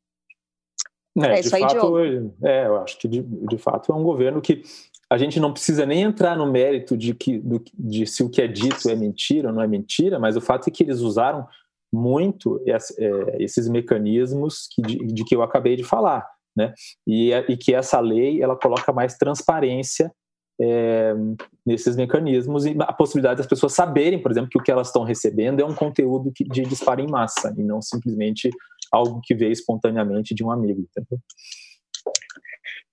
É, 1.18 1.26
é 1.26 1.40
isso 1.40 1.56
aí, 1.56 1.62
fato, 1.62 1.98
É, 2.44 2.66
eu 2.66 2.76
acho 2.78 2.96
que 2.98 3.08
de, 3.08 3.20
de 3.22 3.58
fato 3.58 3.90
é 3.90 3.94
um 3.96 4.04
governo 4.04 4.40
que 4.40 4.62
a 5.10 5.18
gente 5.18 5.40
não 5.40 5.52
precisa 5.52 5.84
nem 5.84 6.02
entrar 6.02 6.36
no 6.36 6.50
mérito 6.50 6.96
de, 6.96 7.12
que, 7.14 7.38
do, 7.38 7.60
de 7.74 8.06
se 8.06 8.22
o 8.22 8.30
que 8.30 8.40
é 8.40 8.46
dito 8.46 8.88
é 8.88 8.94
mentira 8.94 9.48
ou 9.48 9.54
não 9.54 9.62
é 9.62 9.66
mentira, 9.66 10.20
mas 10.20 10.36
o 10.36 10.40
fato 10.40 10.68
é 10.68 10.70
que 10.70 10.84
eles 10.84 11.00
usaram 11.00 11.46
muito 11.92 12.62
é, 12.64 12.76
esses 13.42 13.68
mecanismos 13.68 14.68
que, 14.72 14.80
de, 14.80 14.98
de, 14.98 15.24
que 15.24 15.34
eu 15.34 15.42
acabei 15.42 15.74
de 15.74 15.82
falar, 15.82 16.24
né? 16.56 16.72
E, 17.04 17.32
e 17.32 17.56
que 17.56 17.74
essa 17.74 17.98
lei 17.98 18.40
ela 18.40 18.54
coloca 18.56 18.92
mais 18.92 19.16
transparência 19.16 20.12
é, 20.60 21.12
nesses 21.66 21.96
mecanismos 21.96 22.64
e 22.64 22.76
a 22.78 22.92
possibilidade 22.92 23.38
das 23.38 23.46
pessoas 23.48 23.72
saberem, 23.72 24.22
por 24.22 24.30
exemplo, 24.30 24.50
que 24.50 24.58
o 24.58 24.62
que 24.62 24.70
elas 24.70 24.88
estão 24.88 25.02
recebendo 25.02 25.58
é 25.58 25.64
um 25.64 25.74
conteúdo 25.74 26.30
que, 26.32 26.44
de 26.44 26.62
disparo 26.62 27.00
em 27.00 27.10
massa 27.10 27.52
e 27.58 27.64
não 27.64 27.82
simplesmente 27.82 28.48
algo 28.92 29.20
que 29.24 29.34
veio 29.34 29.50
espontaneamente 29.50 30.34
de 30.34 30.44
um 30.44 30.52
amigo. 30.52 30.82
Entendeu? 30.82 31.18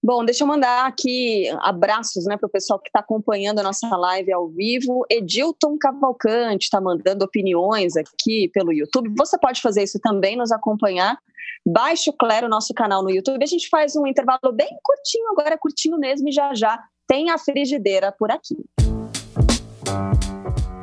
Bom, 0.03 0.23
deixa 0.23 0.43
eu 0.43 0.47
mandar 0.47 0.85
aqui 0.85 1.49
abraços 1.59 2.25
né, 2.25 2.37
para 2.37 2.47
o 2.47 2.51
pessoal 2.51 2.79
que 2.79 2.87
está 2.89 2.99
acompanhando 2.99 3.59
a 3.59 3.63
nossa 3.63 3.87
live 3.95 4.31
ao 4.31 4.47
vivo. 4.47 5.05
Edilton 5.09 5.77
Cavalcante 5.77 6.65
está 6.65 6.79
mandando 6.79 7.25
opiniões 7.25 7.95
aqui 7.97 8.49
pelo 8.53 8.71
YouTube. 8.71 9.13
Você 9.17 9.37
pode 9.39 9.61
fazer 9.61 9.83
isso 9.83 9.99
também, 9.99 10.35
nos 10.35 10.51
acompanhar. 10.51 11.17
Baixe 11.65 12.09
o 12.09 12.13
Clero, 12.13 12.47
nosso 12.47 12.73
canal 12.73 13.03
no 13.03 13.09
YouTube. 13.09 13.43
A 13.43 13.47
gente 13.47 13.67
faz 13.69 13.95
um 13.95 14.05
intervalo 14.05 14.53
bem 14.53 14.69
curtinho, 14.83 15.31
agora 15.31 15.57
curtinho 15.57 15.97
mesmo, 15.97 16.29
e 16.29 16.31
já 16.31 16.53
já 16.53 16.81
tem 17.07 17.29
a 17.29 17.37
frigideira 17.37 18.11
por 18.11 18.31
aqui. 18.31 18.55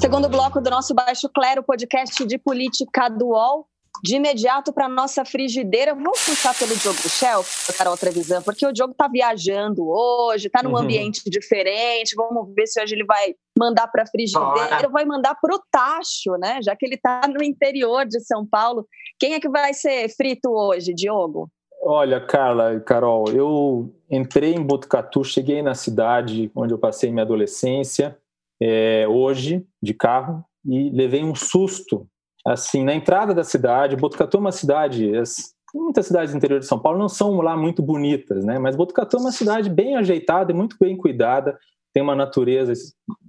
Segundo 0.07 0.29
bloco 0.29 0.61
do 0.61 0.69
nosso 0.69 0.93
Baixo 0.93 1.27
Clero, 1.27 1.61
podcast 1.61 2.25
de 2.25 2.37
política 2.37 3.09
do 3.09 3.27
UOL. 3.31 3.67
De 4.01 4.15
imediato 4.15 4.71
para 4.71 4.87
nossa 4.87 5.25
frigideira, 5.25 5.93
vamos 5.93 6.23
puxar 6.23 6.57
pelo 6.57 6.73
Diogo 6.77 6.97
Shell, 6.97 7.43
Carol 7.77 7.97
Trevisan, 7.97 8.41
porque 8.41 8.65
o 8.65 8.71
Diogo 8.71 8.93
está 8.93 9.09
viajando 9.09 9.85
hoje, 9.85 10.47
está 10.47 10.63
num 10.63 10.69
uhum. 10.69 10.77
ambiente 10.77 11.29
diferente. 11.29 12.15
Vamos 12.15 12.55
ver 12.55 12.67
se 12.67 12.81
hoje 12.81 12.95
ele 12.95 13.03
vai 13.03 13.35
mandar 13.59 13.89
para 13.89 14.03
a 14.03 14.07
frigideira, 14.07 14.85
ou 14.85 14.91
vai 14.91 15.03
mandar 15.03 15.35
para 15.41 15.53
o 15.53 15.61
tacho, 15.69 16.37
né? 16.39 16.61
Já 16.63 16.73
que 16.73 16.85
ele 16.85 16.95
está 16.95 17.27
no 17.27 17.43
interior 17.43 18.05
de 18.05 18.21
São 18.21 18.47
Paulo. 18.47 18.87
Quem 19.19 19.33
é 19.33 19.41
que 19.41 19.49
vai 19.49 19.73
ser 19.73 20.07
frito 20.15 20.49
hoje, 20.49 20.93
Diogo? 20.93 21.49
Olha, 21.81 22.21
Carla 22.21 22.75
e 22.75 22.79
Carol, 22.79 23.29
eu 23.29 23.93
entrei 24.09 24.53
em 24.53 24.63
Botucatu, 24.63 25.25
cheguei 25.25 25.61
na 25.61 25.75
cidade 25.75 26.49
onde 26.55 26.73
eu 26.73 26.77
passei 26.77 27.11
minha 27.11 27.23
adolescência, 27.23 28.17
é, 28.61 29.07
hoje, 29.07 29.65
de 29.81 29.93
carro, 29.93 30.43
e 30.65 30.89
levei 30.89 31.23
um 31.23 31.35
susto 31.35 32.07
assim, 32.45 32.83
na 32.83 32.93
entrada 32.93 33.33
da 33.33 33.43
cidade, 33.43 33.97
Botucatu 33.97 34.37
é 34.37 34.39
uma 34.39 34.51
cidade, 34.51 35.15
as, 35.17 35.53
muitas 35.75 36.07
cidades 36.07 36.31
do 36.31 36.37
interior 36.37 36.59
de 36.59 36.65
São 36.65 36.79
Paulo 36.79 36.97
não 36.97 37.09
são 37.09 37.41
lá 37.41 37.57
muito 37.57 37.81
bonitas, 37.83 38.45
né? 38.45 38.57
Mas 38.57 38.75
Botucatu 38.75 39.17
é 39.17 39.19
uma 39.19 39.31
cidade 39.31 39.69
bem 39.69 39.97
ajeitada 39.97 40.51
e 40.51 40.55
muito 40.55 40.77
bem 40.79 40.95
cuidada, 40.95 41.57
tem 41.93 42.01
uma 42.01 42.15
natureza 42.15 42.71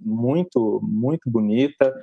muito, 0.01 0.81
muito 0.83 1.29
bonita, 1.29 1.95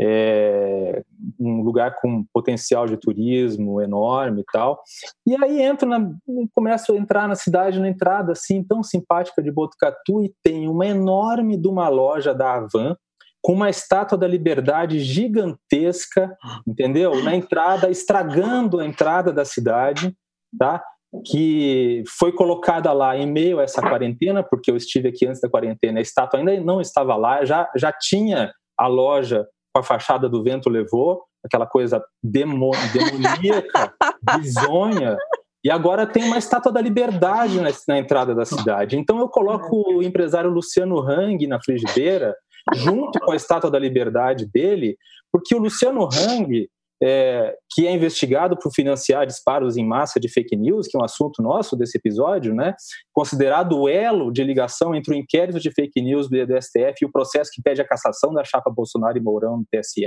é 0.00 1.02
um 1.38 1.62
lugar 1.62 1.96
com 2.00 2.24
potencial 2.32 2.86
de 2.86 2.96
turismo 2.96 3.80
enorme 3.80 4.42
e 4.42 4.44
tal. 4.52 4.82
E 5.26 5.34
aí 5.42 5.62
entro 5.62 5.88
na, 5.88 6.10
começo 6.54 6.92
a 6.92 6.96
entrar 6.96 7.28
na 7.28 7.34
cidade, 7.34 7.80
na 7.80 7.88
entrada 7.88 8.32
assim 8.32 8.62
tão 8.62 8.82
simpática 8.82 9.42
de 9.42 9.50
Botucatu 9.50 10.22
e 10.22 10.32
tem 10.42 10.68
uma 10.68 10.86
enorme 10.86 11.56
de 11.56 11.68
uma 11.68 11.88
loja 11.88 12.34
da 12.34 12.54
Avan, 12.54 12.96
com 13.42 13.52
uma 13.52 13.68
estátua 13.68 14.16
da 14.16 14.26
liberdade 14.26 15.00
gigantesca, 15.00 16.34
entendeu? 16.66 17.22
Na 17.22 17.36
entrada, 17.36 17.90
estragando 17.90 18.80
a 18.80 18.86
entrada 18.86 19.32
da 19.32 19.44
cidade, 19.44 20.16
tá? 20.58 20.82
Que 21.26 22.02
foi 22.18 22.32
colocada 22.32 22.90
lá 22.92 23.16
em 23.16 23.30
meio 23.30 23.60
a 23.60 23.64
essa 23.64 23.82
quarentena, 23.82 24.42
porque 24.42 24.70
eu 24.70 24.76
estive 24.76 25.08
aqui 25.08 25.26
antes 25.26 25.42
da 25.42 25.50
quarentena, 25.50 25.98
a 25.98 26.02
estátua 26.02 26.40
ainda 26.40 26.58
não 26.60 26.80
estava 26.80 27.14
lá, 27.16 27.44
já, 27.44 27.70
já 27.76 27.92
tinha 27.92 28.50
a 28.78 28.86
loja 28.86 29.46
com 29.74 29.80
a 29.80 29.82
fachada 29.82 30.28
do 30.28 30.42
vento 30.42 30.70
levou, 30.70 31.24
aquela 31.44 31.66
coisa 31.66 32.02
demo, 32.22 32.70
demoníaca, 32.92 33.92
bizonha, 34.36 35.16
e 35.64 35.70
agora 35.70 36.06
tem 36.06 36.24
uma 36.24 36.38
estátua 36.38 36.70
da 36.70 36.80
liberdade 36.80 37.60
na, 37.60 37.70
na, 37.88 37.98
entrada 37.98 38.34
da 38.34 38.44
cidade. 38.44 38.96
Então 38.96 39.18
eu 39.18 39.28
coloco 39.28 39.96
o 39.96 40.02
empresário 40.02 40.50
Luciano 40.50 41.00
Hang 41.00 41.44
na 41.48 41.60
frigideira, 41.60 42.36
junto 42.74 43.18
com 43.18 43.32
a 43.32 43.36
Estátua 43.36 43.70
da 43.70 43.78
Liberdade 43.78 44.46
dele, 44.46 44.96
porque 45.32 45.54
o 45.54 45.58
Luciano 45.58 46.04
Hang, 46.04 46.68
é, 47.02 47.54
que 47.70 47.86
é 47.86 47.92
investigado 47.92 48.56
por 48.56 48.72
financiar 48.72 49.26
disparos 49.26 49.76
em 49.76 49.86
massa 49.86 50.20
de 50.20 50.28
fake 50.28 50.56
news, 50.56 50.86
que 50.86 50.96
é 50.96 51.00
um 51.00 51.04
assunto 51.04 51.42
nosso 51.42 51.76
desse 51.76 51.98
episódio, 51.98 52.54
né, 52.54 52.74
considerado 53.12 53.78
o 53.78 53.88
elo 53.88 54.32
de 54.32 54.42
ligação 54.44 54.94
entre 54.94 55.14
o 55.14 55.16
inquérito 55.16 55.60
de 55.60 55.70
fake 55.70 56.00
news 56.00 56.28
do, 56.28 56.36
STF 56.36 56.94
e 57.02 57.06
o 57.06 57.12
processo 57.12 57.50
que 57.52 57.62
pede 57.62 57.80
a 57.80 57.86
cassação 57.86 58.32
da 58.32 58.44
chapa 58.44 58.70
Bolsonaro 58.70 59.16
e 59.18 59.20
Mourão 59.20 59.58
no 59.58 59.66
TSE, 59.70 60.06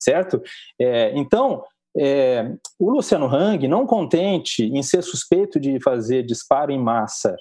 certo? 0.00 0.42
É, 0.80 1.12
então, 1.16 1.62
é, 1.98 2.52
o 2.78 2.90
Luciano 2.90 3.26
Hang, 3.26 3.66
não 3.66 3.86
contente 3.86 4.64
em 4.64 4.82
ser 4.82 5.02
suspeito 5.02 5.58
de 5.58 5.82
fazer 5.82 6.22
disparo 6.22 6.70
em 6.70 6.78
massa 6.78 7.34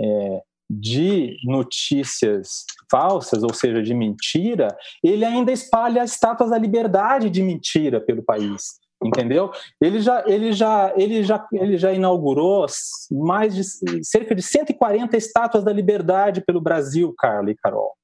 é, 0.00 0.42
de 0.68 1.36
notícias 1.44 2.64
falsas, 2.90 3.42
ou 3.42 3.54
seja, 3.54 3.82
de 3.82 3.94
mentira, 3.94 4.68
ele 5.02 5.24
ainda 5.24 5.50
espalha 5.50 6.04
estátuas 6.04 6.50
da 6.50 6.58
liberdade 6.58 7.30
de 7.30 7.42
mentira 7.42 8.00
pelo 8.00 8.22
país. 8.22 8.78
Entendeu? 9.02 9.52
Ele 9.80 10.00
já, 10.00 10.24
ele 10.26 10.52
já, 10.52 10.92
ele 10.96 11.22
já, 11.22 11.46
ele 11.52 11.76
já 11.76 11.92
inaugurou 11.92 12.66
mais 13.12 13.54
de 13.54 13.62
cerca 14.04 14.34
de 14.34 14.42
140 14.42 15.16
estátuas 15.16 15.62
da 15.62 15.72
liberdade 15.72 16.40
pelo 16.40 16.60
Brasil, 16.60 17.14
Carla 17.16 17.50
e 17.52 17.56
Carol. 17.56 17.94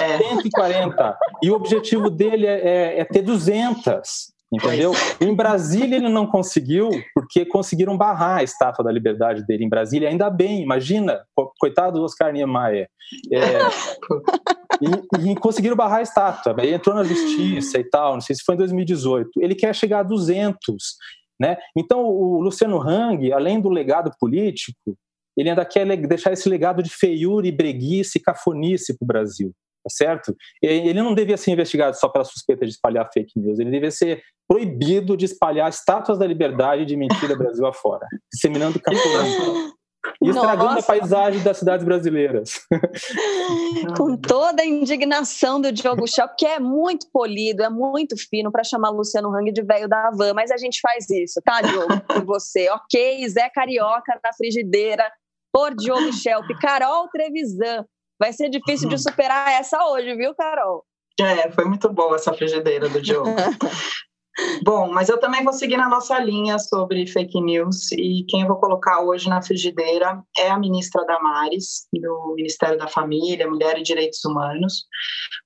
É. 0.00 0.18
140. 0.18 1.18
E 1.42 1.50
o 1.50 1.54
objetivo 1.54 2.10
dele 2.10 2.46
é, 2.46 2.60
é, 2.68 3.00
é 3.00 3.04
ter 3.04 3.22
200 3.22 4.31
entendeu? 4.52 4.92
Em 5.20 5.34
Brasília 5.34 5.96
ele 5.96 6.08
não 6.08 6.26
conseguiu, 6.26 6.90
porque 7.14 7.46
conseguiram 7.46 7.96
barrar 7.96 8.38
a 8.38 8.42
estátua 8.42 8.84
da 8.84 8.92
liberdade 8.92 9.46
dele 9.46 9.64
em 9.64 9.68
Brasília, 9.68 10.08
ainda 10.08 10.28
bem, 10.28 10.62
imagina, 10.62 11.24
coitado 11.58 11.98
do 11.98 12.04
Oscar 12.04 12.32
Niemeyer. 12.32 12.88
É, 13.32 13.40
e, 15.24 15.30
e, 15.30 15.36
conseguiram 15.36 15.76
barrar 15.76 15.98
a 15.98 16.02
estátua, 16.02 16.54
ele 16.58 16.74
entrou 16.74 16.94
na 16.94 17.04
justiça 17.04 17.78
e 17.78 17.84
tal, 17.84 18.14
não 18.14 18.20
sei 18.20 18.36
se 18.36 18.44
foi 18.44 18.54
em 18.54 18.58
2018. 18.58 19.30
Ele 19.38 19.54
quer 19.54 19.74
chegar 19.74 20.00
a 20.00 20.04
200, 20.04 20.96
né? 21.40 21.56
Então 21.76 22.04
o 22.04 22.40
Luciano 22.42 22.80
Hang, 22.80 23.32
além 23.32 23.60
do 23.60 23.70
legado 23.70 24.10
político, 24.20 24.96
ele 25.34 25.48
ainda 25.48 25.64
quer 25.64 25.86
deixar 25.96 26.32
esse 26.32 26.46
legado 26.46 26.82
de 26.82 26.90
feiura 26.90 27.46
e 27.46 27.52
breguice 27.52 28.18
e 28.18 28.20
cafonice 28.20 28.96
para 28.98 29.04
o 29.04 29.08
Brasil 29.08 29.54
tá 29.82 29.90
certo? 29.90 30.36
Ele 30.62 31.02
não 31.02 31.14
devia 31.14 31.36
ser 31.36 31.50
investigado 31.50 31.96
só 31.96 32.08
pela 32.08 32.24
suspeita 32.24 32.64
de 32.64 32.72
espalhar 32.72 33.08
fake 33.12 33.38
news, 33.38 33.58
ele 33.58 33.70
devia 33.70 33.90
ser 33.90 34.22
proibido 34.48 35.16
de 35.16 35.24
espalhar 35.24 35.68
estátuas 35.68 36.18
da 36.18 36.26
liberdade 36.26 36.84
de 36.84 36.96
mentira 36.96 37.36
Brasil 37.36 37.66
afora, 37.66 38.06
disseminando 38.32 38.80
cafonice. 38.80 39.72
E 40.20 40.28
estragando 40.30 40.74
Nossa. 40.74 40.80
a 40.80 40.98
paisagem 40.98 41.42
das 41.42 41.58
cidades 41.58 41.84
brasileiras. 41.84 42.60
Com 43.96 44.16
toda 44.16 44.62
a 44.62 44.66
indignação 44.66 45.60
do 45.60 45.70
Diogo 45.70 46.08
Schelp, 46.08 46.32
que 46.36 46.44
é 46.44 46.58
muito 46.58 47.06
polido, 47.12 47.62
é 47.62 47.70
muito 47.70 48.16
fino 48.28 48.50
para 48.50 48.64
chamar 48.64 48.90
Luciano 48.90 49.32
Hang 49.34 49.52
de 49.52 49.62
velho 49.62 49.88
da 49.88 50.10
van, 50.10 50.34
mas 50.34 50.50
a 50.50 50.56
gente 50.56 50.80
faz 50.80 51.08
isso, 51.08 51.40
tá, 51.44 51.62
Diogo? 51.62 52.00
Por 52.00 52.24
você. 52.24 52.68
Ok, 52.72 53.28
Zé 53.28 53.48
Carioca 53.50 54.18
na 54.22 54.32
frigideira, 54.32 55.08
por 55.52 55.74
Diogo 55.74 56.12
Schelp. 56.12 56.46
Carol 56.60 57.08
Trevisan, 57.08 57.84
vai 58.22 58.32
ser 58.32 58.48
difícil 58.48 58.88
de 58.88 58.96
superar 58.96 59.50
essa 59.50 59.84
hoje, 59.88 60.14
viu, 60.14 60.32
Carol? 60.32 60.84
É, 61.20 61.50
foi 61.50 61.64
muito 61.64 61.92
boa 61.92 62.14
essa 62.14 62.32
frigideira 62.32 62.88
do 62.88 63.02
Diogo. 63.02 63.28
Bom, 64.64 64.90
mas 64.92 65.08
eu 65.08 65.18
também 65.18 65.42
vou 65.42 65.52
seguir 65.52 65.76
na 65.76 65.88
nossa 65.88 66.18
linha 66.20 66.56
sobre 66.58 67.06
fake 67.06 67.38
news 67.40 67.90
e 67.92 68.24
quem 68.28 68.42
eu 68.42 68.46
vou 68.46 68.58
colocar 68.58 69.00
hoje 69.00 69.28
na 69.28 69.42
frigideira 69.42 70.22
é 70.38 70.48
a 70.48 70.58
ministra 70.58 71.04
Damares, 71.04 71.88
do 71.92 72.34
Ministério 72.36 72.78
da 72.78 72.86
Família, 72.86 73.50
Mulher 73.50 73.76
e 73.78 73.82
Direitos 73.82 74.24
Humanos, 74.24 74.86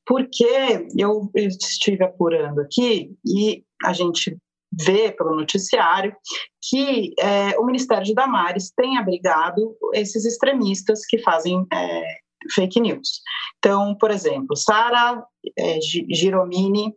porque 0.04 0.86
eu 0.96 1.30
estive 1.34 2.04
apurando 2.04 2.60
aqui 2.60 3.10
e 3.26 3.64
a 3.84 3.92
gente 3.92 4.36
vê 4.84 5.10
pelo 5.10 5.34
noticiário 5.34 6.14
que 6.68 7.14
é, 7.18 7.58
o 7.58 7.64
Ministério 7.64 8.04
de 8.04 8.14
Damares 8.14 8.70
tem 8.70 8.98
abrigado 8.98 9.76
esses 9.94 10.24
extremistas 10.24 11.00
que 11.06 11.18
fazem 11.18 11.66
é, 11.72 12.18
fake 12.54 12.80
news. 12.80 13.20
Então, 13.58 13.96
por 13.98 14.10
exemplo, 14.10 14.56
Sara 14.56 15.22
é, 15.58 15.78
Giromini 16.10 16.92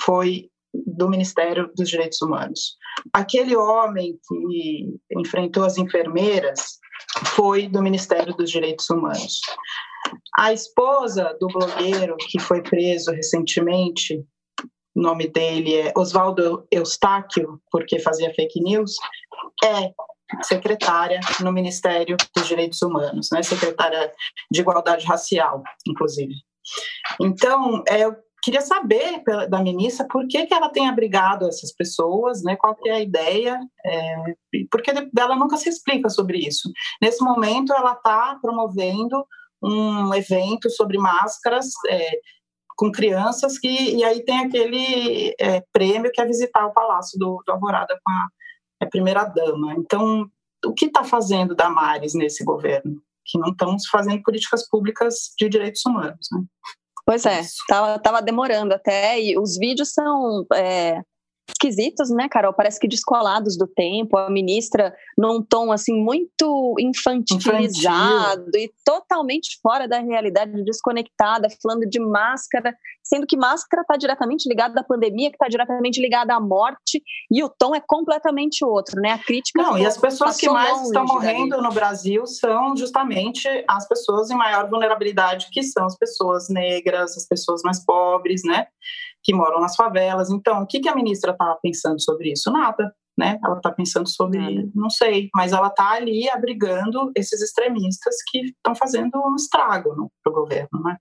foi 0.00 0.48
do 0.74 1.08
Ministério 1.08 1.70
dos 1.76 1.88
Direitos 1.88 2.20
Humanos. 2.22 2.76
Aquele 3.12 3.56
homem 3.56 4.18
que 4.26 4.94
enfrentou 5.18 5.64
as 5.64 5.76
enfermeiras 5.76 6.78
foi 7.34 7.68
do 7.68 7.82
Ministério 7.82 8.34
dos 8.34 8.50
Direitos 8.50 8.88
Humanos. 8.88 9.40
A 10.38 10.52
esposa 10.52 11.36
do 11.40 11.46
blogueiro 11.48 12.16
que 12.30 12.38
foi 12.38 12.62
preso 12.62 13.12
recentemente, 13.12 14.24
o 14.94 15.00
nome 15.00 15.28
dele 15.28 15.74
é 15.74 15.92
Oswaldo 15.96 16.66
Eustáquio, 16.70 17.60
porque 17.70 17.98
fazia 17.98 18.32
fake 18.34 18.60
news, 18.62 18.94
é 19.64 19.90
secretária 20.42 21.20
no 21.40 21.52
Ministério 21.52 22.16
dos 22.34 22.46
Direitos 22.46 22.80
Humanos, 22.82 23.28
né? 23.32 23.42
secretária 23.42 24.12
de 24.50 24.60
Igualdade 24.60 25.06
Racial, 25.06 25.62
inclusive. 25.86 26.34
Então, 27.20 27.82
é, 27.88 28.04
eu 28.04 28.16
queria 28.42 28.60
saber 28.60 29.22
da 29.48 29.62
ministra 29.62 30.06
por 30.08 30.26
que, 30.26 30.46
que 30.46 30.54
ela 30.54 30.68
tem 30.68 30.88
abrigado 30.88 31.46
essas 31.46 31.72
pessoas, 31.72 32.42
né? 32.42 32.56
qual 32.56 32.74
que 32.74 32.88
é 32.88 32.94
a 32.94 33.00
ideia, 33.00 33.58
é, 33.84 34.16
porque 34.70 34.90
ela 34.90 35.36
nunca 35.36 35.56
se 35.56 35.68
explica 35.68 36.08
sobre 36.08 36.38
isso. 36.38 36.70
Nesse 37.00 37.22
momento, 37.22 37.72
ela 37.72 37.92
está 37.92 38.36
promovendo 38.40 39.24
um 39.62 40.12
evento 40.12 40.68
sobre 40.70 40.98
máscaras 40.98 41.66
é, 41.88 42.10
com 42.76 42.90
crianças 42.90 43.58
que 43.58 43.68
e 43.68 44.02
aí 44.02 44.24
tem 44.24 44.40
aquele 44.40 45.34
é, 45.38 45.62
prêmio 45.72 46.10
que 46.12 46.20
é 46.20 46.26
visitar 46.26 46.66
o 46.66 46.72
Palácio 46.72 47.16
do, 47.18 47.40
do 47.46 47.52
Alvorada 47.52 47.96
com 48.02 48.10
a 48.10 48.28
é 48.82 48.86
primeira-dama. 48.86 49.74
Então, 49.74 50.26
o 50.64 50.72
que 50.72 50.86
está 50.86 51.04
fazendo 51.04 51.54
Damares 51.54 52.14
nesse 52.14 52.44
governo? 52.44 53.00
Que 53.24 53.38
não 53.38 53.50
estamos 53.50 53.86
fazendo 53.86 54.22
políticas 54.22 54.68
públicas 54.68 55.32
de 55.38 55.48
direitos 55.48 55.84
humanos. 55.86 56.28
Né? 56.32 56.42
Pois 57.06 57.24
é, 57.24 57.40
estava 57.40 57.98
tava 57.98 58.22
demorando 58.22 58.74
até, 58.74 59.20
e 59.20 59.38
os 59.38 59.56
vídeos 59.56 59.92
são 59.92 60.46
é, 60.54 61.00
esquisitos, 61.48 62.10
né, 62.10 62.28
Carol? 62.28 62.52
Parece 62.52 62.78
que 62.78 62.88
descolados 62.88 63.56
do 63.56 63.66
tempo. 63.66 64.16
A 64.16 64.30
ministra 64.30 64.94
num 65.16 65.42
tom 65.42 65.72
assim 65.72 65.94
muito 65.94 66.74
infantilizado 66.78 68.42
Infantil. 68.42 68.60
e 68.60 68.72
totalmente 68.84 69.58
fora 69.62 69.86
da 69.86 69.98
realidade, 69.98 70.64
desconectada, 70.64 71.48
falando 71.62 71.88
de 71.88 72.00
máscara, 72.00 72.74
sendo 73.02 73.26
que 73.26 73.36
máscara 73.36 73.82
está 73.82 73.96
diretamente 73.96 74.48
ligada 74.48 74.80
à 74.80 74.84
pandemia, 74.84 75.30
que 75.30 75.36
está 75.36 75.48
diretamente 75.48 76.00
ligada 76.00 76.34
à 76.34 76.40
morte, 76.40 77.02
e 77.30 77.42
o 77.42 77.48
tom 77.48 77.74
é 77.74 77.80
completamente 77.80 78.64
outro, 78.64 79.00
né? 79.00 79.12
A 79.12 79.18
crítica. 79.18 79.62
Não, 79.62 79.76
e 79.76 79.84
as 79.84 79.98
pessoas 79.98 80.36
que 80.36 80.48
mais 80.48 80.82
estão 80.82 81.04
morrendo 81.04 81.60
no 81.60 81.70
Brasil 81.70 82.26
são 82.26 82.76
justamente 82.76 83.48
as 83.68 83.86
pessoas 83.86 84.30
em 84.30 84.36
maior 84.36 84.68
vulnerabilidade, 84.68 85.48
que 85.50 85.62
são 85.62 85.86
as 85.86 85.96
pessoas 85.96 86.48
negras, 86.48 87.16
as 87.16 87.26
pessoas 87.26 87.62
mais 87.62 87.84
pobres, 87.84 88.42
né? 88.44 88.66
Que 89.22 89.34
moram 89.34 89.60
nas 89.60 89.76
favelas. 89.76 90.30
Então, 90.30 90.62
o 90.62 90.66
que, 90.66 90.80
que 90.80 90.88
a 90.88 90.94
ministra 90.94 91.32
estava 91.32 91.58
pensando 91.62 92.00
sobre 92.00 92.32
isso? 92.32 92.50
Nada. 92.50 92.94
Né? 93.16 93.38
Ela 93.44 93.56
está 93.56 93.70
pensando 93.70 94.08
sobre, 94.08 94.38
Nada. 94.38 94.70
não 94.74 94.88
sei, 94.88 95.28
mas 95.34 95.52
ela 95.52 95.68
está 95.68 95.90
ali 95.92 96.30
abrigando 96.30 97.12
esses 97.14 97.42
extremistas 97.42 98.16
que 98.30 98.46
estão 98.46 98.74
fazendo 98.74 99.10
um 99.16 99.36
estrago 99.36 99.94
no 99.94 100.10
pro 100.22 100.32
governo, 100.32 100.82
né? 100.82 100.96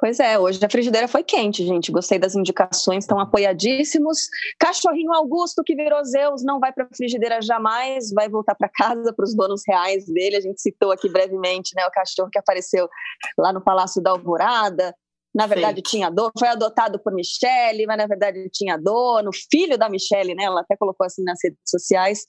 Pois 0.00 0.18
é, 0.18 0.38
hoje 0.38 0.58
a 0.64 0.70
frigideira 0.70 1.06
foi 1.06 1.22
quente, 1.22 1.62
gente. 1.66 1.92
Gostei 1.92 2.18
das 2.18 2.34
indicações, 2.34 3.04
estão 3.04 3.20
apoiadíssimos. 3.20 4.28
Cachorrinho 4.58 5.12
Augusto, 5.12 5.62
que 5.62 5.76
virou 5.76 6.02
Zeus, 6.02 6.42
não 6.42 6.58
vai 6.58 6.72
para 6.72 6.84
a 6.84 6.96
frigideira 6.96 7.42
jamais, 7.42 8.10
vai 8.10 8.26
voltar 8.26 8.54
para 8.54 8.70
casa, 8.70 9.12
para 9.12 9.24
os 9.24 9.36
donos 9.36 9.60
reais 9.68 10.06
dele. 10.06 10.36
A 10.36 10.40
gente 10.40 10.62
citou 10.62 10.90
aqui 10.90 11.10
brevemente 11.10 11.72
né, 11.76 11.84
o 11.86 11.90
cachorro 11.90 12.30
que 12.30 12.38
apareceu 12.38 12.88
lá 13.36 13.52
no 13.52 13.60
Palácio 13.60 14.02
da 14.02 14.12
Alvorada 14.12 14.94
na 15.34 15.46
verdade 15.46 15.80
tinha 15.82 16.10
dono, 16.10 16.32
foi 16.38 16.48
adotado 16.48 16.98
por 16.98 17.12
Michelle, 17.12 17.86
mas 17.86 17.96
na 17.96 18.06
verdade 18.06 18.48
tinha 18.52 18.76
dono, 18.76 19.30
filho 19.50 19.78
da 19.78 19.88
Michelle, 19.88 20.34
né? 20.34 20.44
Ela 20.44 20.60
até 20.60 20.76
colocou 20.76 21.06
assim 21.06 21.22
nas 21.22 21.38
redes 21.42 21.58
sociais, 21.66 22.24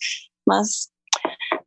mas 0.47 0.89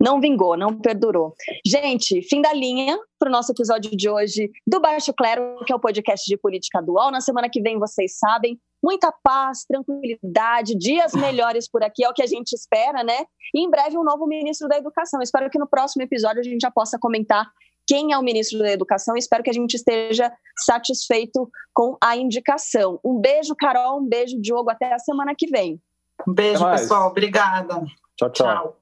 não 0.01 0.21
vingou, 0.21 0.57
não 0.57 0.79
perdurou. 0.79 1.35
Gente, 1.67 2.23
fim 2.23 2.41
da 2.41 2.53
linha 2.53 2.99
para 3.19 3.29
o 3.29 3.33
nosso 3.33 3.53
episódio 3.53 3.91
de 3.97 4.09
hoje 4.09 4.51
do 4.67 4.81
Baixo 4.81 5.13
Clero, 5.15 5.65
que 5.67 5.73
é 5.73 5.77
o 5.77 5.81
podcast 5.81 6.25
de 6.27 6.37
política 6.37 6.81
dual. 6.81 7.11
Na 7.11 7.21
semana 7.21 7.49
que 7.49 7.61
vem, 7.61 7.79
vocês 7.79 8.19
sabem, 8.19 8.59
muita 8.83 9.13
paz, 9.23 9.65
tranquilidade, 9.65 10.77
dias 10.77 11.13
melhores 11.15 11.69
por 11.69 11.83
aqui, 11.83 12.05
é 12.05 12.09
o 12.09 12.13
que 12.13 12.23
a 12.23 12.27
gente 12.27 12.53
espera, 12.53 13.03
né? 13.03 13.25
E 13.55 13.65
em 13.65 13.71
breve 13.71 13.97
um 13.97 14.05
novo 14.05 14.27
ministro 14.27 14.69
da 14.69 14.77
Educação. 14.77 15.23
Espero 15.23 15.49
que 15.51 15.59
no 15.59 15.69
próximo 15.69 16.03
episódio 16.03 16.41
a 16.41 16.45
gente 16.45 16.61
já 16.61 16.71
possa 16.71 16.99
comentar 16.99 17.51
quem 17.87 18.13
é 18.13 18.19
o 18.19 18.23
ministro 18.23 18.59
da 18.59 18.71
Educação. 18.71 19.17
Espero 19.17 19.43
que 19.43 19.51
a 19.51 19.55
gente 19.55 19.75
esteja 19.75 20.33
satisfeito 20.65 21.51
com 21.73 21.97
a 22.03 22.17
indicação. 22.17 22.99
Um 23.05 23.21
beijo, 23.21 23.55
Carol, 23.57 24.01
um 24.01 24.09
beijo, 24.09 24.41
Diogo. 24.41 24.71
Até 24.71 24.93
a 24.93 24.99
semana 24.99 25.35
que 25.37 25.47
vem. 25.47 25.81
Um 26.27 26.33
beijo, 26.33 26.65
pessoal. 26.71 27.11
Obrigada. 27.11 27.83
Tchau, 28.17 28.31
tchau. 28.31 28.33
tchau. 28.33 28.77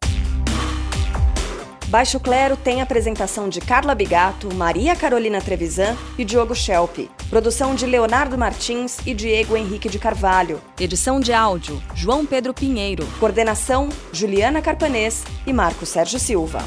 Baixo 1.92 2.18
Clero 2.18 2.57
tem 2.57 2.80
apresentação 2.80 3.50
de 3.50 3.61
Carla 3.61 3.94
Bigato, 3.94 4.55
Maria 4.55 4.96
Carolina 4.96 5.42
Trevisan 5.42 5.94
e 6.16 6.24
Diogo 6.24 6.55
Schelp. 6.55 7.00
Produção 7.28 7.74
de 7.74 7.84
Leonardo 7.84 8.38
Martins 8.38 8.98
e 9.07 9.12
Diego 9.12 9.59
Henrique 9.59 9.90
de 9.90 9.98
Carvalho. 9.98 10.59
Edição 10.80 11.20
de 11.20 11.34
áudio, 11.34 11.82
João 11.94 12.24
Pedro 12.24 12.55
Pinheiro. 12.55 13.07
Coordenação, 13.20 13.90
Juliana 14.11 14.62
Carpanês 14.62 15.22
e 15.46 15.53
Marco 15.53 15.84
Sérgio 15.84 16.18
Silva. 16.18 16.61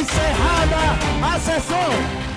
Encerrada 0.00 0.96
a 1.22 1.38
sessão. 1.38 2.29